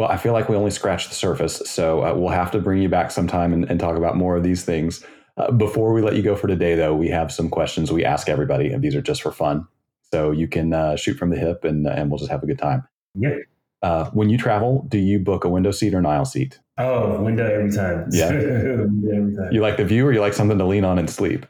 Well, 0.00 0.08
I 0.08 0.16
feel 0.16 0.32
like 0.32 0.48
we 0.48 0.56
only 0.56 0.70
scratched 0.70 1.10
the 1.10 1.14
surface, 1.14 1.56
so 1.66 2.02
uh, 2.02 2.14
we'll 2.14 2.30
have 2.30 2.50
to 2.52 2.58
bring 2.58 2.80
you 2.80 2.88
back 2.88 3.10
sometime 3.10 3.52
and, 3.52 3.70
and 3.70 3.78
talk 3.78 3.98
about 3.98 4.16
more 4.16 4.34
of 4.34 4.42
these 4.42 4.64
things. 4.64 5.04
Uh, 5.36 5.50
before 5.50 5.92
we 5.92 6.00
let 6.00 6.16
you 6.16 6.22
go 6.22 6.34
for 6.34 6.46
today, 6.46 6.74
though, 6.74 6.94
we 6.94 7.08
have 7.08 7.30
some 7.30 7.50
questions 7.50 7.92
we 7.92 8.02
ask 8.02 8.26
everybody, 8.26 8.72
and 8.72 8.82
these 8.82 8.94
are 8.94 9.02
just 9.02 9.20
for 9.20 9.30
fun. 9.30 9.68
So 10.10 10.30
you 10.30 10.48
can 10.48 10.72
uh, 10.72 10.96
shoot 10.96 11.18
from 11.18 11.28
the 11.28 11.36
hip, 11.36 11.64
and 11.64 11.86
and 11.86 12.10
we'll 12.10 12.16
just 12.16 12.30
have 12.30 12.42
a 12.42 12.46
good 12.46 12.58
time. 12.58 12.88
Yeah. 13.14 13.34
Uh, 13.82 14.08
when 14.12 14.30
you 14.30 14.38
travel, 14.38 14.86
do 14.88 14.96
you 14.96 15.18
book 15.18 15.44
a 15.44 15.50
window 15.50 15.70
seat 15.70 15.92
or 15.92 15.98
an 15.98 16.06
aisle 16.06 16.24
seat? 16.24 16.58
Oh, 16.78 17.20
window 17.20 17.44
every 17.44 17.70
time. 17.70 18.08
Yeah. 18.10 18.28
every 18.28 19.36
time. 19.36 19.48
You 19.52 19.60
like 19.60 19.76
the 19.76 19.84
view 19.84 20.06
or 20.06 20.14
you 20.14 20.22
like 20.22 20.32
something 20.32 20.56
to 20.56 20.64
lean 20.64 20.86
on 20.86 20.98
and 20.98 21.10
sleep? 21.10 21.44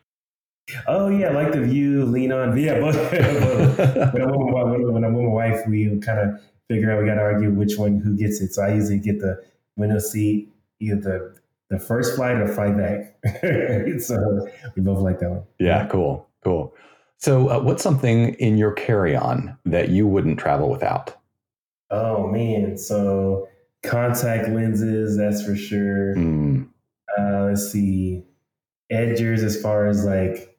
Oh 0.89 1.09
yeah, 1.09 1.29
I 1.29 1.33
like 1.35 1.53
the 1.53 1.63
view, 1.63 2.05
lean 2.05 2.33
on. 2.33 2.59
Yeah, 2.59 2.81
but, 2.81 2.97
when, 4.13 4.23
I'm 4.23 4.31
with 4.33 4.53
my, 4.53 4.63
when 4.91 5.05
I'm 5.05 5.15
with 5.15 5.25
my 5.25 5.31
wife, 5.31 5.61
we 5.69 6.01
kind 6.01 6.19
of 6.19 6.41
figure 6.71 6.93
out 6.93 7.03
we 7.03 7.09
got 7.09 7.17
to 7.17 7.21
argue 7.21 7.51
which 7.51 7.77
one 7.77 7.99
who 7.99 8.17
gets 8.17 8.41
it. 8.41 8.55
So 8.55 8.63
I 8.63 8.73
usually 8.75 9.01
get 9.01 9.19
the 9.21 9.43
window 9.77 9.99
seat, 9.99 10.49
either 10.79 11.01
the 11.01 11.35
the 11.71 11.79
first 11.79 12.17
flight 12.17 12.37
or 12.37 12.49
flight 12.49 12.77
back. 12.77 13.17
so 14.01 14.49
we 14.77 14.83
both 14.83 15.01
like 15.01 15.19
that 15.21 15.31
one. 15.31 15.43
Yeah, 15.59 15.87
cool, 15.87 16.29
cool. 16.43 16.75
So, 17.19 17.49
uh, 17.49 17.61
what's 17.61 17.83
something 17.83 18.35
in 18.35 18.57
your 18.57 18.73
carry 18.73 19.15
on 19.15 19.57
that 19.67 19.91
you 19.91 20.07
wouldn't 20.07 20.39
travel 20.39 20.71
without? 20.71 21.17
Oh 21.91 22.29
man, 22.29 22.79
so 22.79 23.49
contact 23.83 24.49
lenses, 24.49 25.17
that's 25.17 25.45
for 25.45 25.57
sure. 25.57 26.15
Mm. 26.17 26.69
Uh, 27.19 27.45
let's 27.47 27.71
see, 27.71 28.25
edgers 28.93 29.43
as 29.43 29.61
far 29.61 29.87
as 29.87 30.05
like 30.05 30.57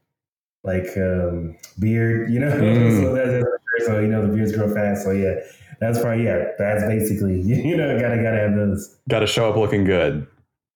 like 0.64 0.88
um, 0.98 1.58
beard, 1.80 2.30
you 2.32 2.40
know. 2.40 2.52
Mm. 2.62 3.02
so 3.02 3.14
that's, 3.16 3.32
that's 3.32 3.86
so 3.88 4.00
you 4.00 4.08
know 4.08 4.26
the 4.26 4.34
beards 4.34 4.56
grow 4.56 4.74
fast. 4.74 5.04
So 5.04 5.12
yeah, 5.12 5.36
that's 5.82 6.00
probably 6.00 6.24
yeah. 6.24 6.46
That's 6.58 6.84
basically 6.86 7.42
you 7.42 7.76
know 7.76 8.00
gotta 8.00 8.22
gotta 8.22 8.38
have 8.38 8.56
those. 8.56 8.98
Got 9.10 9.20
to 9.20 9.28
show 9.28 9.50
up 9.50 9.58
looking 9.58 9.84
good. 9.84 10.26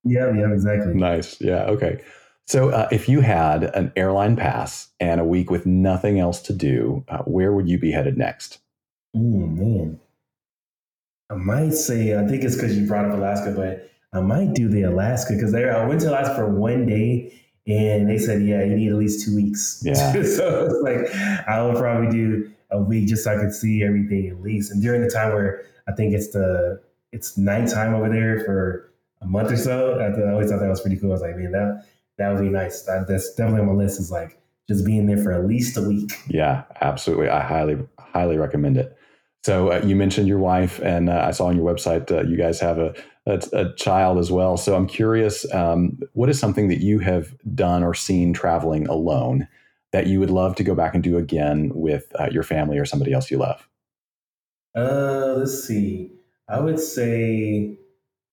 Yeah, 0.04 0.34
yeah, 0.34 0.52
exactly. 0.52 0.94
Nice. 0.94 1.40
Yeah. 1.40 1.64
Okay. 1.66 2.04
So, 2.48 2.70
uh, 2.70 2.88
if 2.92 3.10
you 3.10 3.22
had 3.22 3.64
an 3.64 3.92
airline 3.96 4.36
pass 4.36 4.90
and 5.00 5.20
a 5.20 5.24
week 5.24 5.50
with 5.50 5.66
nothing 5.66 6.20
else 6.20 6.42
to 6.44 6.54
do, 6.54 7.04
uh, 7.08 7.20
where 7.20 7.52
would 7.54 7.68
you 7.68 7.80
be 7.80 7.92
headed 7.92 8.18
next? 8.18 8.60
Oh 9.16 9.20
man, 9.20 10.00
I 11.32 11.36
might 11.36 11.74
say, 11.74 12.18
I 12.18 12.28
think 12.28 12.44
it's 12.44 12.56
because 12.56 12.78
you 12.78 12.86
brought 12.88 13.06
up 13.06 13.18
Alaska, 13.18 13.52
but 13.52 13.90
I 14.14 14.22
might 14.22 14.54
do 14.54 14.68
the 14.68 14.84
Alaska 14.84 15.34
because 15.34 15.52
there 15.52 15.76
I 15.76 15.86
went 15.88 16.02
to 16.02 16.10
Alaska 16.10 16.36
for 16.36 16.50
one 16.50 16.86
day 16.86 17.34
and 17.68 18.10
they 18.10 18.20
said, 18.20 18.44
yeah, 18.44 18.64
you 18.64 18.76
need 18.76 18.90
at 18.90 18.98
least 18.98 19.26
two 19.26 19.36
weeks. 19.36 19.82
Yeah. 19.84 20.12
so 20.24 20.68
it's 20.70 20.82
like, 20.84 21.48
I 21.48 21.64
would 21.64 21.78
probably 21.78 22.12
do 22.12 22.52
a 22.72 22.82
week 22.82 23.08
just 23.08 23.24
so 23.24 23.36
I 23.36 23.40
could 23.40 23.54
see 23.54 23.84
everything 23.84 24.28
at 24.30 24.42
least. 24.42 24.72
And 24.72 24.82
during 24.82 25.02
the 25.02 25.10
time 25.10 25.34
where 25.34 25.64
I 25.88 25.92
think 25.92 26.14
it's 26.14 26.30
the, 26.32 26.82
it's 27.12 27.38
nighttime 27.38 27.94
over 27.94 28.10
there 28.10 28.44
for 28.46 28.92
a 29.22 29.26
month 29.26 29.52
or 29.52 29.58
so, 29.58 30.00
I, 30.00 30.32
always 30.32 30.50
thought 30.50 30.60
that 30.60 30.70
was 30.70 30.82
pretty 30.82 30.98
cool. 30.98 31.12
I 31.12 31.14
was 31.14 31.22
like, 31.22 31.38
man, 31.38 31.52
that, 31.52 31.86
that 32.18 32.34
would 32.34 32.42
be 32.42 32.50
nice. 32.50 32.84
That, 32.84 33.08
that's 33.08 33.34
definitely 33.36 33.62
on 33.62 33.68
my 33.68 33.84
list 33.84 34.00
is 34.00 34.12
like 34.12 34.40
just 34.68 34.86
being 34.86 35.06
there 35.06 35.18
for 35.18 35.32
at 35.32 35.46
least 35.46 35.78
a 35.78 35.82
week. 35.82 36.12
Yeah, 36.28 36.64
absolutely. 36.82 37.30
I 37.30 37.42
highly, 37.42 37.78
highly 38.00 38.38
recommend 38.38 38.78
it. 38.78 38.98
So 39.46 39.74
uh, 39.74 39.82
you 39.86 39.96
mentioned 39.96 40.28
your 40.28 40.40
wife, 40.40 40.80
and 40.82 41.08
uh, 41.08 41.24
I 41.28 41.30
saw 41.30 41.46
on 41.46 41.56
your 41.56 41.72
website 41.72 42.12
uh, 42.12 42.24
you 42.24 42.36
guys 42.36 42.60
have 42.62 42.80
a, 42.80 42.96
a, 43.28 43.44
a, 43.54 43.76
child 43.76 44.18
as 44.18 44.32
well. 44.32 44.58
So 44.58 44.76
I'm 44.76 44.88
curious, 44.88 45.46
um, 45.54 46.00
what 46.14 46.32
is 46.32 46.40
something 46.40 46.68
that 46.70 46.82
you 46.82 46.98
have 46.98 47.36
done 47.54 47.84
or 47.84 47.94
seen 47.94 48.34
traveling 48.34 48.88
alone 48.88 49.48
that 49.96 50.08
you 50.08 50.20
would 50.20 50.30
love 50.30 50.56
to 50.56 50.64
go 50.64 50.76
back 50.76 50.94
and 50.94 51.02
do 51.02 51.18
again 51.18 51.72
with 51.74 52.12
uh, 52.20 52.28
your 52.30 52.44
family 52.44 52.78
or 52.78 52.84
somebody 52.84 53.14
else 53.14 53.32
you 53.32 53.38
love? 53.38 53.66
Uh, 54.76 55.36
let's 55.38 55.64
see. 55.64 56.12
I 56.50 56.60
would 56.60 56.82
say 56.82 57.78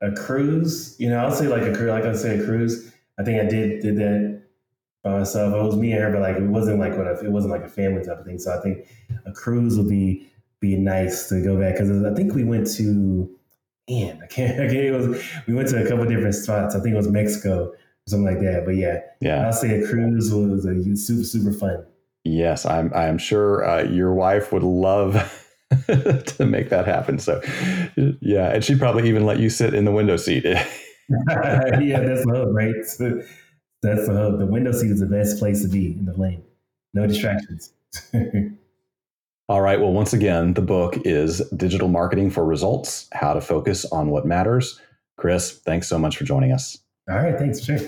a 0.00 0.10
cruise. 0.10 0.96
You 0.98 1.08
know, 1.08 1.18
I'll 1.18 1.30
say 1.30 1.46
like 1.46 1.62
a 1.62 1.72
cruise. 1.72 1.90
Like 1.90 2.04
I 2.04 2.14
say 2.14 2.40
a 2.40 2.44
cruise. 2.44 2.92
I 3.16 3.22
think 3.22 3.40
I 3.40 3.44
did 3.44 3.80
did 3.80 3.96
that 3.98 4.42
by 5.04 5.20
myself. 5.20 5.54
It 5.54 5.62
was 5.62 5.76
me 5.76 5.92
and 5.92 6.02
her, 6.02 6.10
but 6.10 6.20
like 6.20 6.36
it 6.36 6.48
wasn't 6.48 6.80
like 6.80 6.96
what 6.96 7.06
if 7.06 7.22
it 7.22 7.30
wasn't 7.30 7.52
like 7.52 7.62
a 7.62 7.68
family 7.68 8.04
type 8.04 8.18
of 8.18 8.26
thing. 8.26 8.40
So 8.40 8.58
I 8.58 8.60
think 8.60 8.88
a 9.24 9.30
cruise 9.30 9.78
would 9.78 9.88
be 9.88 10.26
be 10.58 10.74
nice 10.74 11.28
to 11.28 11.40
go 11.44 11.60
back 11.60 11.74
because 11.74 12.04
I 12.04 12.12
think 12.12 12.34
we 12.34 12.42
went 12.42 12.68
to 12.72 13.30
man, 13.88 14.18
I 14.20 14.26
can't, 14.26 14.54
I 14.60 14.66
can't 14.66 14.74
it 14.74 14.90
was 14.90 15.22
we 15.46 15.54
went 15.54 15.68
to 15.68 15.80
a 15.80 15.88
couple 15.88 16.06
different 16.06 16.34
spots. 16.34 16.74
I 16.74 16.80
think 16.80 16.94
it 16.94 16.96
was 16.96 17.08
Mexico 17.08 17.72
something 18.08 18.24
like 18.26 18.42
that. 18.42 18.64
But 18.64 18.76
yeah, 18.76 19.00
yeah, 19.20 19.46
I'll 19.46 19.52
say 19.52 19.80
a 19.80 19.86
cruise 19.86 20.32
was 20.32 20.64
a 20.64 20.96
super 20.96 21.24
super 21.24 21.52
fun. 21.52 21.84
Yes, 22.24 22.66
I'm 22.66 22.92
I'm 22.94 23.18
sure 23.18 23.68
uh, 23.68 23.84
your 23.84 24.14
wife 24.14 24.52
would 24.52 24.62
love 24.62 25.14
to 25.86 26.46
make 26.46 26.70
that 26.70 26.86
happen. 26.86 27.18
So 27.18 27.40
yeah, 28.20 28.50
and 28.50 28.64
she'd 28.64 28.78
probably 28.78 29.08
even 29.08 29.24
let 29.24 29.38
you 29.38 29.50
sit 29.50 29.74
in 29.74 29.84
the 29.84 29.92
window 29.92 30.16
seat. 30.16 30.44
yeah, 31.28 32.00
that's 32.00 32.24
the 32.24 32.32
hub, 32.34 32.54
right? 32.54 32.74
that's 33.82 34.06
the 34.06 34.14
hub. 34.14 34.38
The 34.38 34.46
window 34.46 34.72
seat 34.72 34.90
is 34.90 35.00
the 35.00 35.06
best 35.06 35.38
place 35.38 35.62
to 35.62 35.68
be 35.68 35.92
in 35.92 36.04
the 36.04 36.12
plane. 36.12 36.42
No 36.94 37.06
distractions. 37.06 37.72
All 39.48 39.60
right. 39.60 39.80
Well, 39.80 39.92
once 39.92 40.12
again, 40.12 40.54
the 40.54 40.62
book 40.62 40.96
is 41.04 41.40
Digital 41.50 41.88
Marketing 41.88 42.30
for 42.30 42.44
Results 42.44 43.08
How 43.12 43.34
to 43.34 43.40
Focus 43.40 43.84
on 43.86 44.08
What 44.08 44.24
Matters. 44.24 44.80
Chris, 45.16 45.58
thanks 45.58 45.88
so 45.88 45.98
much 45.98 46.16
for 46.16 46.24
joining 46.24 46.52
us. 46.52 46.78
All 47.12 47.18
right. 47.18 47.38
Thanks. 47.38 47.62
Sure. 47.62 47.78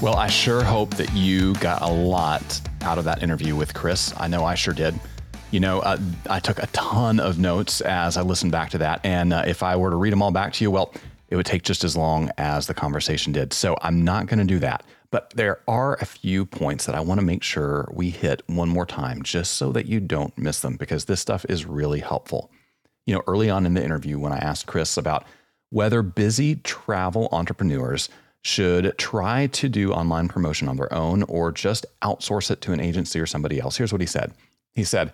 Well, 0.00 0.16
I 0.16 0.26
sure 0.28 0.64
hope 0.64 0.94
that 0.94 1.12
you 1.12 1.52
got 1.56 1.82
a 1.82 1.92
lot 1.92 2.62
out 2.80 2.96
of 2.96 3.04
that 3.04 3.22
interview 3.22 3.54
with 3.54 3.74
Chris. 3.74 4.14
I 4.16 4.28
know 4.28 4.42
I 4.42 4.54
sure 4.54 4.72
did. 4.72 4.98
You 5.50 5.60
know, 5.60 5.80
uh, 5.80 5.98
I 6.30 6.40
took 6.40 6.62
a 6.62 6.66
ton 6.68 7.20
of 7.20 7.38
notes 7.38 7.82
as 7.82 8.16
I 8.16 8.22
listened 8.22 8.52
back 8.52 8.70
to 8.70 8.78
that. 8.78 9.00
And 9.04 9.34
uh, 9.34 9.44
if 9.46 9.62
I 9.62 9.76
were 9.76 9.90
to 9.90 9.96
read 9.96 10.14
them 10.14 10.22
all 10.22 10.30
back 10.30 10.54
to 10.54 10.64
you, 10.64 10.70
well, 10.70 10.94
it 11.28 11.36
would 11.36 11.44
take 11.44 11.62
just 11.62 11.84
as 11.84 11.94
long 11.94 12.30
as 12.38 12.66
the 12.66 12.74
conversation 12.74 13.34
did. 13.34 13.52
So 13.52 13.76
I'm 13.82 14.02
not 14.02 14.28
going 14.28 14.38
to 14.38 14.46
do 14.46 14.58
that. 14.60 14.82
But 15.10 15.30
there 15.36 15.60
are 15.68 15.98
a 16.00 16.06
few 16.06 16.46
points 16.46 16.86
that 16.86 16.94
I 16.94 17.00
want 17.00 17.20
to 17.20 17.26
make 17.26 17.42
sure 17.42 17.86
we 17.92 18.08
hit 18.08 18.42
one 18.46 18.70
more 18.70 18.86
time, 18.86 19.22
just 19.22 19.58
so 19.58 19.72
that 19.72 19.84
you 19.84 20.00
don't 20.00 20.36
miss 20.38 20.60
them, 20.60 20.76
because 20.76 21.04
this 21.04 21.20
stuff 21.20 21.44
is 21.50 21.66
really 21.66 22.00
helpful. 22.00 22.50
You 23.06 23.14
know, 23.14 23.22
early 23.26 23.50
on 23.50 23.66
in 23.66 23.74
the 23.74 23.84
interview, 23.84 24.18
when 24.18 24.32
I 24.32 24.38
asked 24.38 24.66
Chris 24.66 24.96
about 24.96 25.24
whether 25.70 26.02
busy 26.02 26.56
travel 26.56 27.28
entrepreneurs 27.32 28.08
should 28.42 28.96
try 28.98 29.46
to 29.46 29.68
do 29.68 29.92
online 29.92 30.28
promotion 30.28 30.68
on 30.68 30.76
their 30.76 30.92
own 30.92 31.22
or 31.24 31.52
just 31.52 31.86
outsource 32.02 32.50
it 32.50 32.60
to 32.62 32.72
an 32.72 32.80
agency 32.80 33.18
or 33.20 33.26
somebody 33.26 33.60
else, 33.60 33.76
here's 33.76 33.92
what 33.92 34.00
he 34.00 34.06
said. 34.06 34.32
He 34.74 34.84
said, 34.84 35.12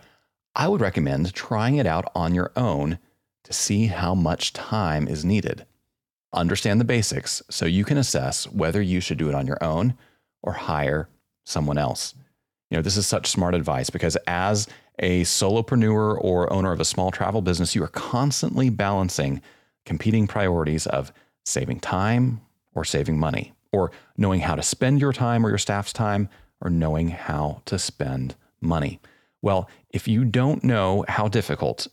I 0.55 0.69
would 0.69 0.81
recommend 0.81 1.33
trying 1.35 1.77
it 1.77 1.87
out 1.87 2.11
on 2.15 2.35
your 2.35 2.51
own 2.57 2.99
to 3.45 3.53
see 3.53 3.87
how 3.87 4.15
much 4.15 4.53
time 4.53 5.07
is 5.07 5.25
needed. 5.25 5.65
Understand 6.33 6.81
the 6.81 6.85
basics 6.85 7.43
so 7.51 7.65
you 7.65 7.85
can 7.85 7.97
assess 7.97 8.47
whether 8.51 8.83
you 8.83 9.01
should 9.01 9.19
do 9.19 9.29
it 9.29 9.35
on 9.35 9.47
your 9.47 9.63
own 9.63 9.95
or 10.43 10.53
hire 10.53 11.09
someone 11.45 11.79
else. 11.79 12.15
You 12.71 12.77
know, 12.77 12.83
this 12.83 12.97
is 12.97 13.07
such 13.07 13.29
smart 13.29 13.55
advice 13.55 13.91
because 13.91 14.17
as 14.27 14.69
a 14.99 15.23
solopreneur 15.23 16.19
or 16.21 16.53
owner 16.53 16.73
of 16.73 16.81
a 16.81 16.85
small 16.85 17.11
travel 17.11 17.41
business, 17.41 17.75
you 17.75 17.83
are 17.83 17.89
constantly 17.89 18.69
balancing 18.69 19.41
competing 19.87 20.27
priorities 20.27 20.87
of 20.87 21.13
saving 21.47 21.81
time 21.81 22.41
or 22.75 22.85
saving 22.85 23.19
money, 23.19 23.55
or 23.73 23.91
knowing 24.17 24.41
how 24.41 24.55
to 24.55 24.63
spend 24.63 25.01
your 25.01 25.13
time 25.13 25.45
or 25.45 25.49
your 25.49 25.59
staff's 25.59 25.93
time, 25.93 26.29
or 26.61 26.71
knowing 26.71 27.09
how 27.09 27.63
to 27.65 27.79
spend 27.79 28.35
money. 28.61 29.01
Well, 29.41 29.69
if 29.91 30.07
you 30.07 30.25
don't 30.25 30.63
know 30.63 31.05
how 31.09 31.29
difficult 31.29 31.87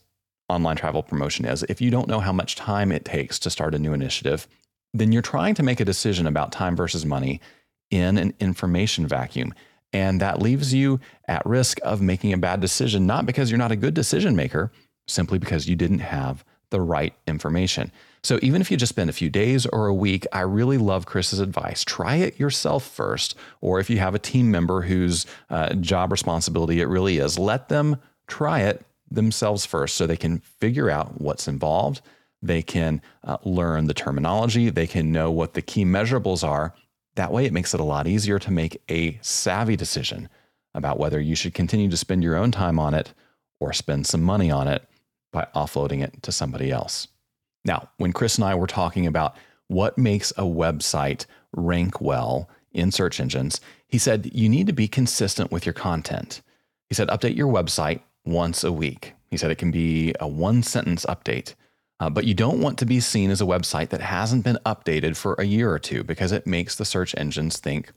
online 0.48 0.76
travel 0.76 1.02
promotion 1.02 1.44
is, 1.44 1.62
if 1.64 1.80
you 1.80 1.90
don't 1.90 2.08
know 2.08 2.20
how 2.20 2.32
much 2.32 2.54
time 2.54 2.92
it 2.92 3.04
takes 3.04 3.38
to 3.40 3.50
start 3.50 3.74
a 3.74 3.78
new 3.78 3.92
initiative, 3.92 4.46
then 4.92 5.12
you're 5.12 5.22
trying 5.22 5.54
to 5.54 5.62
make 5.62 5.80
a 5.80 5.84
decision 5.84 6.26
about 6.26 6.52
time 6.52 6.76
versus 6.76 7.06
money 7.06 7.40
in 7.90 8.18
an 8.18 8.34
information 8.40 9.06
vacuum. 9.06 9.54
And 9.92 10.20
that 10.20 10.42
leaves 10.42 10.74
you 10.74 11.00
at 11.28 11.46
risk 11.46 11.78
of 11.82 12.02
making 12.02 12.32
a 12.32 12.38
bad 12.38 12.60
decision, 12.60 13.06
not 13.06 13.26
because 13.26 13.50
you're 13.50 13.58
not 13.58 13.72
a 13.72 13.76
good 13.76 13.94
decision 13.94 14.36
maker, 14.36 14.72
simply 15.06 15.38
because 15.38 15.68
you 15.68 15.76
didn't 15.76 16.00
have 16.00 16.44
the 16.70 16.80
right 16.80 17.14
information. 17.26 17.92
So 18.22 18.40
even 18.42 18.60
if 18.60 18.70
you 18.70 18.76
just 18.76 18.90
spend 18.90 19.08
a 19.08 19.12
few 19.12 19.30
days 19.30 19.66
or 19.66 19.86
a 19.86 19.94
week, 19.94 20.26
I 20.32 20.40
really 20.40 20.78
love 20.78 21.06
Chris's 21.06 21.38
advice. 21.38 21.84
Try 21.84 22.16
it 22.16 22.40
yourself 22.40 22.84
first, 22.84 23.36
or 23.60 23.78
if 23.78 23.88
you 23.88 23.98
have 23.98 24.16
a 24.16 24.18
team 24.18 24.50
member 24.50 24.82
whose 24.82 25.26
uh, 25.48 25.74
job 25.74 26.10
responsibility 26.10 26.80
it 26.80 26.88
really 26.88 27.18
is, 27.18 27.38
let 27.38 27.68
them 27.68 27.98
try 28.26 28.62
it 28.62 28.84
themselves 29.08 29.64
first 29.64 29.94
so 29.94 30.06
they 30.06 30.16
can 30.16 30.40
figure 30.40 30.90
out 30.90 31.20
what's 31.20 31.46
involved. 31.46 32.00
They 32.42 32.62
can 32.62 33.00
uh, 33.22 33.36
learn 33.44 33.86
the 33.86 33.94
terminology. 33.94 34.70
They 34.70 34.88
can 34.88 35.12
know 35.12 35.30
what 35.30 35.54
the 35.54 35.62
key 35.62 35.84
measurables 35.84 36.46
are. 36.46 36.74
That 37.16 37.32
way, 37.32 37.46
it 37.46 37.52
makes 37.52 37.74
it 37.74 37.80
a 37.80 37.84
lot 37.84 38.06
easier 38.06 38.38
to 38.38 38.50
make 38.50 38.80
a 38.90 39.18
savvy 39.22 39.76
decision 39.76 40.28
about 40.74 40.98
whether 40.98 41.18
you 41.18 41.34
should 41.34 41.54
continue 41.54 41.90
to 41.90 41.96
spend 41.96 42.22
your 42.22 42.36
own 42.36 42.52
time 42.52 42.78
on 42.78 42.94
it 42.94 43.12
or 43.58 43.72
spend 43.72 44.06
some 44.06 44.22
money 44.22 44.50
on 44.50 44.68
it 44.68 44.86
by 45.32 45.48
offloading 45.54 46.02
it 46.02 46.22
to 46.22 46.30
somebody 46.30 46.70
else. 46.70 47.08
Now, 47.64 47.88
when 47.96 48.12
Chris 48.12 48.36
and 48.36 48.44
I 48.44 48.54
were 48.54 48.66
talking 48.66 49.06
about 49.06 49.34
what 49.68 49.98
makes 49.98 50.30
a 50.32 50.42
website 50.42 51.26
rank 51.52 52.00
well 52.00 52.48
in 52.72 52.92
search 52.92 53.18
engines, 53.18 53.60
he 53.88 53.98
said 53.98 54.30
you 54.34 54.48
need 54.48 54.66
to 54.66 54.72
be 54.72 54.86
consistent 54.86 55.50
with 55.50 55.64
your 55.64 55.72
content. 55.72 56.42
He 56.88 56.94
said 56.94 57.08
update 57.08 57.36
your 57.36 57.52
website 57.52 58.00
once 58.24 58.62
a 58.62 58.72
week. 58.72 59.14
He 59.30 59.36
said 59.36 59.50
it 59.50 59.58
can 59.58 59.70
be 59.70 60.14
a 60.20 60.28
one 60.28 60.62
sentence 60.62 61.06
update. 61.06 61.54
Uh, 61.98 62.10
but 62.10 62.24
you 62.24 62.34
don't 62.34 62.60
want 62.60 62.78
to 62.78 62.86
be 62.86 63.00
seen 63.00 63.30
as 63.30 63.40
a 63.40 63.46
website 63.46 63.88
that 63.88 64.00
hasn't 64.00 64.44
been 64.44 64.58
updated 64.66 65.16
for 65.16 65.34
a 65.34 65.44
year 65.44 65.70
or 65.70 65.78
two 65.78 66.04
because 66.04 66.32
it 66.32 66.46
makes 66.46 66.76
the 66.76 66.84
search 66.84 67.14
engines 67.16 67.56
think 67.58 67.90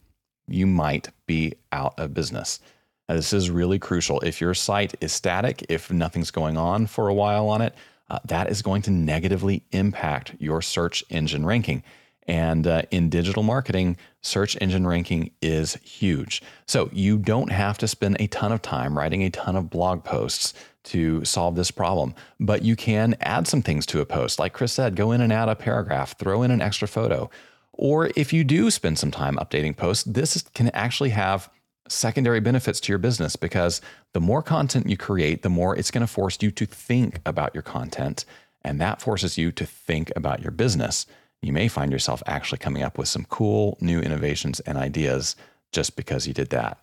you 0.48 0.66
might 0.66 1.10
be 1.28 1.54
out 1.72 2.00
of 2.00 2.14
business. 2.14 2.60
Now, 3.08 3.16
this 3.16 3.34
is 3.34 3.50
really 3.50 3.80
crucial. 3.80 4.20
If 4.22 4.40
your 4.40 4.54
site 4.54 4.96
is 5.02 5.12
static, 5.12 5.66
if 5.68 5.92
nothing's 5.92 6.32
going 6.32 6.58
on 6.58 6.88
for 6.88 7.08
a 7.08 7.14
while 7.14 7.50
on 7.50 7.62
it, 7.62 7.76
uh, 8.10 8.20
that 8.26 8.50
is 8.50 8.62
going 8.62 8.82
to 8.84 8.92
negatively 8.92 9.64
impact 9.72 10.36
your 10.40 10.62
search 10.62 11.04
engine 11.10 11.46
ranking. 11.46 11.84
And 12.28 12.68
uh, 12.68 12.84
in 12.92 13.10
digital 13.10 13.42
marketing, 13.42 13.98
search 14.22 14.56
engine 14.62 14.86
ranking 14.86 15.32
is 15.42 15.76
huge. 15.76 16.44
So 16.68 16.90
you 16.94 17.18
don't 17.18 17.52
have 17.52 17.80
to 17.80 17.88
spend 17.88 18.18
a 18.20 18.28
ton 18.28 18.52
of 18.52 18.62
time 18.62 18.98
writing 18.98 19.24
a 19.24 19.32
ton 19.32 19.56
of 19.56 19.70
blog 19.70 20.04
posts 20.04 20.54
to 20.90 21.24
solve 21.26 21.56
this 21.56 21.72
problem, 21.72 22.14
but 22.40 22.64
you 22.64 22.76
can 22.76 23.16
add 23.22 23.48
some 23.48 23.62
things 23.62 23.86
to 23.88 24.02
a 24.02 24.06
post. 24.06 24.40
Like 24.40 24.54
Chris 24.54 24.74
said, 24.74 24.96
go 24.96 25.12
in 25.12 25.22
and 25.22 25.34
add 25.34 25.50
a 25.50 25.56
paragraph, 25.56 26.18
throw 26.18 26.44
in 26.44 26.52
an 26.52 26.62
extra 26.62 26.88
photo. 26.88 27.30
Or 27.74 28.12
if 28.16 28.34
you 28.34 28.44
do 28.44 28.70
spend 28.72 29.00
some 29.00 29.12
time 29.12 29.38
updating 29.38 29.76
posts, 29.76 30.04
this 30.04 30.44
can 30.54 30.70
actually 30.70 31.10
have 31.12 31.50
secondary 31.88 32.40
benefits 32.40 32.80
to 32.82 32.92
your 32.92 33.00
business 33.00 33.36
because 33.36 33.82
the 34.14 34.20
more 34.20 34.44
content 34.44 34.90
you 34.90 34.98
create, 34.98 35.42
the 35.42 35.50
more 35.50 35.76
it's 35.76 35.92
going 35.92 36.06
to 36.06 36.08
force 36.08 36.38
you 36.42 36.52
to 36.52 36.66
think 36.66 37.20
about 37.26 37.54
your 37.56 37.64
content. 37.64 38.26
And 38.64 38.80
that 38.82 39.02
forces 39.02 39.38
you 39.38 39.52
to 39.54 39.66
think 39.66 40.12
about 40.16 40.42
your 40.42 40.52
business 40.52 41.06
you 41.42 41.54
may 41.54 41.68
find 41.68 41.92
yourself 41.92 42.22
actually 42.26 42.58
coming 42.58 42.84
up 42.84 42.98
with 42.98 43.08
some 43.08 43.26
cool 43.26 43.78
new 43.80 44.00
innovations 44.00 44.60
and 44.62 44.78
ideas 44.78 45.36
just 45.72 45.96
because 45.96 46.28
you 46.28 46.34
did 46.34 46.50
that. 46.50 46.80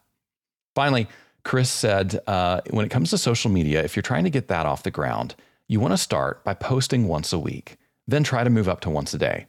Finally, 0.75 1.09
Chris 1.47 1.71
said 1.71 2.19
uh, 2.27 2.61
when 2.71 2.85
it 2.85 2.89
comes 2.89 3.11
to 3.11 3.17
social 3.17 3.53
media, 3.53 3.81
if 3.81 3.95
you're 3.95 4.03
trying 4.03 4.25
to 4.25 4.31
get 4.31 4.49
that 4.49 4.67
off 4.67 4.83
the 4.83 4.91
ground, 4.91 5.37
you 5.69 5.79
want 5.79 5.93
to 5.93 5.97
start 5.97 6.43
by 6.43 6.53
posting 6.53 7.07
once 7.07 7.33
a 7.33 7.39
week, 7.39 7.77
then 8.09 8.25
try 8.25 8.43
to 8.43 8.51
move 8.51 8.69
up 8.69 8.81
to 8.81 8.91
once 8.91 9.15
a 9.15 9.19
day. 9.19 9.47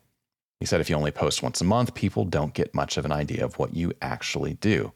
He 0.60 0.68
said 0.68 0.80
if 0.80 0.92
you 0.92 0.96
only 0.96 1.10
post 1.10 1.42
once 1.42 1.60
a 1.60 1.64
month, 1.64 1.96
people 1.96 2.24
don't 2.24 2.54
get 2.54 2.76
much 2.76 2.98
of 2.98 3.06
an 3.06 3.12
idea 3.12 3.44
of 3.44 3.58
what 3.58 3.74
you 3.74 3.94
actually 4.00 4.54
do. 4.54 4.92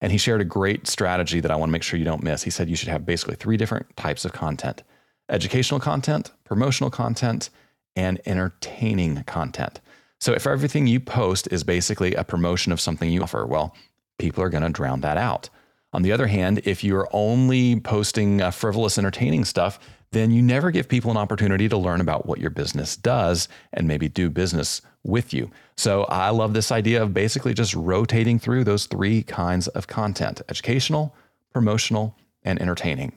And 0.00 0.12
he 0.12 0.18
shared 0.18 0.40
a 0.40 0.44
great 0.44 0.86
strategy 0.86 1.40
that 1.40 1.50
I 1.50 1.56
want 1.56 1.68
to 1.70 1.72
make 1.72 1.82
sure 1.82 1.98
you 1.98 2.04
don't 2.04 2.22
miss. 2.22 2.44
He 2.44 2.50
said 2.50 2.70
you 2.70 2.76
should 2.76 2.90
have 2.90 3.04
basically 3.04 3.34
three 3.34 3.56
different 3.56 3.96
types 3.96 4.24
of 4.24 4.32
content 4.32 4.84
educational 5.28 5.80
content, 5.80 6.30
promotional 6.44 6.90
content, 6.90 7.50
and 7.96 8.20
entertaining 8.24 9.24
content. 9.24 9.80
So 10.20 10.32
if 10.32 10.46
everything 10.46 10.86
you 10.86 11.00
post 11.00 11.48
is 11.50 11.64
basically 11.64 12.14
a 12.14 12.22
promotion 12.22 12.70
of 12.70 12.80
something 12.80 13.10
you 13.10 13.24
offer, 13.24 13.44
well, 13.44 13.74
people 14.20 14.44
are 14.44 14.48
going 14.48 14.62
to 14.62 14.70
drown 14.70 15.00
that 15.00 15.16
out. 15.16 15.50
On 15.92 16.02
the 16.02 16.12
other 16.12 16.26
hand, 16.26 16.60
if 16.64 16.84
you're 16.84 17.08
only 17.12 17.80
posting 17.80 18.42
uh, 18.42 18.50
frivolous, 18.50 18.98
entertaining 18.98 19.44
stuff, 19.44 19.78
then 20.12 20.30
you 20.30 20.42
never 20.42 20.70
give 20.70 20.88
people 20.88 21.10
an 21.10 21.16
opportunity 21.16 21.68
to 21.68 21.76
learn 21.76 22.00
about 22.00 22.26
what 22.26 22.40
your 22.40 22.50
business 22.50 22.96
does 22.96 23.48
and 23.72 23.88
maybe 23.88 24.08
do 24.08 24.30
business 24.30 24.82
with 25.04 25.32
you. 25.32 25.50
So 25.76 26.04
I 26.04 26.30
love 26.30 26.54
this 26.54 26.72
idea 26.72 27.02
of 27.02 27.14
basically 27.14 27.54
just 27.54 27.74
rotating 27.74 28.38
through 28.38 28.64
those 28.64 28.86
three 28.86 29.22
kinds 29.22 29.68
of 29.68 29.86
content 29.86 30.42
educational, 30.48 31.14
promotional, 31.52 32.16
and 32.42 32.60
entertaining. 32.60 33.12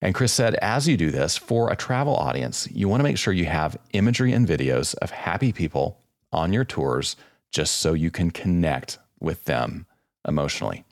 And 0.00 0.14
Chris 0.14 0.32
said, 0.32 0.54
as 0.56 0.88
you 0.88 0.96
do 0.96 1.10
this 1.10 1.36
for 1.36 1.70
a 1.70 1.76
travel 1.76 2.16
audience, 2.16 2.68
you 2.72 2.88
want 2.88 3.00
to 3.00 3.04
make 3.04 3.18
sure 3.18 3.32
you 3.32 3.46
have 3.46 3.78
imagery 3.92 4.32
and 4.32 4.48
videos 4.48 4.96
of 4.96 5.10
happy 5.10 5.52
people 5.52 6.00
on 6.32 6.52
your 6.52 6.64
tours 6.64 7.14
just 7.52 7.76
so 7.76 7.92
you 7.92 8.10
can 8.10 8.30
connect 8.30 8.98
with 9.20 9.44
them 9.44 9.86
emotionally. 10.26 10.84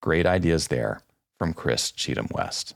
Great 0.00 0.26
ideas 0.26 0.68
there 0.68 1.02
from 1.38 1.52
Chris 1.52 1.92
Cheetham-West. 1.92 2.74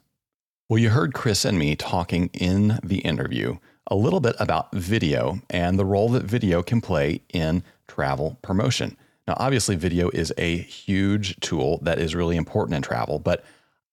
Well, 0.69 0.79
you 0.79 0.91
heard 0.91 1.15
Chris 1.15 1.45
and 1.45 1.59
me 1.59 1.75
talking 1.75 2.31
in 2.33 2.79
the 2.83 2.99
interview 2.99 3.57
a 3.87 3.95
little 3.95 4.21
bit 4.21 4.37
about 4.39 4.73
video 4.75 5.41
and 5.51 5.79
the 5.79 5.85
role 5.85 6.09
that 6.11 6.25
video 6.25 6.63
can 6.63 6.81
play 6.81 7.23
in 7.33 7.63
travel 7.89 8.39
promotion. 8.43 8.97
Now, 9.27 9.37
obviously, 9.39 9.77
video 9.77 10.11
is 10.11 10.33
a 10.37 10.59
huge 10.59 11.41
tool 11.41 11.79
that 11.83 11.99
is 11.99 12.15
really 12.15 12.37
important 12.37 12.77
in 12.77 12.83
travel, 12.83 13.19
but 13.19 13.45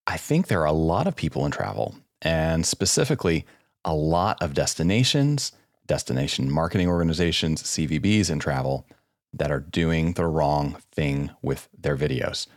I 0.08 0.18
think 0.18 0.48
there 0.48 0.62
are 0.62 0.66
a 0.66 0.74
lot 0.74 1.08
of 1.08 1.16
people 1.16 1.46
in 1.46 1.52
travel, 1.52 1.96
and 2.22 2.66
specifically 2.66 3.46
a 3.86 3.94
lot 3.94 4.42
of 4.42 4.54
destinations, 4.54 5.54
destination 5.88 6.52
marketing 6.52 6.88
organizations, 6.88 7.64
CVBs 7.64 8.30
in 8.30 8.40
travel 8.40 8.86
that 9.34 9.52
are 9.52 9.60
doing 9.60 10.14
the 10.14 10.26
wrong 10.26 10.78
thing 10.92 11.32
with 11.42 11.70
their 11.78 11.96
videos. 11.96 12.48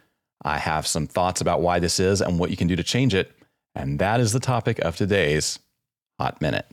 I 0.44 0.58
have 0.58 0.86
some 0.86 1.06
thoughts 1.06 1.40
about 1.40 1.62
why 1.62 1.78
this 1.78 1.98
is 1.98 2.20
and 2.20 2.38
what 2.38 2.50
you 2.50 2.56
can 2.56 2.68
do 2.68 2.76
to 2.76 2.82
change 2.82 3.14
it, 3.14 3.32
and 3.74 3.98
that 3.98 4.20
is 4.20 4.32
the 4.32 4.40
topic 4.40 4.78
of 4.80 4.96
today's 4.96 5.58
Hot 6.18 6.40
Minute. 6.40 6.66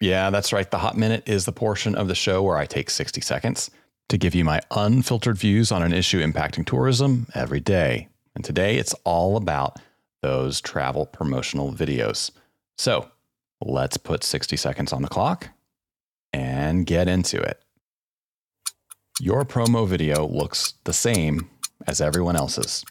Yeah, 0.00 0.30
that's 0.30 0.52
right. 0.52 0.68
The 0.68 0.78
Hot 0.78 0.96
Minute 0.96 1.22
is 1.26 1.44
the 1.44 1.52
portion 1.52 1.94
of 1.94 2.08
the 2.08 2.14
show 2.14 2.42
where 2.42 2.58
I 2.58 2.66
take 2.66 2.90
60 2.90 3.20
seconds 3.20 3.70
to 4.08 4.18
give 4.18 4.34
you 4.34 4.44
my 4.44 4.60
unfiltered 4.72 5.38
views 5.38 5.70
on 5.70 5.82
an 5.82 5.92
issue 5.92 6.20
impacting 6.20 6.66
tourism 6.66 7.28
every 7.34 7.60
day. 7.60 8.08
And 8.34 8.44
today 8.44 8.76
it's 8.76 8.94
all 9.04 9.36
about 9.36 9.78
those 10.20 10.60
travel 10.60 11.06
promotional 11.06 11.72
videos. 11.72 12.30
So 12.76 13.08
let's 13.60 13.96
put 13.96 14.24
60 14.24 14.56
seconds 14.56 14.92
on 14.92 15.02
the 15.02 15.08
clock 15.08 15.48
and 16.32 16.84
get 16.84 17.08
into 17.08 17.40
it. 17.40 17.62
Your 19.20 19.44
promo 19.44 19.86
video 19.86 20.26
looks 20.26 20.74
the 20.84 20.92
same 20.92 21.50
as 21.86 22.00
everyone 22.00 22.34
else's. 22.34 22.82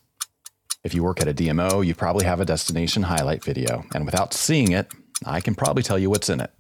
If 0.84 0.94
you 0.94 1.04
work 1.04 1.20
at 1.20 1.28
a 1.28 1.34
DMO, 1.34 1.86
you 1.86 1.96
probably 1.96 2.26
have 2.26 2.40
a 2.40 2.46
destination 2.46 3.04
highlight 3.04 3.44
video, 3.44 3.84
and 3.96 4.06
without 4.06 4.34
seeing 4.34 4.72
it, 4.72 4.94
I 5.26 5.42
can 5.42 5.56
probably 5.56 5.82
tell 5.82 5.98
you 5.98 6.12
what's 6.12 6.30
in 6.30 6.40
it. 6.40 6.52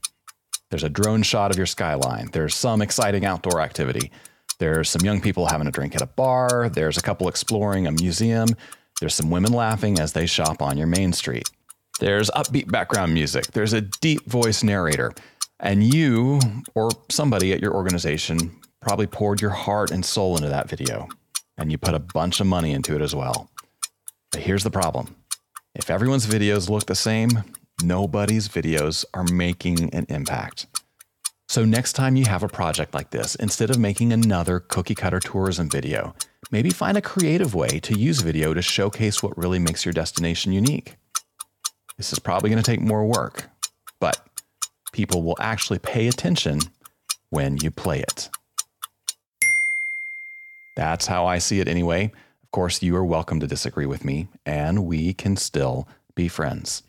There's 0.71 0.83
a 0.83 0.89
drone 0.89 1.21
shot 1.21 1.51
of 1.51 1.57
your 1.57 1.67
skyline, 1.67 2.29
there's 2.33 2.55
some 2.55 2.81
exciting 2.81 3.23
outdoor 3.23 3.61
activity, 3.61 4.11
there's 4.57 4.89
some 4.89 5.05
young 5.05 5.21
people 5.21 5.45
having 5.45 5.67
a 5.67 5.71
drink 5.71 5.95
at 5.95 6.01
a 6.01 6.07
bar, 6.07 6.69
there's 6.69 6.97
a 6.97 7.01
couple 7.01 7.27
exploring 7.27 7.85
a 7.85 7.91
museum, 7.91 8.49
there's 8.99 9.15
some 9.15 9.29
women 9.29 9.53
laughing 9.53 9.99
as 9.99 10.13
they 10.13 10.25
shop 10.25 10.61
on 10.61 10.77
your 10.77 10.87
main 10.87 11.13
street. 11.13 11.49
There's 11.99 12.31
upbeat 12.31 12.71
background 12.71 13.13
music, 13.13 13.51
there's 13.51 13.73
a 13.73 13.81
deep 13.81 14.25
voice 14.25 14.63
narrator, 14.63 15.13
and 15.59 15.83
you 15.83 16.39
or 16.73 16.89
somebody 17.09 17.53
at 17.53 17.61
your 17.61 17.75
organization 17.75 18.59
probably 18.81 19.07
poured 19.07 19.41
your 19.41 19.51
heart 19.51 19.91
and 19.91 20.03
soul 20.03 20.35
into 20.35 20.49
that 20.49 20.69
video, 20.69 21.07
and 21.57 21.71
you 21.71 21.77
put 21.77 21.93
a 21.93 21.99
bunch 21.99 22.39
of 22.39 22.47
money 22.47 22.71
into 22.71 22.95
it 22.95 23.01
as 23.01 23.15
well. 23.15 23.49
But 24.31 24.41
here's 24.41 24.63
the 24.63 24.71
problem 24.71 25.15
if 25.75 25.89
everyone's 25.89 26.27
videos 26.27 26.69
look 26.69 26.85
the 26.85 26.95
same, 26.95 27.29
nobody's 27.83 28.49
videos 28.49 29.05
are 29.13 29.23
making 29.23 29.93
an 29.93 30.05
impact. 30.09 30.67
So, 31.47 31.65
next 31.65 31.93
time 31.93 32.15
you 32.15 32.25
have 32.25 32.43
a 32.43 32.47
project 32.47 32.93
like 32.93 33.11
this, 33.11 33.35
instead 33.35 33.69
of 33.69 33.77
making 33.77 34.13
another 34.13 34.59
cookie 34.59 34.95
cutter 34.95 35.19
tourism 35.19 35.69
video, 35.69 36.15
maybe 36.49 36.69
find 36.69 36.97
a 36.97 37.01
creative 37.01 37.53
way 37.53 37.79
to 37.81 37.97
use 37.97 38.21
video 38.21 38.53
to 38.53 38.61
showcase 38.61 39.21
what 39.21 39.37
really 39.37 39.59
makes 39.59 39.85
your 39.85 39.93
destination 39.93 40.53
unique. 40.53 40.95
This 41.97 42.13
is 42.13 42.19
probably 42.19 42.49
going 42.49 42.63
to 42.63 42.71
take 42.71 42.81
more 42.81 43.05
work, 43.05 43.49
but 43.99 44.25
people 44.93 45.23
will 45.23 45.37
actually 45.39 45.79
pay 45.79 46.07
attention 46.07 46.59
when 47.29 47.57
you 47.57 47.69
play 47.69 47.99
it. 47.99 48.29
That's 50.81 51.05
how 51.05 51.27
I 51.27 51.37
see 51.37 51.59
it 51.59 51.67
anyway. 51.67 52.05
Of 52.41 52.49
course, 52.49 52.81
you 52.81 52.95
are 52.95 53.05
welcome 53.05 53.39
to 53.39 53.45
disagree 53.45 53.85
with 53.85 54.03
me, 54.03 54.29
and 54.47 54.83
we 54.87 55.13
can 55.13 55.37
still 55.37 55.87
be 56.15 56.27
friends. 56.27 56.81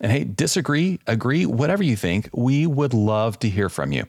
And 0.00 0.10
hey, 0.10 0.24
disagree, 0.24 0.98
agree, 1.06 1.46
whatever 1.46 1.84
you 1.84 1.94
think, 1.94 2.28
we 2.34 2.66
would 2.66 2.92
love 2.92 3.38
to 3.38 3.48
hear 3.48 3.68
from 3.68 3.92
you. 3.92 4.06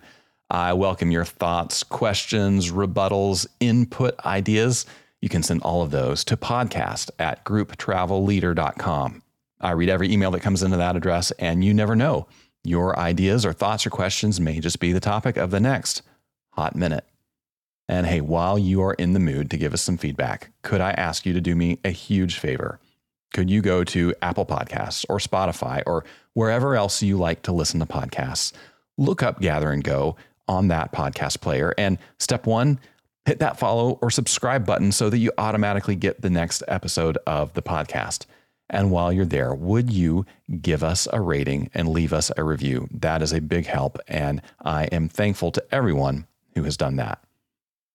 I 0.49 0.73
welcome 0.73 1.11
your 1.11 1.25
thoughts, 1.25 1.83
questions, 1.83 2.71
rebuttals, 2.71 3.45
input, 3.59 4.17
ideas. 4.25 4.87
You 5.21 5.29
can 5.29 5.43
send 5.43 5.61
all 5.61 5.83
of 5.83 5.91
those 5.91 6.23
to 6.23 6.35
podcast 6.35 7.11
at 7.19 7.45
grouptravelleader.com. 7.45 9.21
I 9.61 9.71
read 9.73 9.89
every 9.89 10.11
email 10.11 10.31
that 10.31 10.41
comes 10.41 10.63
into 10.63 10.77
that 10.77 10.95
address, 10.95 11.29
and 11.37 11.63
you 11.63 11.75
never 11.75 11.95
know. 11.95 12.25
Your 12.63 12.97
ideas 12.97 13.45
or 13.45 13.53
thoughts 13.53 13.85
or 13.85 13.91
questions 13.91 14.41
may 14.41 14.59
just 14.59 14.79
be 14.79 14.91
the 14.91 14.99
topic 14.99 15.37
of 15.37 15.51
the 15.51 15.59
next 15.59 16.01
hot 16.53 16.75
minute. 16.75 17.05
And 17.89 18.05
hey, 18.05 18.21
while 18.21 18.59
you 18.59 18.83
are 18.83 18.93
in 18.93 19.13
the 19.13 19.19
mood 19.19 19.49
to 19.49 19.57
give 19.57 19.73
us 19.73 19.81
some 19.81 19.97
feedback, 19.97 20.51
could 20.61 20.79
I 20.79 20.91
ask 20.91 21.25
you 21.25 21.33
to 21.33 21.41
do 21.41 21.55
me 21.55 21.79
a 21.83 21.89
huge 21.89 22.37
favor? 22.37 22.79
Could 23.33 23.49
you 23.49 23.63
go 23.63 23.83
to 23.85 24.13
Apple 24.21 24.45
Podcasts 24.45 25.07
or 25.09 25.17
Spotify 25.17 25.81
or 25.87 26.05
wherever 26.33 26.75
else 26.75 27.01
you 27.01 27.17
like 27.17 27.41
to 27.43 27.51
listen 27.51 27.79
to 27.79 27.87
podcasts? 27.87 28.53
Look 28.99 29.23
up 29.23 29.41
Gather 29.41 29.71
and 29.71 29.83
Go 29.83 30.17
on 30.47 30.67
that 30.67 30.91
podcast 30.91 31.41
player. 31.41 31.73
And 31.79 31.97
step 32.19 32.45
one, 32.45 32.79
hit 33.25 33.39
that 33.39 33.57
follow 33.57 33.97
or 34.03 34.11
subscribe 34.11 34.67
button 34.67 34.91
so 34.91 35.09
that 35.09 35.17
you 35.17 35.31
automatically 35.39 35.95
get 35.95 36.21
the 36.21 36.29
next 36.29 36.61
episode 36.67 37.17
of 37.25 37.53
the 37.53 37.63
podcast. 37.63 38.27
And 38.69 38.91
while 38.91 39.11
you're 39.11 39.25
there, 39.25 39.51
would 39.51 39.91
you 39.91 40.27
give 40.61 40.83
us 40.83 41.07
a 41.11 41.19
rating 41.19 41.71
and 41.73 41.89
leave 41.89 42.13
us 42.13 42.31
a 42.37 42.43
review? 42.43 42.87
That 42.91 43.23
is 43.23 43.33
a 43.33 43.41
big 43.41 43.65
help. 43.65 43.97
And 44.07 44.43
I 44.61 44.85
am 44.85 45.09
thankful 45.09 45.51
to 45.53 45.65
everyone 45.71 46.27
who 46.53 46.65
has 46.65 46.77
done 46.77 46.97
that. 46.97 47.23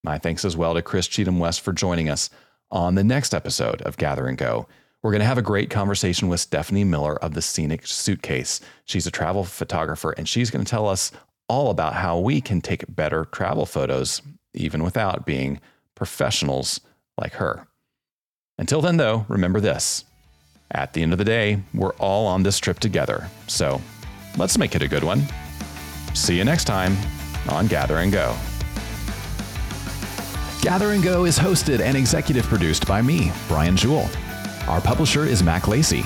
My 0.05 0.18
thanks 0.18 0.44
as 0.44 0.55
well 0.55 0.74
to 0.74 0.82
Chris 0.82 1.09
Cheetham-West 1.09 1.62
for 1.62 1.72
joining 1.72 2.11
us 2.11 2.28
on 2.70 2.94
the 2.94 3.02
next 3.02 3.32
episode 3.32 3.80
of 3.82 3.96
Gather 3.96 4.26
and 4.26 4.36
Go. 4.36 4.68
We're 5.02 5.12
going 5.12 5.20
to 5.20 5.26
have 5.26 5.38
a 5.38 5.42
great 5.42 5.70
conversation 5.70 6.28
with 6.28 6.40
Stephanie 6.40 6.84
Miller 6.84 7.16
of 7.16 7.32
the 7.32 7.40
Scenic 7.40 7.86
Suitcase. 7.86 8.61
She's 8.84 9.07
a 9.07 9.11
travel 9.11 9.44
photographer, 9.44 10.12
and 10.12 10.28
she's 10.28 10.50
going 10.50 10.62
to 10.62 10.70
tell 10.70 10.86
us 10.88 11.11
all 11.48 11.70
about 11.70 11.94
how 11.94 12.18
we 12.18 12.42
can 12.42 12.61
take 12.61 12.84
better 12.94 13.24
travel 13.24 13.64
photos, 13.64 14.20
even 14.52 14.84
without 14.84 15.24
being 15.24 15.59
professionals 15.94 16.80
like 17.18 17.32
her. 17.34 17.66
Until 18.59 18.82
then, 18.82 18.98
though, 18.98 19.24
remember 19.28 19.59
this 19.61 20.05
at 20.70 20.92
the 20.92 21.02
end 21.02 21.12
of 21.12 21.18
the 21.18 21.24
day, 21.24 21.62
we're 21.72 21.94
all 21.94 22.26
on 22.26 22.42
this 22.42 22.59
trip 22.59 22.78
together. 22.78 23.26
So 23.46 23.80
let's 24.36 24.59
make 24.59 24.74
it 24.74 24.82
a 24.82 24.88
good 24.88 25.05
one. 25.05 25.22
See 26.12 26.36
you 26.36 26.44
next 26.44 26.64
time 26.64 26.94
on 27.48 27.68
Gather 27.68 27.98
and 27.98 28.12
Go. 28.12 28.36
Gather 30.64 30.92
and 30.92 31.04
Go 31.04 31.26
is 31.26 31.38
hosted 31.38 31.80
and 31.80 31.94
executive 31.94 32.46
produced 32.46 32.86
by 32.86 33.02
me, 33.02 33.30
Brian 33.48 33.76
Jewell. 33.76 34.08
Our 34.66 34.80
publisher 34.80 35.26
is 35.26 35.42
Mac 35.42 35.68
Lacey. 35.68 36.04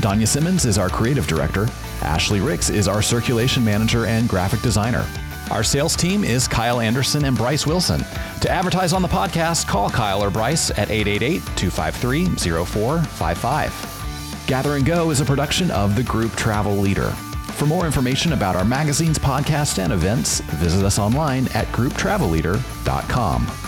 Danya 0.00 0.26
Simmons 0.26 0.64
is 0.64 0.78
our 0.78 0.88
creative 0.88 1.26
director. 1.26 1.68
Ashley 2.00 2.40
Ricks 2.40 2.70
is 2.70 2.88
our 2.88 3.02
circulation 3.02 3.62
manager 3.62 4.06
and 4.06 4.26
graphic 4.26 4.62
designer. 4.62 5.06
Our 5.50 5.62
sales 5.62 5.94
team 5.94 6.24
is 6.24 6.48
Kyle 6.48 6.80
Anderson 6.80 7.26
and 7.26 7.36
Bryce 7.36 7.66
Wilson. 7.66 8.00
To 8.40 8.48
advertise 8.48 8.94
on 8.94 9.02
the 9.02 9.08
podcast, 9.08 9.68
call 9.68 9.90
Kyle 9.90 10.24
or 10.24 10.30
Bryce 10.30 10.70
at 10.70 10.90
888 10.90 11.42
253 11.58 12.28
0455. 12.64 14.44
Gather 14.46 14.76
and 14.76 14.86
Go 14.86 15.10
is 15.10 15.20
a 15.20 15.26
production 15.26 15.70
of 15.70 15.96
the 15.96 16.02
Group 16.02 16.34
Travel 16.34 16.76
Leader. 16.76 17.10
For 17.58 17.66
more 17.66 17.84
information 17.84 18.32
about 18.32 18.56
our 18.56 18.64
magazines, 18.64 19.18
podcasts, 19.18 19.78
and 19.78 19.92
events, 19.92 20.40
visit 20.40 20.82
us 20.82 20.98
online 20.98 21.48
at 21.48 21.66
grouptravelleader.com. 21.66 23.67